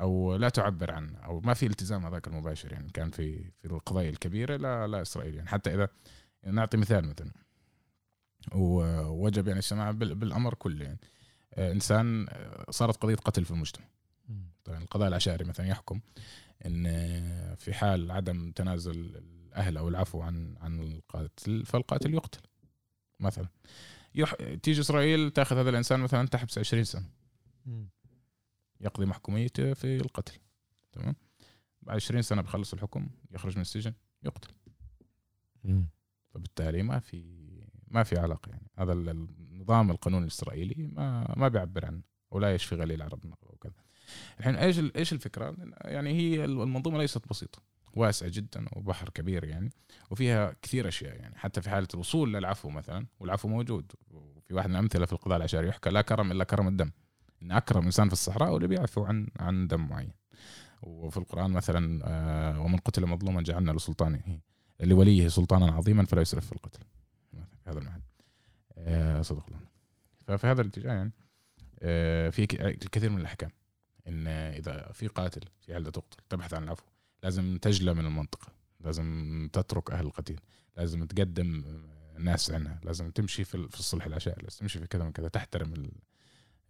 أو 0.00 0.36
لا 0.36 0.48
تعبر 0.48 0.90
عنه 0.90 1.18
أو 1.18 1.40
ما 1.40 1.54
في 1.54 1.66
التزام 1.66 2.06
هذاك 2.06 2.26
المباشر 2.26 2.72
يعني 2.72 2.90
كان 2.90 3.10
في 3.10 3.50
في 3.60 3.64
القضايا 3.64 4.10
الكبيرة 4.10 4.56
لا 4.56 4.86
لا 4.86 5.02
إسرائيل 5.02 5.34
يعني. 5.34 5.48
حتى 5.48 5.74
إذا 5.74 5.88
نعطي 6.46 6.76
مثال 6.76 7.08
مثلا. 7.08 7.43
ووجب 8.52 9.46
يعني 9.46 9.58
السماع 9.58 9.90
بالأمر 9.90 10.54
كله 10.54 10.84
يعني. 10.84 11.00
إنسان 11.58 12.26
صارت 12.70 12.96
قضية 12.96 13.14
قتل 13.14 13.44
في 13.44 13.50
المجتمع. 13.50 13.86
طيب 14.64 14.82
القضاء 14.82 15.08
العشائري 15.08 15.44
مثلا 15.44 15.66
يحكم 15.66 16.00
إن 16.66 16.84
في 17.54 17.74
حال 17.74 18.10
عدم 18.10 18.52
تنازل 18.52 19.16
الأهل 19.16 19.76
أو 19.76 19.88
العفو 19.88 20.22
عن 20.22 20.56
عن 20.60 20.80
القاتل 20.80 21.64
فالقاتل 21.66 22.14
يقتل 22.14 22.40
مثلا. 23.20 23.48
يح... 24.14 24.34
تيجي 24.62 24.80
إسرائيل 24.80 25.30
تأخذ 25.30 25.56
هذا 25.58 25.70
الإنسان 25.70 26.00
مثلا 26.00 26.28
تحبس 26.28 26.58
20 26.58 26.84
سنة. 26.84 27.08
يقضي 28.80 29.06
محكوميته 29.06 29.74
في 29.74 29.96
القتل. 29.96 30.38
تمام؟ 30.92 31.16
بعد 31.82 31.96
20 31.96 32.22
سنة 32.22 32.42
بخلص 32.42 32.72
الحكم 32.72 33.10
يخرج 33.30 33.56
من 33.56 33.60
السجن 33.60 33.92
يقتل. 34.22 34.52
فبالتالي 36.30 36.82
ما 36.82 36.98
في 36.98 37.43
ما 37.94 38.02
في 38.02 38.18
علاقة 38.18 38.50
يعني. 38.50 38.70
هذا 38.78 38.92
النظام 38.92 39.90
القانوني 39.90 40.22
الإسرائيلي 40.22 40.90
ما 40.92 41.34
ما 41.36 41.48
بيعبر 41.48 41.86
عنه 41.86 42.02
ولا 42.30 42.54
يشفي 42.54 42.74
غليل 42.74 42.96
العرب 42.96 43.20
وكذا 43.42 43.72
الحين 44.40 44.56
إيش 44.56 44.78
إيش 44.96 45.12
الفكرة؟ 45.12 45.56
يعني 45.84 46.12
هي 46.12 46.44
المنظومة 46.44 46.98
ليست 46.98 47.28
بسيطة 47.28 47.62
واسعة 47.96 48.28
جدا 48.28 48.64
وبحر 48.72 49.08
كبير 49.08 49.44
يعني 49.44 49.70
وفيها 50.10 50.56
كثير 50.62 50.88
أشياء 50.88 51.16
يعني. 51.16 51.38
حتى 51.38 51.62
في 51.62 51.70
حالة 51.70 51.88
الوصول 51.94 52.34
للعفو 52.34 52.70
مثلا 52.70 53.06
والعفو 53.20 53.48
موجود 53.48 53.92
وفي 54.10 54.54
واحد 54.54 54.68
من 54.68 54.74
الامثله 54.74 55.06
في 55.06 55.12
القضاء 55.12 55.36
العشائري 55.36 55.68
يحكى 55.68 55.90
لا 55.90 56.02
كرم 56.02 56.32
إلا 56.32 56.44
كرم 56.44 56.68
الدم. 56.68 56.90
إن 57.42 57.52
أكرم 57.52 57.84
إنسان 57.84 58.06
في 58.06 58.12
الصحراء 58.12 58.48
هو 58.48 58.56
اللي 58.56 58.68
بيعفو 58.68 59.04
عن 59.04 59.28
عن 59.40 59.66
دم 59.66 59.88
معين. 59.88 60.12
وفي 60.82 61.16
القرآن 61.16 61.50
مثلا 61.50 62.02
آه، 62.04 62.60
ومن 62.60 62.78
قتل 62.78 63.06
مظلوما 63.06 63.42
جعلنا 63.42 63.72
لسلطانه 63.72 64.40
لوليه 64.80 65.28
سلطانا 65.28 65.66
عظيما 65.66 66.04
فلا 66.04 66.22
يسرف 66.22 66.46
في 66.46 66.52
القتل. 66.52 66.80
في 67.64 67.70
هذا 67.70 67.78
المعنى 67.78 68.02
آه، 68.78 69.22
صدق 69.22 69.46
الله. 69.46 69.60
ففي 70.26 70.46
هذا 70.46 70.60
الاتجاه 70.62 70.92
يعني 70.92 71.12
آه، 71.82 72.30
في 72.30 72.42
الكثير 72.64 73.10
من 73.10 73.20
الأحكام 73.20 73.50
إن 74.08 74.26
إذا 74.26 74.92
في 74.92 75.06
قاتل 75.06 75.42
في 75.60 75.74
حال 75.74 75.92
تقتل 75.92 76.16
تبحث 76.28 76.54
عن 76.54 76.64
العفو 76.64 76.84
لازم 77.22 77.58
تجلى 77.58 77.94
من 77.94 78.06
المنطقة 78.06 78.52
لازم 78.80 79.48
تترك 79.52 79.90
أهل 79.90 80.06
القتيل. 80.06 80.40
لازم 80.76 81.04
تقدم 81.04 81.64
ناس 82.18 82.50
عنها. 82.50 82.80
لازم 82.84 83.10
تمشي 83.10 83.44
في 83.44 83.54
الصلح 83.54 84.06
العشائري. 84.06 84.42
لازم 84.42 84.58
تمشي 84.58 84.78
في 84.78 84.86
كذا 84.86 85.04
من 85.04 85.12
كذا 85.12 85.28
تحترم 85.28 85.90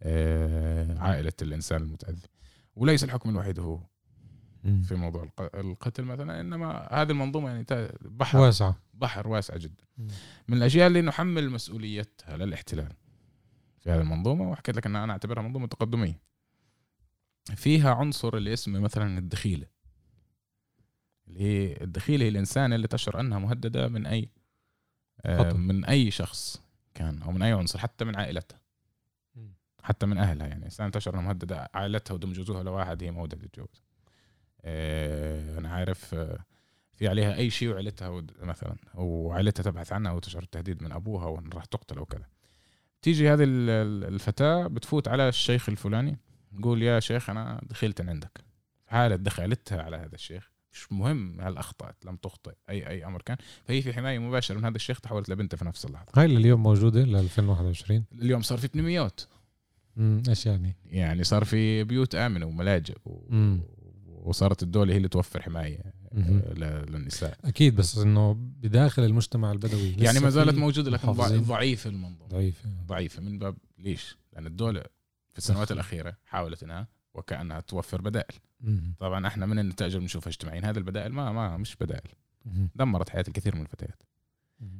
آه، 0.01 0.99
عائلة 0.99 1.33
الإنسان 1.41 1.81
المتأذي. 1.81 2.27
وليس 2.75 3.03
الحكم 3.03 3.29
الوحيد 3.29 3.59
هو. 3.59 3.79
في 4.65 4.95
موضوع 4.95 5.29
القتل 5.39 6.03
مثلا 6.03 6.41
إنما 6.41 6.87
هذه 6.91 7.11
المنظومة 7.11 7.49
يعني 7.49 7.65
بحر. 8.01 8.37
واسعة. 8.39 8.75
بحر 8.93 9.27
واسع 9.27 9.57
جدا. 9.57 9.83
من 10.47 10.57
الأشياء 10.57 10.87
اللي 10.87 11.01
نحمل 11.01 11.49
مسؤوليتها 11.49 12.37
للاحتلال 12.37 12.93
في 13.79 13.91
هذه 13.91 14.01
المنظومة 14.01 14.49
وحكيت 14.49 14.75
لك 14.75 14.85
إن 14.85 14.95
أنا 14.95 15.13
أعتبرها 15.13 15.43
منظومة 15.43 15.67
تقدمية. 15.67 16.21
فيها 17.55 17.93
عنصر 17.93 18.37
اللي 18.37 18.53
اسمه 18.53 18.79
مثلا 18.79 19.17
الدخيلة. 19.17 19.67
اللي 21.27 21.39
هي 21.41 21.83
الدخيلة 21.83 22.25
هي 22.25 22.29
الانسانه 22.29 22.75
اللي 22.75 22.87
تشعر 22.87 23.19
أنها 23.19 23.39
مهددة 23.39 23.87
من 23.87 24.05
أي 24.05 24.29
آه 25.25 25.53
من 25.53 25.85
أي 25.85 26.11
شخص 26.11 26.61
كان 26.93 27.21
أو 27.21 27.31
من 27.31 27.41
أي 27.41 27.51
عنصر 27.51 27.79
حتى 27.79 28.05
من 28.05 28.15
عائلتها. 28.15 28.61
حتى 29.83 30.05
من 30.05 30.17
أهلها 30.17 30.47
يعني. 30.47 30.65
إنسان 30.65 30.91
تشعر 30.91 31.13
أنها 31.13 31.23
مهددة 31.25 31.69
عائلتها 31.73 32.13
ودم 32.13 32.31
جوزها 32.31 32.63
لواحد 32.63 33.03
هي 33.03 33.11
مودة 33.11 33.37
تتجوز 33.37 33.84
أنا 34.65 35.69
عارف 35.69 36.13
آه 36.13 36.39
في 36.95 37.07
عليها 37.07 37.35
أي 37.35 37.49
شيء 37.49 37.69
وعيلتها 37.69 38.23
مثلا 38.41 38.75
وعائلتها 38.93 39.63
تبحث 39.63 39.93
عنها 39.93 40.11
وتشعر 40.11 40.43
التهديد 40.43 40.83
من 40.83 40.91
أبوها 40.91 41.25
وإن 41.25 41.49
راح 41.53 41.65
تقتل 41.65 41.97
أو 41.97 42.05
كذا 42.05 42.25
تيجي 43.01 43.29
هذه 43.29 43.43
الفتاة 43.47 44.67
بتفوت 44.67 45.07
على 45.07 45.29
الشيخ 45.29 45.69
الفلاني 45.69 46.17
تقول 46.59 46.83
يا 46.83 46.99
شيخ 46.99 47.29
أنا 47.29 47.61
دخلت 47.69 48.01
عندك. 48.01 48.43
حالة 48.87 49.15
دخلتها 49.15 49.81
على 49.81 49.97
هذا 49.97 50.15
الشيخ 50.15 50.51
مش 50.73 50.91
مهم 50.91 51.41
هل 51.41 51.57
أخطأت 51.57 52.05
لم 52.05 52.15
تخطئ 52.15 52.53
أي 52.69 52.87
أي 52.87 53.05
أمر 53.05 53.21
كان. 53.21 53.37
فهي 53.63 53.81
في 53.81 53.93
حماية 53.93 54.19
مباشرة 54.19 54.57
من 54.57 54.65
هذا 54.65 54.75
الشيخ 54.75 55.01
تحولت 55.01 55.29
لبنته 55.29 55.57
في 55.57 55.65
نفس 55.65 55.85
اللحظة. 55.85 56.11
هاي 56.15 56.25
اللي 56.25 56.37
اليوم 56.37 56.63
موجودة 56.63 57.03
ل 57.03 57.15
2021 57.15 58.05
اليوم 58.21 58.41
صار 58.41 58.57
في 58.57 58.67
بنميات 58.67 59.21
امم 59.97 60.23
إيش 60.29 60.45
يعني؟ 60.45 60.75
يعني 60.85 61.23
صار 61.23 61.43
في 61.43 61.83
بيوت 61.83 62.15
آمنة 62.15 62.45
وملاجئ 62.45 62.95
و... 63.05 63.19
وصارت 64.25 64.63
الدولة 64.63 64.93
هي 64.93 64.97
اللي 64.97 65.07
توفر 65.07 65.41
حماية 65.41 65.93
للنساء. 66.87 67.37
أكيد 67.45 67.75
بس 67.75 67.97
إنه 67.97 68.33
بداخل 68.33 69.03
المجتمع 69.03 69.51
البدوي 69.51 69.91
يعني 69.91 70.19
ما 70.19 70.29
زالت 70.29 70.55
موجودة 70.55 70.91
لكن 70.91 71.11
ضعيفة 71.11 71.89
المنظومه 71.89 72.29
ضعيفة. 72.29 72.69
ضعيفة. 72.87 73.21
من 73.21 73.39
باب 73.39 73.57
ليش؟ 73.77 74.17
لأن 74.33 74.47
الدولة 74.47 74.83
في 75.31 75.37
السنوات 75.37 75.71
الأخيرة 75.71 76.17
حاولت 76.25 76.63
إنها 76.63 76.87
وكأنها 77.13 77.59
توفر 77.59 78.01
بدائل. 78.01 78.35
طبعا 78.99 79.27
إحنا 79.27 79.45
من 79.45 79.59
النتائج 79.59 79.91
اللي 79.91 80.01
بنشوفها 80.01 80.29
اجتماعيا 80.29 80.69
هذه 80.69 80.77
البدائل 80.77 81.13
ما 81.13 81.31
ما 81.31 81.57
مش 81.57 81.75
بدائل. 81.75 82.09
دمرت 82.75 83.09
حياة 83.09 83.25
الكثير 83.27 83.55
من 83.55 83.61
الفتيات. 83.61 84.03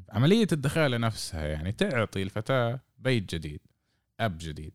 عملية 0.10 0.48
الدخالة 0.52 0.98
نفسها 0.98 1.48
يعني 1.48 1.72
تعطي 1.72 2.24
الفتاة 2.24 2.80
بيت 2.98 3.36
جديد 3.36 3.60
أب 4.20 4.38
جديد. 4.40 4.74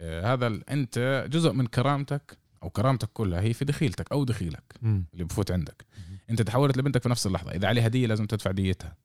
آه 0.00 0.32
هذا 0.32 0.60
أنت 0.70 1.26
جزء 1.30 1.52
من 1.52 1.66
كرامتك 1.66 2.38
أو 2.64 2.70
كرامتك 2.70 3.08
كلها 3.12 3.40
هي 3.40 3.52
في 3.52 3.64
دخيلتك 3.64 4.12
أو 4.12 4.24
دخيلك 4.24 4.74
اللي 4.82 5.24
بفوت 5.24 5.50
عندك. 5.50 5.84
أنت 6.30 6.42
تحولت 6.42 6.76
لبنتك 6.78 7.02
في 7.02 7.08
نفس 7.08 7.26
اللحظة. 7.26 7.50
إذا 7.50 7.68
عليها 7.68 7.86
هديه 7.86 8.06
لازم 8.06 8.26
تدفع 8.26 8.50
ديتها. 8.50 8.96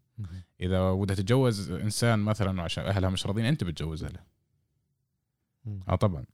إذا 0.62 0.91
بدها 0.91 1.16
تتجوز 1.16 1.72
إنسان 1.72 2.20
مثلا 2.20 2.62
وعشان 2.62 2.84
أهلها 2.84 3.10
مش 3.10 3.26
راضيين 3.26 3.47
أنت 3.47 3.64
بتجوزها 3.64 4.10
له 4.10 4.20
آه 5.89 5.95
طبعا. 5.95 6.26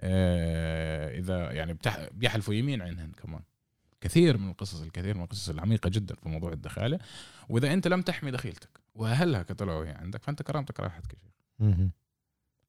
آه 0.00 1.18
إذا 1.18 1.52
يعني 1.52 1.74
بتح... 1.74 2.08
بيحلفوا 2.12 2.54
يمين 2.54 2.82
عنهن 2.82 3.12
كمان. 3.12 3.42
كثير 4.00 4.38
من 4.38 4.50
القصص 4.50 4.82
الكثير 4.82 5.16
من 5.16 5.22
القصص 5.22 5.48
العميقة 5.48 5.88
جدا 5.90 6.14
في 6.14 6.28
موضوع 6.28 6.52
الدخالة. 6.52 6.98
وإذا 7.48 7.72
أنت 7.72 7.88
لم 7.88 8.02
تحمي 8.02 8.30
دخيلتك 8.30 8.80
وأهلها 8.94 9.42
قتلوا 9.42 9.84
هي 9.84 9.90
عندك 9.90 10.22
فأنت 10.22 10.42
كرامتك 10.42 10.80
راحت 10.80 11.06
كشيخ 11.06 11.32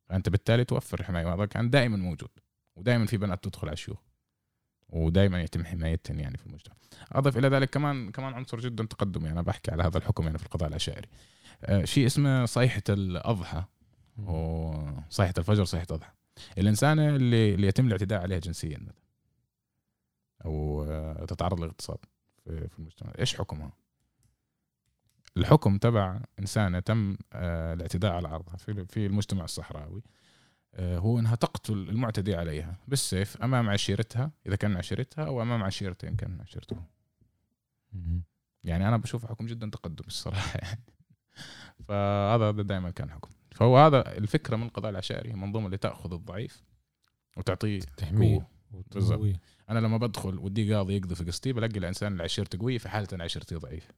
فأنت 0.10 0.30
بالتالي 0.30 0.66
توفر 0.66 1.00
الحماية 1.00 1.26
وهذا 1.26 1.46
كان 1.46 1.70
دائما 1.70 1.98
موجود. 1.98 2.30
ودائما 2.76 3.06
في 3.06 3.18
بنات 3.18 3.44
تدخل 3.44 3.68
على 3.68 3.74
الشيوخ 3.74 4.00
ودائما 4.90 5.42
يتم 5.42 5.66
حمايتهم 5.66 6.20
يعني 6.20 6.38
في 6.38 6.46
المجتمع. 6.46 6.76
أضف 7.12 7.38
إلى 7.38 7.48
ذلك 7.48 7.70
كمان 7.70 8.12
كمان 8.12 8.34
عنصر 8.34 8.60
جدا 8.60 8.86
تقدمي 8.86 9.32
أنا 9.32 9.42
بحكي 9.42 9.72
على 9.72 9.84
هذا 9.84 9.98
الحكم 9.98 10.24
يعني 10.24 10.38
في 10.38 10.46
القضاء 10.46 10.70
العشائري 10.70 11.08
آه 11.64 11.86
شيء 11.86 12.06
اسمه 12.06 12.46
صيحه 12.46 12.84
الأضحى 12.90 13.64
وصيحه 14.18 15.34
الفجر 15.38 15.66
صيحه 15.66 15.88
اضحى 15.92 16.12
الانسانه 16.58 17.16
اللي 17.16 17.54
اللي 17.54 17.68
يتم 17.68 17.88
الاعتداء 17.88 18.22
عليها 18.22 18.40
جنسيا 18.40 18.88
أو 20.46 20.84
آه، 20.84 21.26
تتعرض 21.26 21.60
للاغتصاب 21.60 21.98
في 22.46 22.80
المجتمع 22.80 23.12
إيش 23.20 23.36
حكمها؟ 23.36 23.72
الحكم 25.38 25.78
تبع 25.78 26.22
انسانه 26.40 26.80
تم 26.80 27.18
آه، 27.34 27.74
الاعتداء 27.74 28.12
على 28.12 28.28
عرضها 28.28 28.56
في 28.56 28.86
في 28.86 29.06
المجتمع 29.06 29.44
الصحراوي 29.44 30.04
هو 30.80 31.20
انها 31.20 31.36
تقتل 31.36 31.74
المعتدي 31.74 32.36
عليها 32.36 32.78
بالسيف 32.88 33.38
أمام 33.44 33.70
عشيرتها 33.70 34.32
إذا 34.48 34.56
كان 34.56 34.78
عشيرتها 34.78 35.26
أو 35.26 35.42
أمام 35.42 35.64
عشيرته 35.64 36.08
إن 36.08 36.16
كان 36.16 36.42
عشيرته 36.42 36.78
يعني 38.64 38.88
أنا 38.88 38.98
بشوف 38.98 39.26
حكم 39.26 39.46
جدا 39.46 39.70
تقدم 39.70 40.04
الصراحة. 40.08 40.60
يعني 40.60 40.84
فهذا 41.88 42.52
دائما 42.52 42.90
كان 42.90 43.12
حكم. 43.12 43.30
فهو 43.52 43.78
هذا 43.78 44.18
الفكرة 44.18 44.56
من 44.56 44.64
القضاء 44.64 44.92
العشائري 44.92 45.30
هي 45.30 45.36
منظومة 45.36 45.66
اللي 45.66 45.78
تاخذ 45.78 46.14
الضعيف 46.14 46.64
وتعطيه 47.38 47.80
تحميه 47.98 48.48
بالضبط. 48.72 49.36
أنا 49.70 49.80
لما 49.80 49.98
بدخل 49.98 50.40
ودي 50.40 50.74
قاضي 50.76 50.96
يقضي 50.96 51.16
في 51.16 51.24
قصتي 51.24 51.54
بلاقي 51.54 51.78
الإنسان 51.80 52.12
اللي 52.12 52.24
عشيرته 52.24 52.60
قويه 52.60 52.78
في 52.78 52.90
حالة 52.90 53.08
أنا 53.14 53.24
عشيرتي 53.24 53.56
ضعيف. 53.56 53.92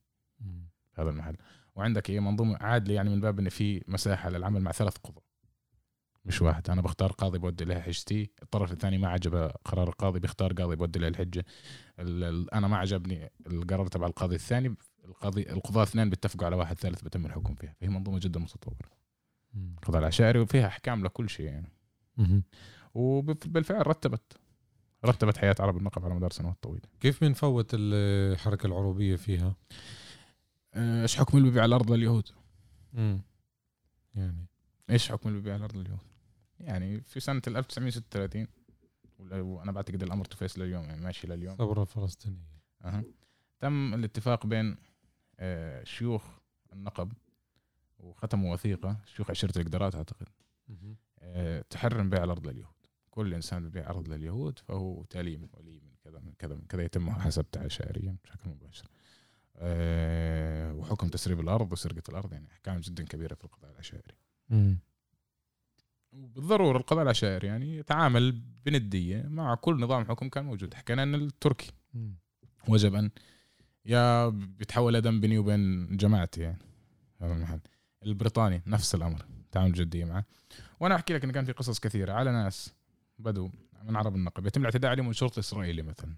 هذا 0.94 1.10
المحل. 1.10 1.36
وعندك 1.76 2.12
هي 2.12 2.20
منظومة 2.20 2.58
عادلة 2.58 2.94
يعني 2.94 3.10
من 3.10 3.22
باب 3.22 3.40
إن 3.40 3.50
في 3.50 3.84
مساحة 3.88 4.30
للعمل 4.30 4.62
مع 4.62 4.72
ثلاث 4.72 4.98
قضاة 4.98 5.24
مش 6.26 6.42
واحد. 6.42 6.70
أنا 6.70 6.82
بختار 6.82 7.12
قاضي 7.12 7.38
بودي 7.38 7.66
له 7.66 7.80
حجتي 7.80 8.30
الطرف 8.44 8.72
الثاني 8.72 8.98
ما 8.98 9.08
عجبه 9.08 9.48
قرار 9.48 9.88
القاضي 9.88 10.20
بيختار 10.20 10.54
قاضي 10.54 10.76
بودي 10.76 11.00
له 11.00 11.08
الحجه 11.08 11.46
أنا 12.54 12.68
ما 12.68 12.78
عجبني 12.78 13.32
القرار 13.48 13.88
تبع 13.88 14.08
القاضي 14.08 14.36
الثاني. 14.36 14.76
القاضي 15.06 15.50
القضاة 15.50 15.84
اثنين 15.84 16.10
بيتفقوا 16.10 16.46
على 16.46 16.56
واحد 16.56 16.80
ثالث 16.80 17.02
بتم 17.02 17.26
الحكم 17.26 17.56
فيها. 17.56 17.74
فهي 17.74 17.90
منظومة 17.90 18.20
جدا 18.20 18.40
متطورة. 18.40 18.90
القضاء 19.56 20.00
العشائري 20.00 20.40
وفيها 20.40 20.68
أحكام 20.68 21.06
لكل 21.06 21.30
شيء 21.30 21.46
يعني. 21.46 21.72
وبالفعل 22.94 23.88
رتبت. 23.88 24.38
رتبت 25.06 25.38
حياة 25.38 25.56
عرب 25.60 25.78
النقب 25.78 26.06
على 26.06 26.16
مدار 26.16 26.32
سنوات 26.32 26.58
طويلة. 26.62 26.88
كيف 27.00 27.22
بنفوت 27.22 27.72
الحركة 27.74 28.68
العروبية 28.68 29.16
فيها؟ 29.16 29.56
آه، 30.74 31.02
إيش 31.02 31.18
حكم 31.18 31.38
اللي 31.38 31.50
ببيع 31.50 31.66
الأرض 31.66 31.92
لليهود؟ 31.92 32.30
امم 32.98 33.22
يعني. 34.16 34.46
إيش 34.90 35.12
حكم 35.12 35.30
اللي 35.30 35.40
ببيع 35.40 35.56
الأرض 35.56 35.78
لليهود؟ 35.78 36.00
يعني 36.66 37.01
في 37.01 37.20
سنة 37.20 37.41
1936 37.47 38.47
وأنا 39.20 39.72
بعتقد 39.72 40.03
الأمر 40.03 40.26
تفيس 40.26 40.57
لليوم 40.57 40.84
يعني 40.84 41.01
ماشي 41.01 41.28
لليوم. 41.28 41.53
الثوره 41.53 41.82
الفلسطينيه 41.82 42.55
أه. 42.84 43.03
تم 43.59 43.93
الاتفاق 43.93 44.45
بين 44.45 44.78
آه، 45.39 45.84
شيوخ 45.84 46.24
النقب 46.74 47.13
وختموا 47.99 48.53
وثيقة 48.53 48.97
شيوخ 49.05 49.30
عشيره 49.30 49.53
القدرات 49.57 49.95
أعتقد. 49.95 50.28
آه، 51.20 51.66
تحرم 51.70 52.09
بيع 52.09 52.24
الأرض 52.24 52.47
لليهود. 52.47 52.76
كل 53.09 53.34
إنسان 53.34 53.70
ببيع 53.70 53.89
أرض 53.89 54.09
لليهود 54.09 54.59
فهو 54.59 55.03
تالي 55.03 55.38
من 55.38 55.47
ولي 55.53 55.80
من 55.80 55.91
كذا 56.03 56.20
من 56.20 56.34
كذا 56.39 56.55
من 56.55 56.66
كذا 56.70 56.84
يتم 56.84 57.09
حسبته 57.09 57.68
شعريا 57.68 58.18
بشكل 58.24 58.49
مباشر. 58.49 58.88
أه 59.57 60.74
وحكم 60.74 61.07
تسريب 61.07 61.39
الأرض 61.39 61.72
وسرقة 61.72 62.03
الأرض 62.09 62.34
يعني 62.34 62.47
أحكام 62.51 62.80
جدا 62.80 63.03
كبيرة 63.03 63.36
في 63.36 63.43
القضاء 63.43 63.72
العشائري. 63.72 64.16
وبالضرورة 66.16 66.78
القضاء 66.78 67.03
العشائري 67.03 67.47
يعني 67.47 67.78
يتعامل 67.78 68.32
بندية 68.66 69.26
مع 69.28 69.55
كل 69.55 69.80
نظام 69.80 70.05
حكم 70.05 70.30
كان 70.30 70.45
موجود. 70.45 70.74
حكينا 70.74 71.03
ان 71.03 71.16
التركي. 71.16 71.72
وجب 72.68 72.95
أن 72.95 73.09
يا 73.86 74.30
بيتحول 74.30 75.01
دم 75.01 75.20
بيني 75.20 75.38
وبين 75.38 75.97
جماعتي 75.97 76.41
يعني 76.41 76.59
هذا 77.22 77.34
المحل. 77.34 77.59
البريطاني 78.05 78.61
نفس 78.68 78.95
الأمر 78.95 79.26
تعامل 79.51 79.74
جدية 79.74 80.05
معه. 80.05 80.26
وأنا 80.80 80.95
أحكي 80.95 81.13
لك 81.13 81.24
إن 81.24 81.32
كان 81.32 81.45
في 81.45 81.51
قصص 81.51 81.80
كثيرة 81.80 82.13
على 82.13 82.32
ناس 82.32 82.74
بدو 83.20 83.49
من 83.84 83.95
عرب 83.95 84.16
النقب. 84.16 84.45
يتم 84.45 84.61
الاعتداء 84.61 84.91
عليهم 84.91 85.05
من 85.05 85.13
شرطه 85.13 85.39
إسرائيلي 85.39 85.82
مثلا. 85.82 86.16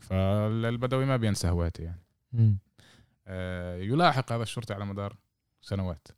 فالبدوي 0.00 1.04
ما 1.04 1.16
بينسى 1.16 1.48
هواته 1.48 1.84
يعني. 1.84 2.02
آه 3.26 3.76
يلاحق 3.76 4.32
هذا 4.32 4.42
الشرطي 4.42 4.74
على 4.74 4.86
مدار 4.86 5.16
سنوات. 5.60 6.08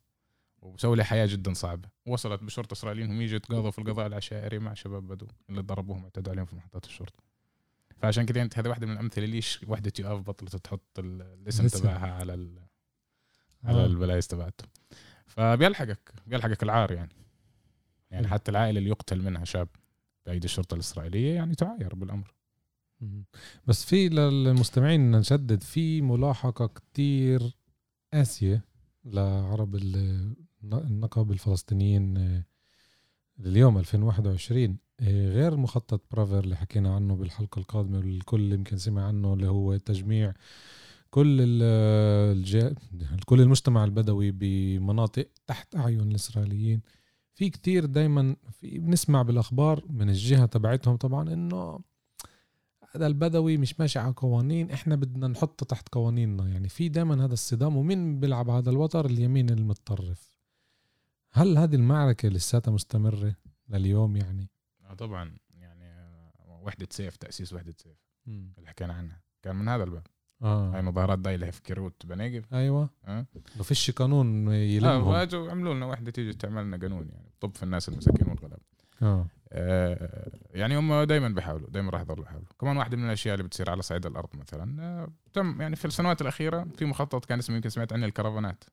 وسوي 0.61 0.95
له 0.95 1.03
حياة 1.03 1.25
جدا 1.25 1.53
صعبة. 1.53 1.89
وصلت 2.07 2.43
بشرطة 2.43 2.73
إسرائيليين 2.73 3.11
هم 3.11 3.21
يجوا 3.21 3.35
يتقاضوا 3.35 3.71
في 3.71 3.79
القضاء 3.79 4.07
العشائري 4.07 4.59
مع 4.59 4.73
شباب 4.73 5.07
بدو 5.07 5.27
اللي 5.49 5.61
ضربوهم 5.61 6.03
واعتدوا 6.03 6.33
عليهم 6.33 6.45
في 6.45 6.55
محطات 6.55 6.85
الشرطة. 6.85 7.23
فعشان 7.97 8.25
كذا 8.25 8.41
أنت 8.41 8.59
هذه 8.59 8.69
واحدة 8.69 8.87
من 8.87 8.93
الأمثلة 8.93 9.25
ليش 9.25 9.65
وحدة 9.67 9.93
يوآف 9.99 10.21
بطلت 10.21 10.55
تحط 10.55 10.99
الاسم 10.99 11.67
تبعها 11.67 12.13
على 12.13 12.33
ال... 12.33 12.59
على 13.63 13.83
آه. 13.83 13.85
البلايز 13.85 14.27
تبعته. 14.27 14.65
فبيلحقك 15.25 16.13
بيلحقك 16.27 16.63
العار 16.63 16.91
يعني. 16.91 17.15
يعني 18.11 18.27
حتى 18.27 18.51
العائله 18.51 18.79
اللي 18.79 18.89
يقتل 18.89 19.21
منها 19.21 19.45
شاب 19.45 19.67
بأيدي 20.25 20.45
الشرطة 20.45 20.75
الإسرائيلية 20.75 21.35
يعني 21.35 21.55
تعاير 21.55 21.95
بالأمر. 21.95 22.33
بس 23.67 23.85
في 23.85 24.09
للمستمعين 24.09 25.11
نشدد 25.11 25.63
في 25.63 26.01
ملاحقة 26.01 26.67
كتير 26.67 27.57
قاسية 28.13 28.65
لعرب 29.05 29.75
النقب 30.63 31.31
الفلسطينيين 31.31 32.17
آه، 32.17 32.45
اليوم 33.39 33.77
2021 33.77 34.77
آه، 34.99 35.29
غير 35.29 35.57
مخطط 35.57 36.01
برافر 36.11 36.39
اللي 36.39 36.55
حكينا 36.55 36.95
عنه 36.95 37.15
بالحلقة 37.15 37.59
القادمة 37.59 37.97
والكل 37.97 38.53
يمكن 38.53 38.77
سمع 38.77 39.07
عنه 39.07 39.33
اللي 39.33 39.47
هو 39.47 39.77
تجميع 39.77 40.33
كل 41.11 41.37
الج... 41.41 42.73
كل 43.25 43.41
المجتمع 43.41 43.83
البدوي 43.83 44.31
بمناطق 44.31 45.27
تحت 45.47 45.75
أعين 45.75 45.99
الإسرائيليين. 45.99 46.81
في 47.33 47.49
كتير 47.49 47.85
دايما 47.85 48.35
في 48.51 48.79
بنسمع 48.79 49.21
بالأخبار 49.21 49.83
من 49.89 50.09
الجهة 50.09 50.45
تبعتهم 50.45 50.95
طبعا 50.95 51.33
إنه 51.33 51.79
هذا 52.95 53.07
البدوي 53.07 53.57
مش 53.57 53.79
ماشي 53.79 53.99
على 53.99 54.13
قوانين 54.17 54.71
إحنا 54.71 54.95
بدنا 54.95 55.27
نحطه 55.27 55.65
تحت 55.65 55.89
قوانيننا. 55.89 56.47
يعني 56.47 56.69
في 56.69 56.89
دايما 56.89 57.25
هذا 57.25 57.33
الصدام 57.33 57.77
ومين 57.77 58.19
بيلعب 58.19 58.49
هذا 58.49 58.69
الوتر؟ 58.69 59.05
اليمين 59.05 59.49
المتطرف. 59.49 60.30
هل 61.33 61.57
هذه 61.57 61.75
المعركة 61.75 62.29
لساتها 62.29 62.71
مستمرة 62.71 63.35
لليوم 63.69 64.15
يعني؟ 64.17 64.49
آه 64.89 64.93
طبعا. 64.93 65.37
يعني 65.53 66.11
وحدة 66.61 66.87
سيف 66.89 67.17
تأسيس 67.17 67.53
وحدة 67.53 67.73
سيف. 67.77 67.97
اللي 68.27 68.67
حكينا 68.69 68.93
عنها. 68.93 69.21
كان 69.41 69.55
من 69.55 69.67
هذا 69.67 69.83
الباب. 69.83 70.07
آه. 70.41 70.75
هاي 70.75 70.81
مظاهرات 70.81 71.19
دايله 71.19 71.51
في 71.51 71.61
كيروت 71.61 72.05
بنيقف 72.05 72.53
أيوه. 72.53 72.89
آه 73.05 73.25
ما 73.57 73.63
فيش 73.63 73.91
قانون 73.91 74.51
يلمهم. 74.51 75.13
آه 75.13 75.27
عملوا 75.51 75.73
لنا 75.73 75.85
وحدة 75.85 76.11
تيجي 76.11 76.33
تعمل 76.33 76.63
لنا 76.63 76.77
قانون 76.77 77.09
يعني. 77.09 77.31
طب 77.39 77.55
في 77.55 77.63
الناس 77.63 77.89
المساكين 77.89 78.27
والغلاب. 78.29 78.59
آه. 79.01 79.27
آه 79.51 80.31
يعني 80.51 80.77
هم 80.77 81.03
دائما 81.03 81.29
بيحاولوا 81.29 81.69
دائما 81.69 81.89
راح 81.91 82.01
يضلوا 82.01 82.25
يحاولوا. 82.25 82.47
كمان 82.59 82.77
واحدة 82.77 82.97
من 82.97 83.05
الأشياء 83.05 83.35
اللي 83.35 83.43
بتصير 83.43 83.69
على 83.69 83.81
صعيد 83.81 84.05
الأرض 84.05 84.29
مثلا 84.35 84.83
آه 84.83 85.07
تم 85.33 85.61
يعني 85.61 85.75
في 85.75 85.85
السنوات 85.85 86.21
الأخيرة 86.21 86.67
في 86.77 86.85
مخطط 86.85 87.25
كان 87.25 87.39
اسمه 87.39 87.55
يمكن 87.55 87.69
سمعت 87.69 87.93
عنه 87.93 88.05
الكرفانات. 88.05 88.63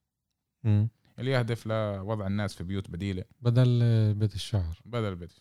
م. 0.65 0.87
اللي 1.19 1.31
يهدف 1.31 1.67
لوضع 1.67 2.27
الناس 2.27 2.55
في 2.55 2.65
بيوت 2.65 2.91
بديلة. 2.91 3.25
بدل 3.41 4.15
بيت 4.15 4.35
الشعر. 4.35 4.81
بدل 4.85 5.15
بيت. 5.15 5.33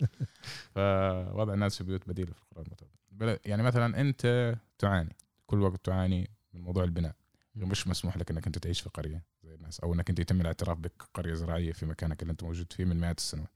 فوضع 0.74 1.54
الناس 1.54 1.78
في 1.78 1.84
بيوت 1.84 2.08
بديلة 2.08 2.32
في 2.32 2.42
القرى 2.42 2.64
المتوسطه 2.66 3.40
يعني 3.44 3.62
مثلا 3.62 4.00
أنت 4.00 4.54
تعاني. 4.78 5.16
كل 5.46 5.62
وقت 5.62 5.84
تعاني 5.84 6.30
من 6.54 6.60
موضوع 6.60 6.84
البناء. 6.84 7.14
مش 7.54 7.88
مسموح 7.88 8.16
لك 8.16 8.30
إنك 8.30 8.46
أنت 8.46 8.58
تعيش 8.58 8.80
في 8.80 8.88
قرية 8.88 9.22
زي 9.44 9.54
الناس 9.54 9.80
أو 9.80 9.94
إنك 9.94 10.08
أنت 10.10 10.18
يتم 10.18 10.40
الاعتراف 10.40 10.78
بك 10.78 11.02
قرية 11.14 11.34
زراعية 11.34 11.72
في 11.72 11.86
مكانك 11.86 12.22
اللي 12.22 12.30
أنت 12.30 12.42
موجود 12.42 12.72
فيه 12.72 12.84
من 12.84 13.00
مئات 13.00 13.18
السنوات. 13.18 13.50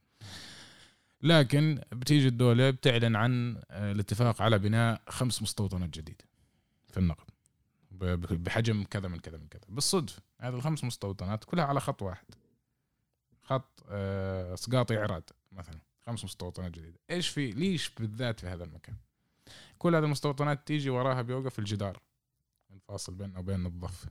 لكن 1.23 1.81
بتيجي 1.93 2.29
الدولة 2.29 2.71
بتعلن 2.71 3.17
عن 3.17 3.63
آه، 3.71 3.93
الاتفاق 3.93 4.43
على 4.43 4.59
بناء 4.59 5.03
خمس 5.09 5.43
مستوطنات 5.43 5.91
جديدة 5.91 6.25
في 6.89 6.99
النقب 6.99 7.30
بحجم 8.01 8.85
كذا 8.85 9.09
من 9.09 9.19
كذا 9.19 9.39
من 9.39 9.47
كذا. 9.47 9.63
بالصدفة 9.69 10.23
هذه 10.41 10.55
الخمس 10.55 10.85
مستوطنات 10.85 11.45
كلها 11.45 11.65
على 11.65 11.81
خط 11.81 12.03
واحد. 12.03 12.27
خط 13.43 13.85
آه، 13.89 14.55
سقاطي 14.55 14.97
عراد 14.97 15.31
مثلا. 15.53 15.79
خمس 16.07 16.25
مستوطنات 16.25 16.73
جديدة. 16.73 16.99
إيش 17.11 17.29
في 17.29 17.51
ليش 17.51 17.91
بالذات 17.91 18.41
في 18.41 18.47
هذا 18.47 18.65
المكان؟ 18.65 18.97
كل 19.79 19.95
هذه 19.95 20.05
المستوطنات 20.05 20.67
تيجي 20.67 20.91
وراها 20.91 21.23
بيوقف 21.23 21.59
الجدار. 21.59 22.01
الفاصل 22.75 23.15
بيننا 23.15 23.39
وبين 23.39 23.67
الضفة 23.67 24.09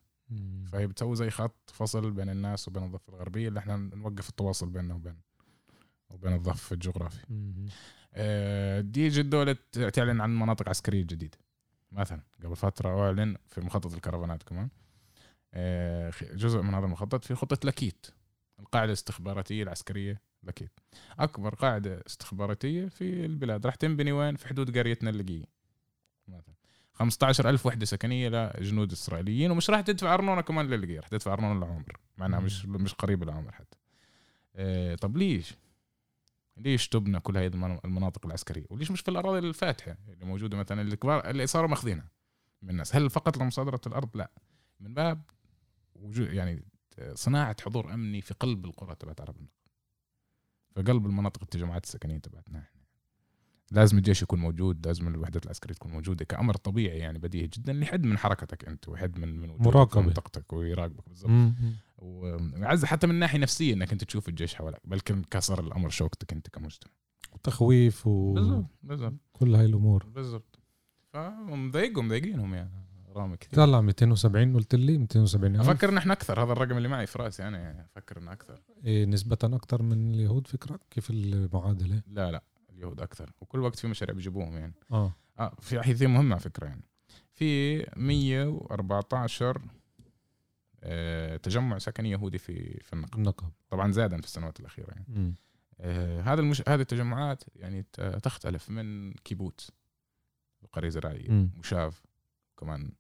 فهي 0.72 0.88
بتسوي 0.88 1.16
زي 1.16 1.30
خط 1.30 1.70
فصل 1.74 2.12
بين 2.12 2.30
الناس 2.30 2.68
وبين 2.68 2.84
الضفة 2.84 3.14
الغربية 3.14 3.48
اللي 3.48 3.60
إحنا 3.60 3.78
نوقف 3.78 4.30
التواصل 4.30 4.70
بيننا 4.70 4.94
وبين 4.94 5.16
وبين 6.10 6.34
الضفة 6.34 6.74
الجغرافي. 6.74 7.26
آه، 8.14 8.82
دي 8.82 9.06
يجي 9.06 9.22
الدولة 9.22 9.56
تعلن 9.94 10.22
عن 10.22 10.40
مناطق 10.40 10.70
عسكرية 10.70 11.02
جديدة. 11.04 11.38
مثلا 11.92 12.22
قبل 12.44 12.56
فترة 12.56 12.90
أعلن 13.06 13.38
في 13.48 13.62
مخطط 13.62 13.94
الكرفانات 13.94 14.44
كمان 14.44 14.70
آه، 15.54 16.12
جزء 16.34 16.62
من 16.62 16.74
هذا 16.74 16.86
المخطط 16.86 17.24
في 17.26 17.36
خطة 17.36 17.68
لكيت 17.68 18.08
القاعدة 18.60 18.88
الاستخباراتية 18.90 19.64
العسكرية 19.64 20.22
لكيت. 20.44 20.80
أكبر 21.20 21.56
قاعدة 21.56 22.04
استخباراتية 22.08 22.88
في 22.88 23.26
البلاد 23.26 23.66
راح 23.66 23.76
تنبني 23.76 24.12
وين 24.12 24.36
في 24.36 24.48
حدود 24.48 24.78
قريتنا 24.78 25.10
اللقية 25.10 25.46
مثلا. 26.28 26.56
15 26.94 27.50
ألف 27.50 27.66
وحدة 27.66 27.86
سكنية 27.86 28.30
لجنود 28.60 28.92
إسرائيليين 28.92 29.52
ومش 29.52 29.70
راح 29.70 29.82
تدفع 29.82 30.14
أرنونة 30.14 30.42
كمان 30.42 30.68
للقية 30.68 31.00
راح 31.00 31.08
تدفع 31.08 31.34
أرنونة 31.34 31.60
لعمر 31.60 31.98
مع 32.18 32.26
أنها 32.26 32.40
مش 32.40 32.66
مش 32.66 32.94
قريبة 32.94 33.26
لعمر 33.26 33.52
حتى. 33.52 33.78
إيه 34.56 34.96
طب 34.96 35.18
ليش؟ 35.18 35.56
ليش 36.60 36.88
تبنى 36.90 37.20
كل 37.20 37.38
هذه 37.38 37.80
المناطق 37.86 38.26
العسكرية؟ 38.26 38.66
وليش 38.70 38.92
مش 38.92 39.02
في 39.02 39.12
الأراضي 39.12 39.40
الفاتحة 39.40 39.98
اللي 40.10 40.26
موجودة 40.26 40.58
مثلا 40.58 40.82
الكبار 40.82 41.30
اللي 41.30 41.48
صاروا 41.48 41.70
ماخذينها 41.70 42.10
من 42.62 42.70
الناس؟ 42.70 42.96
هل 42.96 43.10
فقط 43.10 43.38
لمصادرة 43.38 43.82
الأرض؟ 43.88 44.18
لا. 44.18 44.32
من 44.80 44.94
باب 44.94 45.22
وجود 45.96 46.34
يعني 46.34 46.64
صناعة 47.14 47.56
حضور 47.66 47.94
أمني 47.94 48.22
في 48.22 48.34
قلب 48.34 48.66
القرى 48.66 48.96
تبعت 48.96 49.22
عرب 49.22 49.36
النقب 49.38 49.54
في 50.76 50.82
قلب 50.82 51.06
المناطق 51.06 51.42
التجمعات 51.44 51.84
السكنية 51.84 52.18
تبعتنا 52.18 52.60
إحنا. 52.60 52.80
لازم 53.72 53.98
الجيش 53.98 54.22
يكون 54.22 54.40
موجود 54.40 54.88
لازم 54.88 55.08
الوحدات 55.08 55.46
العسكرية 55.46 55.74
تكون 55.76 55.92
موجودة 55.92 56.26
كأمر 56.26 56.56
طبيعي 56.56 56.98
يعني 56.98 57.20
بديهي 57.20 57.48
جدا 57.48 57.74
لحد 57.74 58.04
من 58.04 58.18
حركتك 58.18 58.66
أنت 58.68 58.90
وحد 58.90 59.20
من 59.20 59.40
من 59.40 59.48
مراقبة. 59.60 60.02
منطقتك 60.02 60.54
ويراقبك 60.54 61.10
بالضبط. 61.10 61.30
وعز 62.02 62.86
حتى 62.86 63.08
من 63.08 63.16
ناحية 63.16 63.40
نفسية 63.40 63.74
إنك 63.74 63.92
أنت 63.92 64.04
تشوف 64.04 64.30
الجيش 64.30 64.56
حواليك 64.56 64.82
بلكن 64.84 65.24
كسر 65.32 65.60
الأمر 65.60 65.90
شوكتك 65.90 66.34
أنت 66.34 66.50
كمجتمع. 66.50 66.92
وتخويف 67.34 68.08
و 68.08 68.34
بالضبط 68.34 68.66
بالضبط. 68.84 69.14
كل 69.34 69.56
هاي 69.56 69.66
الأمور. 69.66 70.06
بالضبط. 70.06 70.60
فمضايقهم 71.14 72.06
مضايقينهم 72.06 72.54
يعني 72.54 72.72
رامي 73.16 73.38
كثير. 73.38 73.60
طلع 73.66 73.82
270 73.82 74.54
قلت 74.56 74.76
لي 74.76 74.98
270 74.98 75.56
أفكر 75.56 75.90
ان 75.90 75.98
إحنا 75.98 76.14
أكثر 76.14 76.44
هذا 76.44 76.52
الرقم 76.52 76.78
اللي 76.78 76.88
معي 76.88 77.08
في 77.08 77.20
رأسي 77.20 77.48
أنا 77.48 77.58
يعني 77.58 77.86
أفكر 77.86 78.18
إنه 78.18 78.32
أكثر. 78.32 78.62
إيه 78.86 79.06
نسبة 79.06 79.38
أكثر 79.44 79.82
من 79.82 80.14
اليهود 80.14 80.48
فكرة؟ 80.48 80.80
كيف 80.92 81.10
المعادلة؟ 81.10 82.02
لا 82.08 82.32
لا 82.32 82.44
اليهود 82.70 83.02
أكثر. 83.02 83.32
وكل 83.42 83.60
وقت 83.60 83.76
في 83.76 83.88
مشاريع 83.88 84.16
بيجيبوهم 84.16 84.58
يعني. 84.58 84.74
آه. 84.92 85.16
آه 85.40 85.56
في 85.60 85.82
حيث 85.82 86.02
مهمة 86.02 86.32
على 86.32 86.40
فكرة 86.40 86.68
يعني. 86.68 86.84
في 87.34 87.78
114 87.98 89.58
آه 89.58 89.62
تجمع 91.44 91.78
سكني 91.78 92.12
يهودي 92.12 92.38
في 92.38 92.80
في 92.84 92.94
النقب. 92.94 93.18
النقب. 93.18 93.50
طبعا 93.70 93.92
زادا 93.92 94.18
في 94.18 94.28
السنوات 94.28 94.60
الأخيرة 94.60 94.92
يعني. 94.92 95.36
آه، 95.82 96.22
هذا 96.22 96.42
المش... 96.42 96.64
هذه 96.68 96.82
التجمعات 96.82 97.44
يعني 97.56 97.86
تختلف 98.24 98.70
من 98.70 99.14
كيبوتز 99.14 99.72
قرية 100.74 100.90
زراعية 100.90 101.32
مم. 101.32 101.52
مشاف 101.58 102.04
كمان 102.58 102.92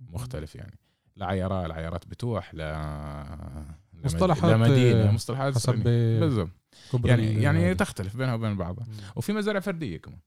مختلف 0.00 0.54
يعني. 0.54 0.78
لا 1.16 1.26
عيارات 1.26 1.66
العيارات 1.66 2.08
بتوح 2.08 2.54
لا 2.54 3.76
مصطلحات، 3.92 4.50
لا 4.50 4.56
مدينة 4.56 5.08
آه، 5.08 5.10
مصطلحات 5.10 5.54
حسب. 5.54 5.82
بالضبط. 6.20 6.50
يعني 7.04 7.42
يعني. 7.42 7.74
تختلف 7.74 8.16
بينها 8.16 8.34
وبين 8.34 8.56
بعضها. 8.56 8.86
وفي 9.16 9.32
مزارع 9.32 9.60
فردية 9.60 9.96
كمان. 9.96 10.18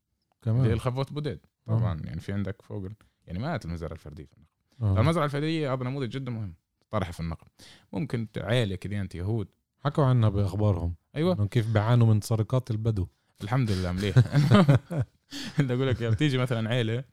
كمان. 0.41 0.71
الخفوت 0.71 1.13
بوديد. 1.13 1.39
طبعا 1.65 1.99
يعني 2.03 2.19
في 2.19 2.33
عندك 2.33 2.61
فوق 2.61 2.89
يعني 3.27 3.39
مئات 3.39 3.65
المزارع 3.65 3.93
الفردية 3.93 4.25
في 4.25 4.33
النقب. 4.33 4.97
آه. 4.97 5.01
المزرعة 5.01 5.25
الفردية 5.25 5.73
هذا 5.73 5.83
نموذج 5.83 6.09
جدا 6.09 6.31
مهم. 6.31 6.53
طرح 6.91 7.11
في 7.11 7.19
النقب 7.19 7.47
ممكن 7.93 8.27
عائله 8.37 8.75
كذا 8.75 9.01
أنت 9.01 9.15
يهود. 9.15 9.47
حكوا 9.79 10.05
عنها 10.05 10.29
بأخبارهم. 10.29 10.95
أيوه. 11.15 11.33
إنه 11.33 11.47
كيف 11.47 11.67
بيعانوا 11.73 12.07
من 12.13 12.21
سرقات 12.21 12.71
البدو. 12.71 13.07
الحمد 13.43 13.71
لله 13.71 13.91
مليح 13.91 14.15
اللي 15.59 15.73
أقول 15.73 15.87
لك 15.87 16.03
بتيجي 16.03 16.37
مثلا 16.37 16.69
عيلة 16.69 17.03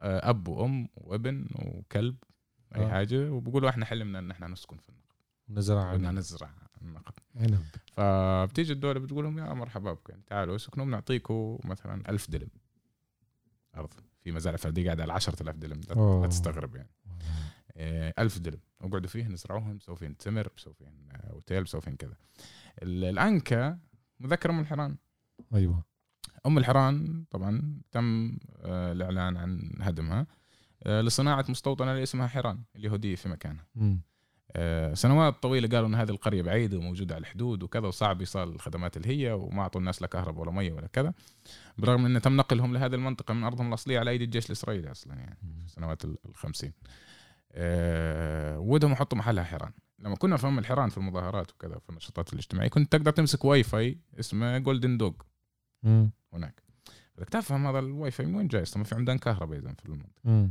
آه، 0.00 0.30
أب 0.30 0.48
وأم 0.48 0.88
وابن 0.96 1.46
وكلب 1.54 2.16
أي 2.76 2.84
آه. 2.84 2.88
حاجة 2.88 3.30
وبقولوا 3.32 3.68
إحنا 3.70 3.84
حلمنا 3.84 4.18
إن 4.18 4.30
إحنا 4.30 4.48
نسكن 4.48 4.76
في 4.76 4.88
النقب 4.88 5.14
نزرع 5.58 5.94
بدنا 5.94 6.10
نزرع 6.12 6.50
النقب 6.82 7.12
عنب 7.36 7.64
فبتيجي 7.92 8.72
الدولة 8.72 9.00
بتقول 9.00 9.24
لهم 9.24 9.38
يا 9.38 9.52
مرحبا 9.54 9.92
بكم 9.92 10.12
يعني 10.12 10.22
تعالوا 10.26 10.56
اسكنوا 10.56 10.86
بنعطيكم 10.86 11.58
مثلا 11.64 12.10
ألف 12.10 12.30
دلم. 12.30 12.48
أرض. 13.76 13.92
في 14.24 14.32
مزارع 14.32 14.56
فردية 14.56 14.84
قاعدة 14.84 15.02
على 15.02 15.12
10000 15.12 15.56
دلم 15.56 15.80
لا- 15.88 16.26
تستغرب 16.26 16.76
يعني. 16.76 16.88
ألف 18.18 18.38
دلم 18.38 18.60
وقعدوا 18.80 19.08
فيه 19.08 19.28
نزرعوهم 19.28 19.76
بسوي 19.76 19.96
فيهم 19.96 20.12
تمر 20.14 20.48
بسوي 20.56 20.74
فيهم 20.74 20.94
آه، 21.12 21.30
أوتيل 21.30 21.64
بسوي 21.64 21.80
فيهم 21.80 21.96
كذا. 21.96 22.14
ال- 22.82 23.04
الأنكا 23.04 23.78
مذكر 24.20 24.50
أم 24.50 24.60
الحران 24.60 24.96
أيوه. 25.54 25.84
أم 26.46 26.58
الحران 26.58 27.24
طبعا 27.30 27.80
تم 27.92 28.38
آه، 28.62 28.92
الإعلان 28.92 29.36
عن 29.36 29.72
هدمها 29.80 30.26
آه، 30.82 31.00
لصناعة 31.00 31.44
مستوطنه 31.48 31.90
اللي 31.92 32.02
اسمها 32.02 32.26
حيران 32.26 32.60
اليهوديه 32.76 33.14
في 33.14 33.28
مكانها. 33.28 33.66
آه، 34.56 34.94
سنوات 34.94 35.42
طويلة 35.42 35.68
قالوا 35.68 35.88
إن 35.88 35.94
هذه 35.94 36.10
القرية 36.10 36.42
بعيدة 36.42 36.78
وموجودة 36.78 37.14
على 37.14 37.22
الحدود 37.22 37.62
وكذا 37.62 37.86
وصعب 37.86 38.20
ايصال 38.20 38.48
الخدمات 38.48 38.96
اللي 38.96 39.08
هي 39.08 39.32
وما 39.32 39.62
أعطوا 39.62 39.80
الناس 39.80 40.02
لا 40.02 40.08
كهرباء 40.08 40.40
ولا 40.42 40.50
مية 40.50 40.72
ولا 40.72 40.86
كذا 40.86 41.12
برغم 41.78 42.06
إن 42.06 42.20
تم 42.22 42.36
نقلهم 42.36 42.74
لهذه 42.74 42.94
المنطقة 42.94 43.34
من 43.34 43.44
أرضهم 43.44 43.68
الأصلية 43.68 43.98
على 43.98 44.10
أيدي 44.10 44.24
الجيش 44.24 44.46
الإسرائيلي 44.46 44.90
أصلا 44.90 45.14
يعني. 45.14 45.36
في 45.66 45.68
سنوات 45.72 46.04
ال- 46.04 46.16
الخمسين. 46.28 46.72
آه، 47.52 48.58
ودهم 48.58 48.92
يحطوا 48.92 49.18
محلها 49.18 49.44
حيران. 49.44 49.72
لما 49.98 50.16
كنا 50.16 50.36
في 50.36 50.46
ام 50.46 50.58
الحيران 50.58 50.88
في 50.88 50.98
المظاهرات 50.98 51.50
وكذا 51.50 51.78
في 51.78 51.90
النشاطات 51.90 52.32
الاجتماعية 52.32 52.68
كنت 52.68 52.92
تقدر 52.92 53.10
تمسك 53.10 53.44
واي 53.44 53.62
فاي 53.62 53.98
اسمه 54.20 54.58
Golden 54.58 54.96
Dog. 54.98 55.12
هناك. 56.32 56.62
بدك 57.16 57.28
تفهم 57.28 57.66
هذا 57.66 57.78
الواي 57.78 58.10
فاي 58.10 58.26
من 58.26 58.34
وين 58.34 58.48
جاي؟ 58.48 58.62
أصلا 58.62 58.78
ما 58.78 58.84
في 58.84 58.94
عمدان 58.94 59.18
كهرباء 59.18 59.58
اذا 59.58 59.72
في 59.72 59.86
المنطقة. 59.86 60.50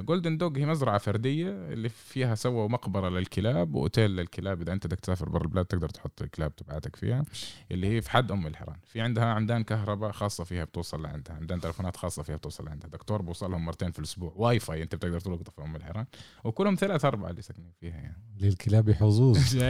Golden 0.00 0.36
Dog 0.38 0.58
هي 0.58 0.66
مزرعة 0.66 0.98
فردية 0.98 1.48
اللي 1.50 1.88
فيها 1.88 2.34
سووا 2.34 2.68
مقبرة 2.68 3.08
للكلاب 3.08 3.74
وأوتيل 3.74 4.10
للكلاب. 4.10 4.60
إذا 4.60 4.72
أنت 4.72 4.86
بدك 4.86 5.00
تسافر 5.00 5.28
برا 5.28 5.42
البلاد 5.42 5.64
تقدر 5.64 5.88
تحط 5.88 6.22
الكلاب 6.22 6.56
تبعتك 6.56 6.96
فيها 6.96 7.24
اللي 7.70 7.86
هي 7.86 8.02
في 8.02 8.10
حد 8.10 8.32
أم 8.32 8.46
الحران 8.46 8.76
في 8.84 9.00
عندها 9.00 9.24
عمدان 9.24 9.64
كهرباء 9.64 10.12
خاصة 10.12 10.44
فيها 10.44 10.64
بتوصل 10.64 11.02
لعندها 11.02 11.36
عمدان 11.36 11.60
تلفونات 11.60 11.96
خاصة 11.96 12.22
فيها 12.22 12.36
بتوصل 12.36 12.64
لعندها. 12.64 12.88
دكتور 12.90 13.22
بوصلهم 13.22 13.64
مرتين 13.64 13.90
في 13.92 13.98
الأسبوع. 13.98 14.32
واي 14.36 14.58
فاي 14.58 14.82
أنت 14.82 14.94
بتقدر 14.94 15.20
تلقطه 15.20 15.52
في 15.52 15.62
أم 15.62 15.76
الحران 15.76 16.06
وكلهم 16.44 16.74
ثلاث 16.74 17.04
اربعه 17.04 17.30
اللي 17.30 17.42
ساكنين 17.42 17.72
فيها 17.80 17.94
يعني. 17.96 18.22
للكلاب 18.40 18.90
حظوظ؟ 18.90 19.56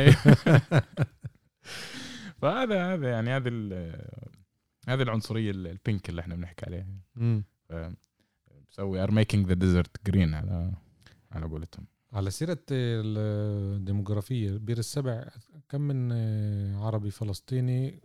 فهذا 2.42 2.94
هذا 2.94 3.10
يعني 3.10 3.30
هذه 3.30 3.48
ال- 3.48 4.10
هذه 4.88 5.02
العنصرية 5.02 5.50
ال- 5.50 5.66
البينة 5.66 6.08
اللي 6.08 6.20
إحنا 6.20 6.34
بنحكي 6.34 6.66
عليها. 6.66 6.86
بس 8.76 9.02
we 9.02 9.05
are 9.05 9.10
making 9.10 9.46
the 9.46 9.54
desert 9.54 10.06
green 10.06 10.34
على 10.34 10.72
على 11.32 11.46
قولتهم. 11.46 11.86
على 12.12 12.30
سيرة 12.30 12.58
الديموغرافية 12.70 14.56
بير 14.56 14.78
السبع 14.78 15.28
كم 15.68 15.80
من 15.80 16.12
عربي 16.74 17.10
فلسطيني 17.10 18.02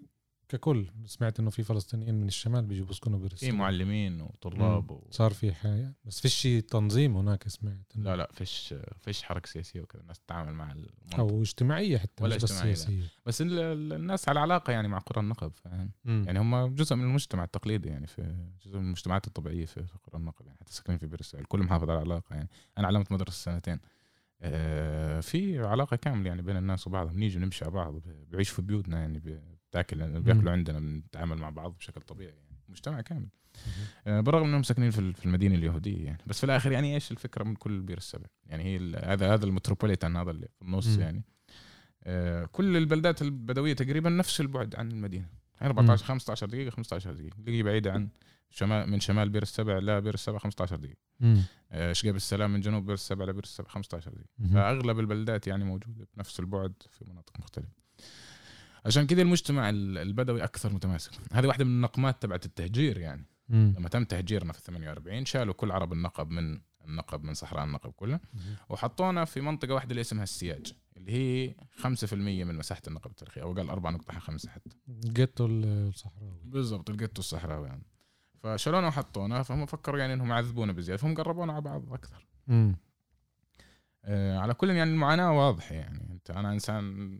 ككل. 0.51 0.87
سمعت 1.05 1.39
إنه 1.39 1.49
في 1.49 1.63
فلسطينيين 1.63 2.15
من 2.15 2.27
الشمال 2.27 2.65
بيجوا 2.65 2.85
بيسكنوا 2.85 3.19
بير 3.19 3.35
في 3.35 3.51
معلمين 3.51 4.21
وطلاب 4.21 4.91
و... 4.91 5.07
صار 5.11 5.31
في 5.33 5.53
حاجة. 5.53 5.93
بس 6.05 6.19
فيش 6.21 6.43
تنظيم 6.69 7.17
هناك 7.17 7.47
سمعت. 7.47 7.93
إنه- 7.95 7.99
لا 7.99 8.15
لا 8.15 8.29
فيش 8.33 8.75
فيش 9.01 9.23
حركة 9.23 9.49
سياسية 9.49 9.81
وكذا. 9.81 10.01
الناس 10.01 10.19
تتعامل 10.19 10.53
مع 10.53 10.71
المنطقة. 10.71 11.19
أو 11.19 11.41
اجتماعية 11.41 11.97
حتى 11.97 12.23
ولا 12.23 12.35
مش 12.35 12.43
بس 12.43 12.51
لا. 12.51 12.57
سياسية. 12.61 13.03
بس 13.25 13.41
ال- 13.41 13.59
ال- 13.59 13.93
الناس 13.93 14.29
على 14.29 14.39
علاقة 14.39 14.71
يعني 14.71 14.87
مع 14.87 14.97
قرى 14.97 15.21
النقب 15.23 15.51
فاهم. 15.55 15.91
يعني 16.05 16.39
هم 16.39 16.65
جزء 16.75 16.95
من 16.95 17.03
المجتمع 17.03 17.43
التقليدي 17.43 17.89
يعني 17.89 18.07
في 18.07 18.35
جزء 18.65 18.77
من 18.77 18.85
المجتمعات 18.85 19.27
الطبيعية 19.27 19.65
في 19.65 19.79
قرى 19.81 20.19
النقب 20.19 20.45
يعني. 20.45 20.57
حتى 20.61 20.73
ساكنين 20.73 20.97
في 20.97 21.05
السبع 21.05 21.39
الكل 21.41 21.59
محافظ 21.59 21.89
على 21.89 21.99
علاقة 21.99 22.35
يعني. 22.35 22.49
أنا 22.77 22.87
علمت 22.87 23.11
مدرسة 23.11 23.33
سنتين. 23.53 23.79
آه، 24.43 25.19
في 25.19 25.59
علاقة 25.59 25.95
كاملة 25.97 26.27
يعني 26.29 26.41
بين 26.41 26.57
الناس 26.57 26.87
وبعضهم. 26.87 27.19
نيجي 27.19 27.39
نمشي 27.39 27.65
على 27.65 27.73
بعض 27.73 27.95
بيعيش 28.31 28.49
في 28.49 28.61
بيوتنا 28.61 28.99
يعني 28.99 29.19
بتاكل 29.71 30.21
بياكلوا 30.21 30.51
عندنا 30.51 30.79
بنتعامل 30.79 31.37
مع 31.37 31.49
بعض 31.49 31.75
بشكل 31.77 32.01
طبيعي 32.01 32.33
يعني 32.33 32.57
مجتمع 32.69 33.01
كامل. 33.01 33.27
آه، 34.07 34.19
بالرغم 34.21 34.47
إنهم 34.47 34.63
ساكنين 34.63 34.91
في 34.91 34.99
ال- 34.99 35.13
في 35.13 35.25
المدينة 35.25 35.55
اليهودية 35.55 36.05
يعني. 36.05 36.17
بس 36.27 36.37
في 36.37 36.43
الآخر 36.43 36.71
يعني 36.71 36.93
إيش 36.95 37.11
الفكرة 37.11 37.43
من 37.43 37.55
كل 37.55 37.81
بير 37.81 37.97
السبع؟ 37.97 38.25
يعني 38.45 38.63
هي 38.63 38.95
هذا 39.03 39.33
هذا 39.33 39.45
المتروبوليتان 39.45 40.15
هذا 40.15 40.31
اللي 40.31 40.47
في 40.47 40.61
النص. 40.61 40.87
يعني. 40.97 41.23
آه، 42.03 42.45
كل 42.45 42.77
البلدات 42.77 43.21
البدوية 43.21 43.73
تقريبا 43.73 44.09
نفس 44.09 44.41
البعد 44.41 44.75
عن 44.75 44.91
المدينة. 44.91 45.25
يعني 45.61 45.73
14 45.73 46.05
15 46.05 46.47
دقيقة 46.47 46.69
15 46.69 47.13
دقيقة. 47.13 47.37
اللي 47.39 47.57
هي 47.57 47.63
بعيده 47.63 47.91
عن 47.93 48.09
شمال 48.49 48.89
من 48.89 48.99
شمال 48.99 49.29
بير 49.29 49.41
السبع 49.41 49.77
لبير 49.77 50.13
السبع 50.13 50.37
15 50.37 50.75
دقيقة. 50.75 50.99
آه، 51.71 51.93
شقيب 51.93 52.15
السلام 52.15 52.53
من 52.53 52.61
جنوب 52.61 52.85
بير 52.85 52.93
السبع 52.93 53.25
لبير 53.25 53.43
السبع 53.43 53.67
15 53.69 54.11
دقيقة. 54.11 54.29
فأغلب 54.53 54.99
البلدات 54.99 55.47
يعني 55.47 55.63
موجودة 55.63 56.07
بنفس 56.15 56.39
البعد 56.39 56.73
في 56.89 57.05
مناطق 57.09 57.39
مختلفة. 57.39 57.80
عشان 58.85 59.07
كذا 59.07 59.21
المجتمع 59.21 59.69
ال- 59.69 59.97
البدوي 59.97 60.43
أكثر 60.43 60.73
متماسك. 60.73 61.11
هذه 61.31 61.47
واحدة 61.47 61.65
من 61.65 61.71
النقمات 61.71 62.21
تبعت 62.21 62.45
التهجير 62.45 62.97
يعني. 62.97 63.25
مم. 63.49 63.73
لما 63.77 63.89
تم 63.89 64.03
تهجيرنا 64.03 64.53
في 64.53 64.61
48 64.61 65.25
شالوا 65.25 65.53
كل 65.53 65.71
عرب 65.71 65.93
النقب 65.93 66.29
من 66.29 66.61
النقب 66.85 67.23
من 67.23 67.33
صحراء 67.33 67.63
النقب 67.63 67.91
كلها 67.91 68.19
وحطونا 68.69 69.25
في 69.25 69.41
منطقة 69.41 69.73
واحدة 69.73 69.91
اللي 69.91 70.01
اسمها 70.01 70.23
السياج 70.23 70.73
اللي 70.97 71.11
هي 71.11 71.55
5% 71.77 72.13
من 72.13 72.55
مساحة 72.57 72.81
النقب 72.87 73.11
التاريخية 73.11 73.41
أو 73.41 73.53
قال 73.53 73.69
4.5 73.69 74.49
حتى. 74.49 74.75
جيتو 74.89 75.45
الصحراوي. 75.45 76.39
بالضبط 76.45 76.89
الجيتو 76.89 77.19
الصحراوي 77.19 77.67
يعني. 77.67 77.83
فشالونا 78.39 78.87
وحطونا 78.87 79.43
فهم 79.43 79.65
فكروا 79.65 79.99
يعني 79.99 80.13
إنهم 80.13 80.29
يعذبونا 80.29 80.71
بزيادة 80.73 81.01
فهم 81.01 81.15
قربونا 81.15 81.53
على 81.53 81.61
بعض 81.61 81.93
أكثر. 81.93 82.27
مم. 82.47 82.75
آه 84.05 84.37
على 84.37 84.53
كل 84.53 84.69
يعني 84.69 84.91
المعاناة 84.91 85.31
واضحة 85.31 85.75
يعني. 85.75 86.07
أنت 86.11 86.31
أنا 86.31 86.51
إنسان 86.53 87.17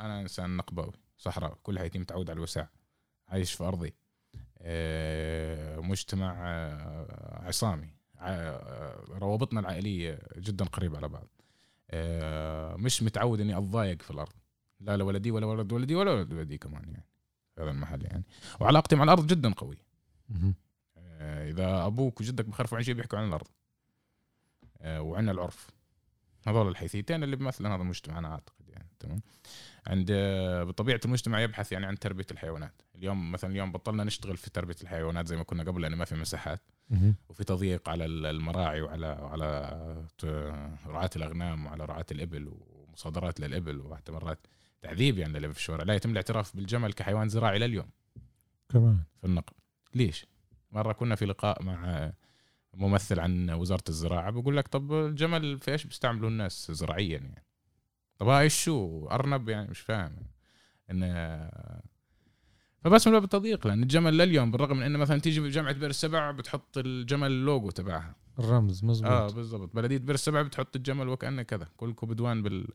أنا 0.00 0.20
إنسان 0.20 0.56
نقباوي 0.56 0.92
صحراوي 1.18 1.56
كل 1.62 1.78
حياتي 1.78 1.98
متعود 1.98 2.30
على 2.30 2.36
الوسع 2.36 2.66
عايش 3.28 3.52
في 3.52 3.64
أرضي. 3.64 3.94
آه 4.58 5.78
مجتمع 5.80 6.34
آه 6.48 7.42
عصامي 7.46 7.88
ع- 8.16 8.58
روابطنا 9.08 9.60
العائلية 9.60 10.18
جدا 10.36 10.64
قريبة 10.64 10.96
على 10.96 11.08
بعض. 11.08 11.28
آه 11.90 12.76
مش 12.76 13.02
متعود 13.02 13.40
إني 13.40 13.58
أتضايق 13.58 14.02
في 14.02 14.10
الأرض. 14.10 14.32
لا 14.80 14.96
لولدي 14.96 15.30
ولا 15.30 15.46
ولد 15.46 15.72
ولدي 15.72 15.94
ولا 15.94 16.10
ولد 16.10 16.32
ولدي 16.32 16.58
كمان 16.58 16.88
يعني 16.88 17.06
في 17.54 17.62
هذا 17.62 17.70
المحل 17.70 18.04
يعني. 18.04 18.24
وعلاقتي 18.60 18.96
مع 18.96 19.04
الأرض 19.04 19.26
جدا 19.26 19.52
قويه. 19.52 19.84
آه، 20.96 21.50
إذا 21.50 21.86
أبوك 21.86 22.20
وجدك 22.20 22.44
بخرفوا 22.44 22.78
عن 22.78 22.84
شيء 22.84 22.94
بيحكوا 22.94 23.18
عن 23.18 23.28
الأرض 23.28 23.46
آه، 24.80 25.02
وعن 25.02 25.28
العرف 25.28 25.70
هذول 26.46 26.68
الحيثيتين 26.68 27.22
اللي 27.24 27.36
بيمثلن 27.36 27.66
هذا 27.66 27.82
المجتمع 27.82 28.18
أنا 28.18 28.32
أعتقد 28.32 28.68
يعني 28.68 28.88
تمام؟ 29.00 29.20
عند 29.86 30.12
بطبيعة 30.68 31.00
المجتمع 31.04 31.40
يبحث 31.40 31.72
يعني 31.72 31.86
عن 31.86 31.98
تربية 31.98 32.26
الحيوانات. 32.30 32.82
اليوم 32.94 33.32
مثلا 33.32 33.50
اليوم 33.50 33.72
بطلنا 33.72 34.04
نشتغل 34.04 34.36
في 34.36 34.50
تربية 34.50 34.76
الحيوانات 34.82 35.26
زي 35.26 35.36
ما 35.36 35.42
كنا 35.42 35.62
قبل 35.62 35.82
لأنه 35.82 35.96
ما 35.96 36.04
في 36.04 36.14
مساحات. 36.14 36.62
وفي 37.28 37.44
تضييق 37.44 37.88
على 37.88 38.04
ال- 38.04 38.26
المراعي 38.26 38.80
وعلى 38.82 39.06
على 39.06 40.06
رعاة 40.86 41.10
الأغنام 41.16 41.66
وعلى 41.66 41.84
رعاة 41.84 42.06
الإبل 42.12 42.52
ومصادرات 42.88 43.40
للإبل 43.40 43.80
وحتى 43.80 44.12
مرات 44.12 44.46
تعذيب 44.82 45.18
يعني 45.18 45.32
للإبل 45.32 45.52
في 45.52 45.58
الشوارع. 45.58 45.84
لا 45.84 45.94
يتم 45.94 46.10
الاعتراف 46.10 46.56
بالجمل 46.56 46.92
كحيوان 46.92 47.28
زراعي 47.28 47.58
لليوم. 47.58 47.90
كمان. 48.68 48.98
في 49.20 49.26
النقب 49.26 49.52
ليش؟ 49.94 50.26
مرة 50.72 50.92
كنا 50.92 51.14
في 51.14 51.26
لقاء 51.26 51.62
مع 51.62 52.12
ممثل 52.74 53.20
عن 53.20 53.50
وزارة 53.50 53.84
الزراعة 53.88 54.30
بقول 54.30 54.56
لك 54.56 54.68
طب 54.68 54.92
الجمل 54.92 55.58
في 55.60 55.70
إيش 55.72 55.84
بيستعملوا 55.86 56.28
الناس 56.28 56.70
زراعيا 56.72 57.18
يعني؟ 57.18 57.44
طب 58.24 58.30
هاي 58.30 58.50
شو؟ 58.50 59.06
أرنب 59.06 59.48
يعني 59.48 59.70
مش 59.70 59.80
فاهم. 59.80 60.16
إن 60.90 61.00
فبس 62.80 63.06
من 63.06 63.12
باب 63.12 63.24
التضييق 63.24 63.66
لأن 63.66 63.82
الجمل 63.82 64.18
لليوم 64.18 64.50
بالرغم 64.50 64.76
من 64.76 64.82
إنه 64.82 64.98
مثلا 64.98 65.20
تيجي 65.20 65.40
بجامعة 65.40 65.72
بئر 65.72 65.90
السبع 65.90 66.30
بتحط 66.30 66.78
الجمل 66.78 67.30
اللوجو 67.30 67.70
تبعها. 67.70 68.16
الرمز 68.38 68.84
مزبوط. 68.84 69.10
آه 69.10 69.28
بالضبط. 69.30 69.74
بلدية 69.74 69.98
بئر 69.98 70.14
السبع 70.14 70.42
بتحط 70.42 70.76
الجمل 70.76 71.08
وكأنه 71.08 71.42
كذا 71.42 71.68
كلكم 71.76 72.06
بدوان 72.06 72.42
بال 72.42 72.68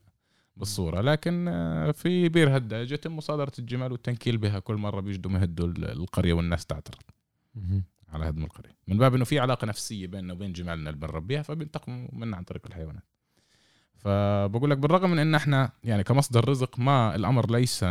بالصورة. 0.57 1.01
لكن 1.01 1.45
في 1.95 2.29
بير 2.29 2.57
هداج 2.57 2.91
يتم 2.91 3.15
مصادرة 3.15 3.51
الجمال 3.59 3.91
والتنكيل 3.91 4.37
بها 4.37 4.59
كل 4.59 4.75
مرة 4.75 5.01
بيجدوا 5.01 5.31
يهدوا 5.31 5.67
القرية 5.67 6.33
والناس 6.33 6.65
تعترض. 6.65 7.01
على 8.09 8.29
هدم 8.29 8.43
القرية. 8.43 8.77
من 8.87 8.97
باب 8.97 9.15
إنه 9.15 9.25
في 9.25 9.39
علاقة 9.39 9.65
نفسية 9.65 10.07
بيننا 10.07 10.33
وبين 10.33 10.53
جمالنا 10.53 10.89
اللي 10.89 11.01
بنربيها 11.01 11.41
فبينتقموا 11.41 12.07
منا 12.13 12.37
عن 12.37 12.43
طريق 12.43 12.65
الحيوانات. 12.65 13.03
فبقول 13.99 14.69
لك 14.69 14.77
بالرغم 14.77 15.11
من 15.11 15.19
إن 15.19 15.35
إحنا 15.35 15.71
يعني 15.83 16.03
كمصدر 16.03 16.49
رزق 16.49 16.79
ما 16.79 17.15
الأمر 17.15 17.51
ليس 17.51 17.85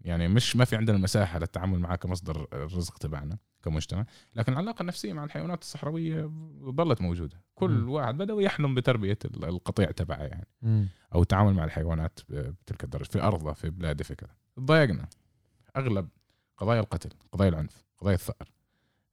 يعني 0.00 0.28
مش 0.28 0.56
ما 0.56 0.64
في 0.64 0.76
عندنا 0.76 0.96
المساحه 0.96 1.38
للتعامل 1.38 1.78
معه 1.78 1.96
كمصدر 1.96 2.46
الرزق 2.52 2.98
تبعنا 2.98 3.38
كمجتمع 3.62 4.04
لكن 4.34 4.52
العلاقه 4.52 4.82
النفسية 4.82 5.12
مع 5.12 5.24
الحيوانات 5.24 5.62
الصحراوية 5.62 6.30
ظلت 6.64 7.00
موجودة 7.00 7.40
كل 7.54 7.70
مم. 7.70 7.88
واحد 7.88 8.16
بدأ 8.16 8.34
يحلم 8.34 8.74
بتربية 8.74 9.18
القطيع 9.24 9.90
تبعه 9.90 10.22
يعني 10.22 10.46
مم. 10.62 10.88
أو 11.14 11.22
التعامل 11.22 11.54
مع 11.54 11.64
الحيوانات 11.64 12.20
بتلك 12.28 12.84
الدرجة 12.84 13.08
في 13.08 13.22
ارضه 13.22 13.52
في 13.52 13.70
بلاده 13.70 14.04
في 14.04 14.14
كذا 14.14 14.30
تضايقنا 14.56 15.08
أغلب 15.76 16.08
قضايا 16.56 16.80
القتل 16.80 17.10
قضايا 17.32 17.48
العنف 17.50 17.84
قضايا 17.98 18.14
الثأر 18.14 18.48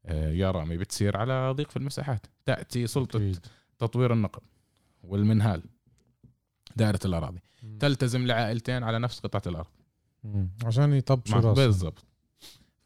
آه، 0.05 0.29
يا 0.31 0.51
رامي 0.51 0.77
بتصير 0.77 1.17
على 1.17 1.51
ضيق 1.51 1.69
في 1.69 1.77
المساحات 1.77 2.25
تأتي 2.45 2.87
سلطة 2.87 3.17
أكيد. 3.17 3.45
تطوير 3.79 4.13
النقب 4.13 4.41
والمنهال 5.03 5.63
دائرة 6.75 6.99
الأراضي. 7.05 7.39
مم. 7.63 7.77
تلتزم 7.77 8.27
لعائلتين 8.27 8.83
على 8.83 8.99
نفس 8.99 9.19
قطعة 9.19 9.41
الأرض. 9.47 9.67
مم. 10.23 10.49
عشان 10.65 10.93
يطبشوا 10.93 11.35
راسهم. 11.35 11.53
بالضبط. 11.53 12.05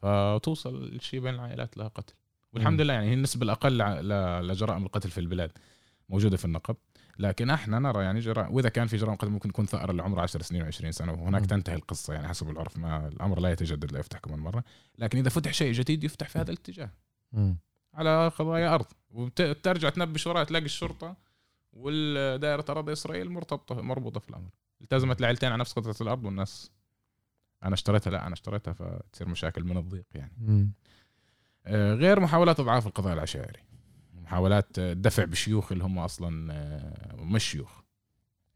فتوصل 0.02 0.84
الشيء 0.84 1.20
بين 1.20 1.34
العائلات 1.34 1.76
لها 1.76 1.88
قتل. 1.88 2.14
والحمد 2.52 2.74
مم. 2.78 2.84
لله 2.84 2.94
يعني 2.94 3.08
هي 3.08 3.14
النسبة 3.14 3.44
الأقل 3.44 3.82
ع- 3.82 4.00
ل- 4.00 4.48
لجرائم 4.48 4.82
القتل 4.84 5.10
في 5.10 5.18
البلاد 5.20 5.50
موجودة 6.08 6.36
في 6.36 6.44
النقب. 6.44 6.76
لكن 7.18 7.50
إحنا 7.50 7.78
نرى 7.78 8.04
يعني 8.04 8.20
جرائم 8.20 8.54
وإذا 8.54 8.68
كان 8.68 8.86
في 8.86 8.96
جرائم 8.96 9.14
قتل 9.16 9.30
ممكن 9.30 9.48
يكون 9.48 9.66
ثأر 9.66 9.90
اللي 9.90 10.02
عمره 10.02 10.20
10 10.22 10.42
سنين 10.42 10.70
و20 10.72 10.90
سنة 10.90 11.12
وهناك 11.12 11.40
مم. 11.42 11.46
تنتهي 11.48 11.74
القصة. 11.76 12.14
يعني 12.14 12.28
حسب 12.28 12.50
العرف 12.50 12.76
ما 12.78 13.08
الأمر 13.08 13.40
لا 13.40 13.50
يتجدد 13.50 13.92
لا 13.92 13.98
يفتح 13.98 14.18
كمان 14.18 14.38
مرة. 14.38 14.64
لكن 14.98 15.18
إذا 15.18 15.28
فتح 15.30 15.52
شيء 15.52 15.72
جديد 15.72 16.04
يفتح 16.04 16.28
في 16.28 16.38
هذا 16.38 16.50
الاتجاه. 16.50 16.90
مم. 17.32 17.58
على 17.94 18.28
قضايا 18.28 18.74
أرض. 18.74 18.86
وترجع 19.10 19.88
تنبش 19.90 20.26
وراها 20.26 20.44
تلاقي 20.44 20.64
الشرطة 20.64 21.16
والدائرة 21.76 22.64
اراضي 22.68 22.92
إسرائيل 22.92 23.30
مرتبطه 23.30 23.82
مربوطة 23.82 24.20
في 24.20 24.30
الأمر. 24.30 24.50
التزمت 24.80 25.20
العائلتين 25.20 25.48
على 25.52 25.60
نفس 25.60 25.72
قطعة 25.72 25.96
الأرض 26.00 26.24
والناس 26.24 26.70
أنا 27.62 27.74
اشتريتها 27.74 28.10
لا 28.10 28.26
أنا 28.26 28.34
اشتريتها 28.34 28.72
فتصير 28.72 29.28
مشاكل 29.28 29.64
من 29.64 29.76
الضيق 29.76 30.06
يعني. 30.14 30.32
مم. 30.38 30.72
آه، 31.66 31.94
غير 31.94 32.20
محاولات 32.20 32.60
إضعاف 32.60 32.86
القضاء 32.86 33.12
العشائري. 33.14 33.60
محاولات 34.14 34.78
آه، 34.78 34.92
الدفع 34.92 35.24
بشيوخ 35.24 35.72
اللي 35.72 35.84
هم 35.84 35.98
أصلا 35.98 36.52
آه، 36.52 37.16
مش 37.16 37.44
شيوخ 37.44 37.80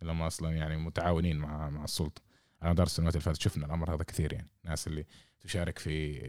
اللي 0.03 0.13
هم 0.13 0.23
أصلا 0.23 0.51
يعني 0.51 0.77
متعاونين 0.77 1.37
مع 1.39 1.71
مع 1.71 1.85
السلطة. 1.85 2.23
على 2.63 2.73
مدار 2.73 2.87
السنوات 2.87 3.15
اللي 3.15 3.25
فاتت 3.25 3.41
شفنا 3.41 3.67
الأمر 3.67 3.95
هذا 3.95 4.05
كثير 4.05 4.33
يعني. 4.33 4.51
ناس 4.65 4.87
اللي 4.87 5.07
تشارك 5.41 5.79
في 5.79 6.21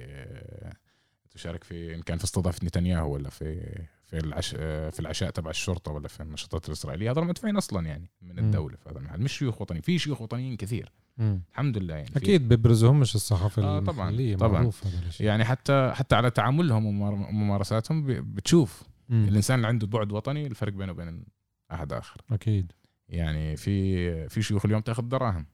تشارك 1.32 1.64
في 1.64 1.96
إن 1.96 2.02
كان 2.02 2.18
في 2.18 2.24
استضافة 2.24 2.60
نتنياهو 2.66 3.14
ولا 3.14 3.30
في 3.30 3.78
في 4.12 4.18
العش 4.20 4.50
في 4.56 5.00
العشاء 5.00 5.30
تبع 5.30 5.50
الشرطة 5.50 5.92
ولا 5.92 6.08
في 6.08 6.24
النشاطات 6.24 6.68
الإسرائيلية 6.68 7.12
هذول 7.12 7.26
مدفوعين 7.28 7.58
أصلا 7.58 7.88
يعني 7.88 8.10
من. 8.22 8.40
الدولة 8.40 8.76
في 8.78 8.90
هذا 8.90 9.00
المحل 9.00 9.22
مش 9.22 9.38
شيوخ 9.38 9.62
وطنيين 9.62 9.82
في 9.82 10.00
شيوخ 10.00 10.22
وطنيين 10.22 10.58
كثير 10.58 10.92
مم. 11.18 11.42
الحمد 11.52 11.78
لله 11.78 11.96
يعني 11.96 12.10
أكيد 12.16 12.48
بيبرزوهمش 12.50 13.16
الصحافة 13.16 13.64
آه، 13.64 13.80
طبعاً، 13.80 14.36
طبعاً. 14.36 14.72
يعني 15.20 15.46
حتى 15.46 15.92
حتى 15.96 16.16
على 16.16 16.30
تعاملهم 16.32 16.86
وممار- 16.86 17.14
وممارساتهم 17.30 18.06
بتشوف 18.34 18.84
مم. 19.10 19.26
الإنسان 19.28 19.56
اللي 19.56 19.68
عنده 19.68 19.88
بعد 19.88 20.12
وطني 20.12 20.48
الفرق 20.48 20.74
بينه 20.74 20.92
وبين 20.92 21.24
أحد 21.72 21.94
آخر 21.94 22.22
أكيد 22.32 22.72
يعني 23.10 23.56
في 23.58 24.30
في 24.30 24.42
شيوخ 24.42 24.66
اليوم 24.66 24.82
تأخذ 24.82 25.04
دراهم 25.04 25.46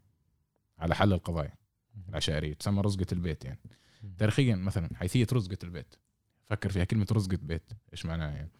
على 0.80 0.95
حل 0.95 1.14
القضايا 1.14 1.53
العشائرية 2.10 2.53
تسمى 2.53 2.82
رزقة 2.82 3.05
البيت 3.12 3.45
يعني 3.45 3.60
تاريخيا 4.18 4.55
مثلا 4.55 4.89
حيثية 4.95 5.28
رزقة 5.34 5.58
البيت 5.64 5.95
فكر 6.49 6.69
فيها 6.69 6.83
كلمة 6.83 7.07
رزقه 7.11 7.37
بيت 7.41 7.71
إيش 7.93 8.05
معناها 8.05 8.31
يعني 8.31 8.51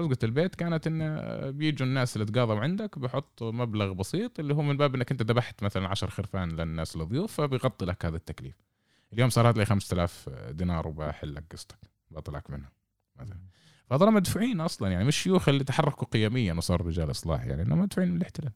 رزقه 0.00 0.18
البيت 0.22 0.54
كانت 0.54 0.86
إن 0.86 1.00
بيجوا 1.50 1.86
الناس 1.86 2.16
اللي 2.16 2.26
تقاضوا 2.26 2.60
عندك 2.60 2.98
بحطوا 2.98 3.52
مبلغ 3.52 3.92
بسيط 3.92 4.40
اللي 4.40 4.54
هو 4.54 4.62
من 4.62 4.76
باب 4.76 4.94
إنك 4.94 5.10
أنت 5.10 5.22
ذبحت 5.22 5.62
مثلا 5.62 5.88
10 5.88 6.10
خرفان 6.10 6.48
للناس 6.48 6.96
الضيوف 6.96 7.40
فبيغطي 7.40 7.84
لك 7.84 8.04
هذا 8.04 8.16
التكليف 8.16 8.54
اليوم 9.12 9.30
صار 9.30 9.48
هات 9.48 9.56
لي 9.56 9.64
5000 9.64 10.28
دينار 10.50 10.88
وبحل 10.88 11.34
لك 11.34 11.44
قصتك 11.52 11.78
بطلعك 12.10 12.50
منها 12.50 12.72
مثلا 13.16 13.38
فهذول 13.86 14.12
مدفوعين 14.12 14.60
أصلا 14.60 14.88
يعني 14.88 15.04
مش 15.04 15.16
شيوخ 15.16 15.48
اللي 15.48 15.64
تحركوا 15.64 16.08
قيميا 16.08 16.54
وصاروا 16.54 16.86
رجال 16.86 17.10
إصلاح 17.10 17.44
يعني 17.44 17.62
إنهم 17.62 17.78
مدفوعين 17.78 18.10
من 18.10 18.16
الاحتلال. 18.16 18.52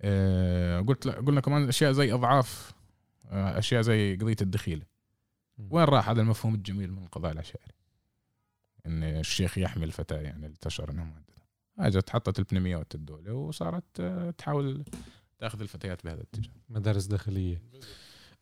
آه، 0.00 0.80
قلت 0.80 1.08
قلنا 1.08 1.40
كمان 1.40 1.68
أشياء 1.68 1.92
زي 1.92 2.12
أضعاف 2.12 2.72
آه، 3.30 3.58
أشياء 3.58 3.82
زي 3.82 4.16
قضية 4.16 4.36
الدخيله. 4.42 4.82
وين 5.70 5.84
راح 5.84 6.08
هذا 6.08 6.20
المفهوم 6.20 6.54
الجميل 6.54 6.92
من 6.92 7.02
القضاء 7.02 7.32
العشائري 7.32 7.74
إن 8.86 9.02
الشيخ 9.02 9.58
يحمي 9.58 9.84
الفتاه 9.84 10.20
يعني 10.20 10.36
اللي 10.36 10.46
انتشر 10.46 10.90
انها 10.90 11.04
مهدده 11.04 11.30
اجت 11.78 12.10
حطت 12.10 12.38
البنميات 12.38 12.94
الدولة 12.94 13.32
وصارت 13.32 14.00
آه، 14.00 14.30
تحاول 14.30 14.84
تاخذ 15.38 15.60
الفتيات 15.60 16.04
بهذا 16.04 16.16
الاتجاه. 16.16 16.52
مدارس 16.68 17.04
داخلية. 17.06 17.62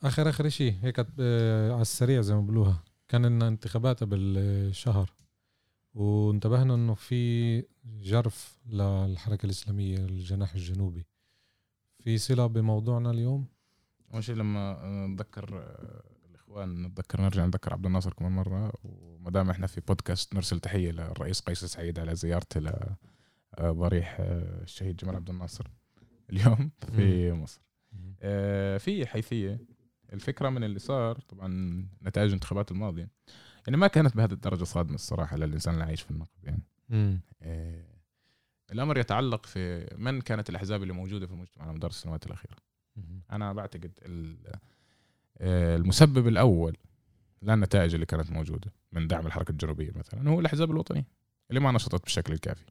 آخر 0.03 0.29
آخر 0.29 0.49
شيء 0.49 0.75
هيك 0.83 1.07
آه، 1.21 1.73
على 1.73 1.83
السريع 1.83 2.21
زي 2.21 2.35
ما 2.35 2.41
بقولوها. 2.41 2.83
كان 3.09 3.27
لنا 3.27 3.49
انتخابات 3.49 4.01
قبل 4.01 4.35
آه، 4.39 4.71
شهر. 4.71 5.13
وانتبهنا 5.95 6.75
إنه 6.75 6.95
في 6.95 7.65
جرف 7.85 8.59
للحركة 8.67 9.47
الإسلامية 9.47 9.99
الجناح 9.99 10.55
الجنوبي. 10.55 11.07
في 11.99 12.19
صلة 12.19 12.47
بموضوعنا 12.47 13.11
اليوم؟ 13.11 13.47
أول 14.15 14.25
شيء 14.25 14.35
لما 14.35 14.81
نتذكر 15.07 15.77
آه، 16.49 16.65
الاخوان 16.65 16.83
نتذكر 16.83 17.21
نرجع 17.21 17.45
نذكر 17.47 17.73
عبد 17.73 17.87
الناصر 17.87 18.13
كمان 18.13 18.33
مرة. 18.33 18.73
وما 18.85 19.31
دام 19.31 19.51
إحنا 19.51 19.67
في 19.67 19.81
بودكاست 19.81 20.35
نرسل 20.35 20.61
تحية 20.61 20.91
للرئيس 20.91 21.41
قيس 21.41 21.65
سعيد 21.65 21.99
على 21.99 22.15
زيارته 22.15 22.61
لضريح 23.61 24.17
آه، 24.21 24.63
الشهيد 24.63 24.97
جمال 24.97 25.17
عبد 25.17 25.31
الناصر 25.31 25.67
اليوم 26.31 26.71
في 26.97 27.33
مصر. 27.33 27.61
آه، 28.23 28.79
في 28.79 29.07
حيثية 29.07 29.61
الفكرة 30.13 30.49
من 30.49 30.65
اللي 30.65 30.79
صار 30.79 31.19
طبعا 31.19 31.49
نتائج 32.03 32.27
الانتخابات 32.29 32.71
الماضية 32.71 33.09
يعني 33.67 33.77
ما 33.77 33.87
كانت 33.87 34.17
بهذه 34.17 34.33
الدرجة 34.33 34.65
صادمة 34.65 34.95
الصراحة 34.95 35.37
للإنسان 35.37 35.75
اللي 35.75 35.85
عايش 35.85 36.03
في 36.03 36.11
النقب 36.11 36.45
يعني. 36.45 36.63
آه، 37.43 37.85
الأمر 38.73 38.99
يتعلق 38.99 39.47
في 39.47 39.89
من 39.99 40.21
كانت 40.21 40.51
الأحزاب 40.51 40.83
اللي 40.83 40.93
موجودة 40.93 41.27
في 41.27 41.33
المجتمع 41.33 41.65
على 41.65 41.73
مدار 41.75 41.91
السنوات 41.91 42.27
الأخيرة. 42.27 42.57
أنا 43.33 43.53
بعتقد 43.53 43.93
ال- 44.03 44.47
آه، 44.47 44.61
المسبب 45.41 46.29
الأول 46.29 46.77
للنتائج 47.43 47.95
اللي 47.95 48.07
كانت 48.07 48.31
موجودة 48.33 48.73
من 48.93 49.07
دعم 49.09 49.27
الحركة 49.27 49.51
الجنوبية 49.51 49.93
مثلا 49.95 50.31
هو 50.31 50.41
الأحزاب 50.41 50.71
الوطنية 50.71 51.07
اللي 51.51 51.61
ما 51.61 51.73
نشطت 51.73 52.03
بالشكل 52.03 52.33
الكافي. 52.33 52.65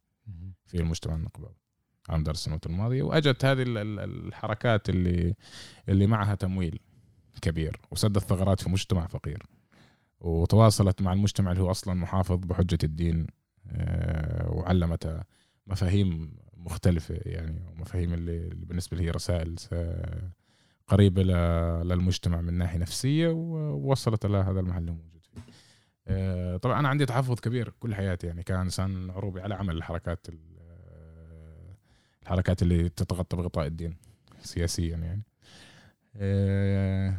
في 0.66 0.80
المجتمع 0.80 1.16
النقباوي 1.16 1.56
على 2.10 2.20
مدار 2.20 2.34
السنوات 2.34 2.66
الماضية 2.66 3.04
وأجت 3.04 3.46
هذه 3.46 3.62
ال- 3.62 3.78
ال- 3.78 4.00
الحركات 4.28 4.90
اللي 4.90 5.36
اللي 5.90 6.08
معها 6.08 6.36
تمويل 6.36 6.80
كبير 7.42 7.80
وسدت 7.92 8.20
ثغرات 8.20 8.62
في 8.62 8.70
مجتمع 8.70 9.08
فقير 9.08 9.44
وتواصلت 10.20 11.02
مع 11.02 11.14
المجتمع 11.14 11.52
اللي 11.52 11.64
هو 11.64 11.72
أصلا 11.72 11.94
محافظ 11.94 12.36
بحجة 12.46 12.78
الدين 12.84 13.28
آه، 13.68 14.50
وعلمت 14.52 15.22
مفاهيم 15.68 16.36
مختلفة 16.58 17.20
يعني 17.26 17.62
ومفاهيم 17.72 18.14
اللي 18.14 18.50
بالنسبة 18.56 18.98
لي 18.98 19.04
هي 19.04 19.10
رسائل 19.12 19.56
قريبة 20.88 21.24
للمجتمع 21.84 22.42
من 22.42 22.54
ناحية 22.54 22.78
نفسية 22.80 23.28
ووصلت 23.28 24.26
إلى 24.26 24.38
هذا 24.38 24.60
المحل 24.60 24.78
اللي 24.80 24.92
موجود 24.92 25.26
فيه. 25.34 25.42
آه، 26.08 26.58
طبعا 26.58 26.80
أنا 26.80 26.88
عندي 26.90 27.06
تحفظ 27.06 27.40
كبير 27.40 27.74
كل 27.80 27.96
حياتي 27.96 28.28
يعني 28.28 28.44
كانسان 28.44 29.10
عروبي 29.10 29.42
على 29.42 29.56
عمل 29.56 29.78
الحركات 29.78 30.30
ال- 30.30 30.58
آه، 30.60 31.76
الحركات 32.24 32.62
اللي 32.62 32.90
تتغطى 32.90 33.38
بغطاء 33.38 33.68
الدين 33.68 33.96
سياسيا 34.42 34.98
يعني 34.98 35.24
آه، 36.16 37.14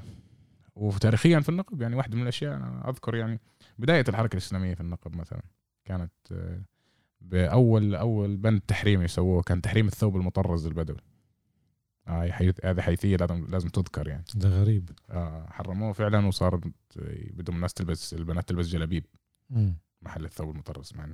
وتاريخيا 0.77 1.41
في 1.41 1.49
النقب 1.49 1.83
يعني 1.83 1.97
واحدة 1.97 2.17
من 2.17 2.23
الأشياء 2.23 2.57
أنا 2.57 2.89
أذكر 2.91 3.15
يعني 3.17 3.41
بداية 3.79 4.05
الحركة 4.09 4.33
الإسلامية 4.33 4.75
في 4.75 4.81
النقب 4.81 5.17
مثلا 5.17 5.43
كانت 5.85 6.13
باول 7.21 7.95
أول 7.95 8.37
بند 8.37 8.61
تحريمي 8.61 9.09
سووه 9.09 9.43
كان 9.43 9.63
تحريم 9.63 9.87
الثوب 9.87 10.17
المطرز 10.17 10.67
البدوي 10.67 10.97
آه 12.09 12.31
حيث 12.31 12.65
هذه 12.65 12.81
حيثية 12.81 13.17
لازم 13.17 13.47
لازم 13.51 13.69
تذكر 13.69 14.09
يعني. 14.09 14.25
ده 14.35 14.49
غريب. 14.49 14.91
آه 15.11 15.47
حرموه 15.51 15.93
فعلا 15.93 16.27
وصار 16.27 16.61
بدهم 17.31 17.57
الناس 17.57 17.75
تلبس 17.75 18.15
البنات 18.15 18.49
تلبس 18.49 18.67
جلابيب. 18.67 19.07
محل 20.03 20.25
الثوب 20.25 20.51
المطرز 20.51 20.93
مع 20.97 21.09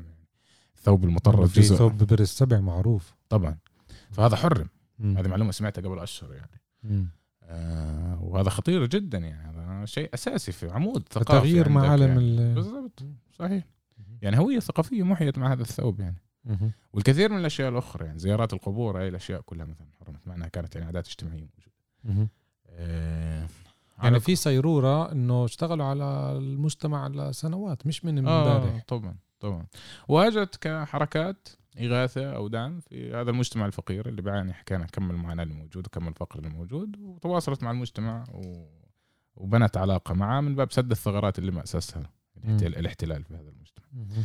الثوب 0.76 1.04
المطرز 1.04 1.50
في 1.50 1.60
جزء 1.60 1.76
ثوب 1.76 2.04
برز 2.04 2.28
سبع 2.28 2.60
معروف. 2.60 3.14
طبعا. 3.28 3.58
فهذا 4.10 4.36
حرم. 4.36 4.68
مم. 4.98 5.18
هذه 5.18 5.28
معلومة 5.28 5.52
سمعتها 5.52 5.82
قبل 5.82 5.98
أشهر 5.98 6.34
يعني. 6.34 6.60
مم. 6.82 7.08
آه 7.42 8.22
وهذا 8.22 8.50
خطير 8.50 8.86
جدا 8.86 9.18
يعني. 9.18 9.58
هذا 9.58 9.84
شيء 9.84 10.10
أساسي 10.14 10.52
في 10.52 10.70
عمود 10.70 11.08
ثقافي 11.10 11.40
تغيير 11.40 11.68
معالم 11.68 12.08
يعني. 12.08 12.18
ال 12.18 12.54
بالضبط. 12.54 13.04
صحيح. 13.32 13.64
يعني 14.22 14.38
هوية 14.38 14.58
ثقافية 14.58 15.02
محيت 15.02 15.38
مع 15.38 15.52
هذا 15.52 15.62
الثوب 15.62 16.00
يعني. 16.00 16.16
والكثير 16.92 17.32
من 17.32 17.38
الأشياء 17.38 17.68
الأخرى 17.68 18.06
يعني 18.06 18.18
زيارات 18.18 18.52
القبور 18.52 18.98
هاي 18.98 19.08
الأشياء 19.08 19.40
كلها 19.40 19.66
مثلا 19.66 19.86
حرمت 20.00 20.28
مع 20.28 20.34
انها 20.34 20.48
كانت 20.48 20.74
يعني 20.74 20.86
عادات 20.86 21.06
اجتماعية 21.06 21.40
موجودة. 21.40 22.28
آه، 22.68 23.48
يعني 24.02 24.20
في 24.20 24.36
سيروره 24.36 25.12
إنه 25.12 25.44
اشتغلوا 25.44 25.86
على 25.86 26.32
المجتمع 26.36 27.08
لسنوات 27.08 27.86
مش 27.86 28.04
من 28.04 28.28
آه 28.28 28.56
امبارح. 28.56 28.82
طبعا 28.86 29.16
طبعا. 29.40 29.66
واجت 30.08 30.56
كحركات 30.60 31.48
إغاثة 31.80 32.36
أو 32.36 32.48
دعم 32.48 32.80
في 32.80 33.14
هذا 33.14 33.30
المجتمع 33.30 33.66
الفقير 33.66 34.08
اللي 34.08 34.22
بيعاني 34.22 34.52
حكينا 34.52 34.86
كم 34.86 35.10
المعاناة 35.10 35.42
اللي 35.42 35.54
موجود 35.54 35.86
وكم 35.86 36.08
الفقر 36.08 36.38
اللي 36.38 36.50
موجود 36.50 36.96
وتواصلت 37.00 37.62
مع 37.62 37.70
المجتمع 37.70 38.24
و... 38.32 38.66
وبنت 39.36 39.76
علاقة 39.76 40.14
معه 40.14 40.40
من 40.40 40.54
باب 40.54 40.72
سد 40.72 40.90
الثغرات 40.90 41.38
اللي 41.38 41.52
مأسسها 41.52 42.10
الاحتلال, 42.36 42.78
الاحتلال 42.78 43.24
في 43.24 43.34
هذا 43.34 43.48
المجتمع. 43.48 43.86
آه، 43.94 44.22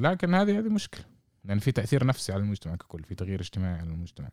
لكن 0.00 0.34
هذه 0.34 0.58
هذه 0.58 0.68
مشكلة. 0.68 1.04
لأن 1.44 1.58
في 1.58 1.72
تأثير 1.72 2.06
نفسي 2.06 2.32
على 2.32 2.42
المجتمع 2.42 2.76
ككل 2.76 3.04
في 3.04 3.14
تغيير 3.14 3.40
اجتماعي 3.40 3.78
على 3.78 3.90
المجتمع. 3.90 4.28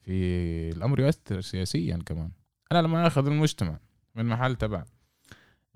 في 0.00 0.70
الأمر 0.70 1.00
يؤثر 1.00 1.40
سياسيا 1.40 1.96
كمان. 2.06 2.30
أنا 2.72 2.82
لما 2.82 3.06
أخذ 3.06 3.26
المجتمع 3.26 3.78
من 4.14 4.26
محل 4.26 4.56
تبع 4.56 4.84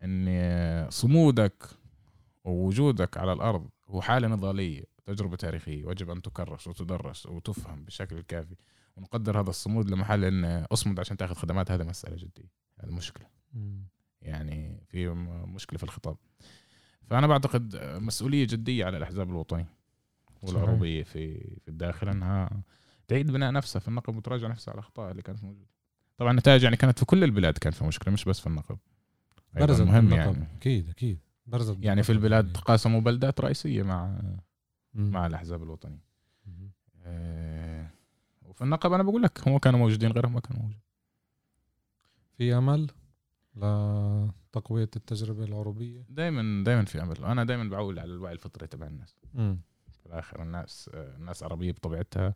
ان 0.05 0.91
صمودك 0.91 1.65
ووجودك 2.45 3.17
على 3.17 3.33
الأرض 3.33 3.69
هو 3.89 4.01
حالة 4.01 4.29
نضالية 4.29 4.85
تجربة 5.07 5.37
تاريخية 5.37 5.85
ويجب 5.85 6.11
أن 6.11 6.23
تكرس 6.23 6.69
وتدرس 6.69 7.27
وتفهم 7.27 7.85
بالشكل 7.85 8.17
الكافي 8.17 8.57
ونقدر 8.97 9.41
هذا 9.41 9.51
الصمود 9.51 9.91
لمحل 9.91 10.25
إن 10.25 10.45
أصمد 10.45 11.01
عشان 11.01 11.17
تأخذ 11.17 11.35
خدمات. 11.35 11.71
هذا 11.71 11.85
مسألة 11.85 12.17
جدية 12.17 12.53
هذه 12.81 12.91
مشكلة. 12.91 13.27
يعني 14.23 14.85
في 14.89 15.09
مشكلة 15.47 15.79
في 15.79 15.85
الخطاب. 15.85 16.17
فأنا 17.11 17.27
بعتقد 17.27 17.77
مسؤولية 17.83 18.47
جدية 18.47 18.85
على 18.85 18.97
الأحزاب 18.97 19.31
الوطنية 19.31 19.69
والعروبيه 20.43 21.03
في 21.03 21.41
في 21.61 21.69
الداخل 21.69 22.09
إنها 22.09 22.63
تعيد 23.09 23.31
بناء 23.31 23.53
نفسها 23.53 23.81
في 23.81 23.89
النقب 23.89 24.17
وتراجع 24.17 24.49
نفسها 24.49 24.73
على 24.73 24.79
الأخطاء 24.79 25.11
اللي 25.11 25.23
كانت 25.23 25.45
موجودة. 25.45 25.69
طبعا 26.17 26.31
النتائج 26.31 26.63
يعني 26.63 26.77
كانت 26.77 26.99
في 26.99 27.05
كل 27.05 27.25
البلاد 27.25 27.59
كان 27.59 27.73
في 27.73 27.85
مشكلة 27.85 28.15
مش 28.15 28.25
بس 28.25 28.41
في 28.41 28.47
النقب 28.47 28.79
برزت 29.55 29.83
مهم 29.83 30.09
بالنقب. 30.09 30.33
يعني. 30.35 30.49
أكيد 30.57 30.89
أكيد. 30.89 31.19
برزت 31.47 31.77
يعني 31.81 32.03
في 32.03 32.13
البلاد 32.13 32.53
تقاسموا 32.53 33.01
بلدات 33.01 33.41
رئيسية 33.41 33.83
مع. 33.83 34.21
مع 34.95 35.27
الأحزاب 35.27 35.63
الوطنية. 35.63 36.09
آه، 37.05 37.91
وفي 38.43 38.65
النقب 38.65 38.93
أنا 38.93 39.03
بقول 39.03 39.23
لك 39.23 39.49
هم 39.49 39.59
كانوا 39.59 39.79
موجودين 39.79 40.13
غيرهم 40.13 40.33
ما 40.33 40.41
كانوا 40.41 40.63
موجودين. 40.63 40.83
في 42.37 42.55
أمل؟ 42.55 42.91
لتقوية 43.59 44.91
التجربة 44.97 45.45
العربيه 45.45 46.05
دائما 46.09 46.65
دائما 46.65 46.85
في 46.85 47.03
امل 47.03 47.25
أنا 47.25 47.45
دائما 47.45 47.71
بعول 47.71 47.99
على 47.99 48.13
الوعي 48.13 48.33
الفطري 48.33 48.67
تبع 48.67 48.87
الناس. 48.87 49.17
في 49.93 50.07
الآخر 50.07 50.43
الناس 50.43 50.91
الناس 50.95 51.43
عربية 51.43 51.73
بطبيعتها 51.73 52.35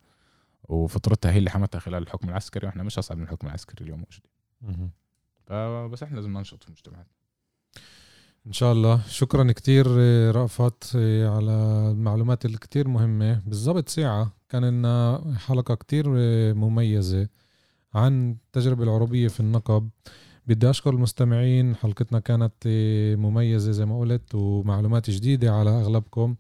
وفطرتها 0.68 1.32
هي 1.32 1.38
اللي 1.38 1.50
حمتها 1.50 1.78
خلال 1.78 2.02
الحكم 2.02 2.28
العسكري 2.28 2.66
وإحنا 2.66 2.82
مش 2.82 2.98
أصعب 2.98 3.18
من 3.18 3.24
الحكم 3.24 3.46
العسكري 3.46 3.84
اليوم 3.84 3.98
موجودين. 3.98 4.90
فبس 5.46 6.02
إحنا 6.02 6.16
لازم 6.16 6.38
ننشط 6.38 6.62
في 6.62 6.68
المجتمعات 6.68 7.06
إن 8.46 8.52
شاء 8.52 8.72
الله. 8.72 9.00
شكرا 9.08 9.52
كتير 9.52 9.86
رأفت 10.36 10.96
على 10.96 11.52
المعلومات 11.90 12.44
اللي 12.44 12.58
كتير 12.58 12.88
مهمة. 12.88 13.42
بالضبط 13.46 13.88
ساعة. 13.88 14.32
كان 14.48 14.64
لنا 14.64 15.24
حلقة 15.38 15.74
كتير 15.74 16.04
مميزة 16.54 17.28
عن 17.94 18.30
التجربة 18.30 18.84
العربية 18.84 19.28
في 19.28 19.40
النقب. 19.40 19.90
بدي 20.46 20.70
أشكر 20.70 20.90
المستمعين 20.90 21.76
حلقتنا 21.76 22.18
كانت 22.18 22.52
آه، 22.66 23.14
مميزة 23.14 23.72
زي 23.72 23.86
ما 23.86 24.00
قلت 24.00 24.34
ومعلومات 24.34 25.10
جديدة 25.10 25.52
على 25.54 25.70
أغلبكم. 25.70 26.34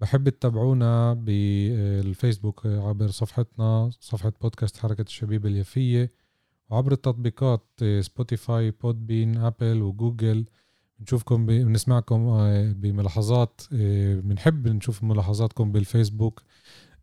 بحب 0.00 0.28
تتابعونا 0.28 1.14
بالفيسبوك 1.14 2.66
عبر 2.66 3.08
صفحتنا 3.10 3.90
صفحة 4.00 4.32
بودكاست 4.42 4.76
حركة 4.76 5.02
الشبيبة 5.02 5.48
اليافية 5.48 6.12
وعبر 6.70 6.92
التطبيقات 6.92 7.64
آه، 7.82 8.00
Spotify 8.00 8.70
Podbean 8.70 9.36
Apple 9.36 9.82
و 9.82 9.90
Google. 9.90 10.44
بنشوفكم 10.98 11.46
ب... 11.46 11.50
بنسمعكم 11.50 12.28
آه، 12.28 12.72
بملاحظات 12.72 13.60
آه، 13.72 14.14
بنحب 14.14 14.68
نشوف 14.68 15.04
ملاحظاتكم 15.04 15.72
بالفيسبوك. 15.72 16.42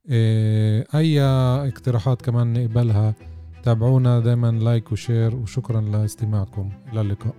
آه، 0.10 0.86
أي 0.96 1.22
اقتراحات 1.22 2.22
كمان 2.22 2.54
نقبلها 2.54 3.16
تابعونا 3.64 4.20
دائما 4.20 4.51
like 4.51 4.91
و 4.91 4.99
share 4.99 5.36
وشكرا 5.36 5.82
لاستماعكم. 5.82 6.70
إلى 6.91 7.01
اللقاء. 7.01 7.36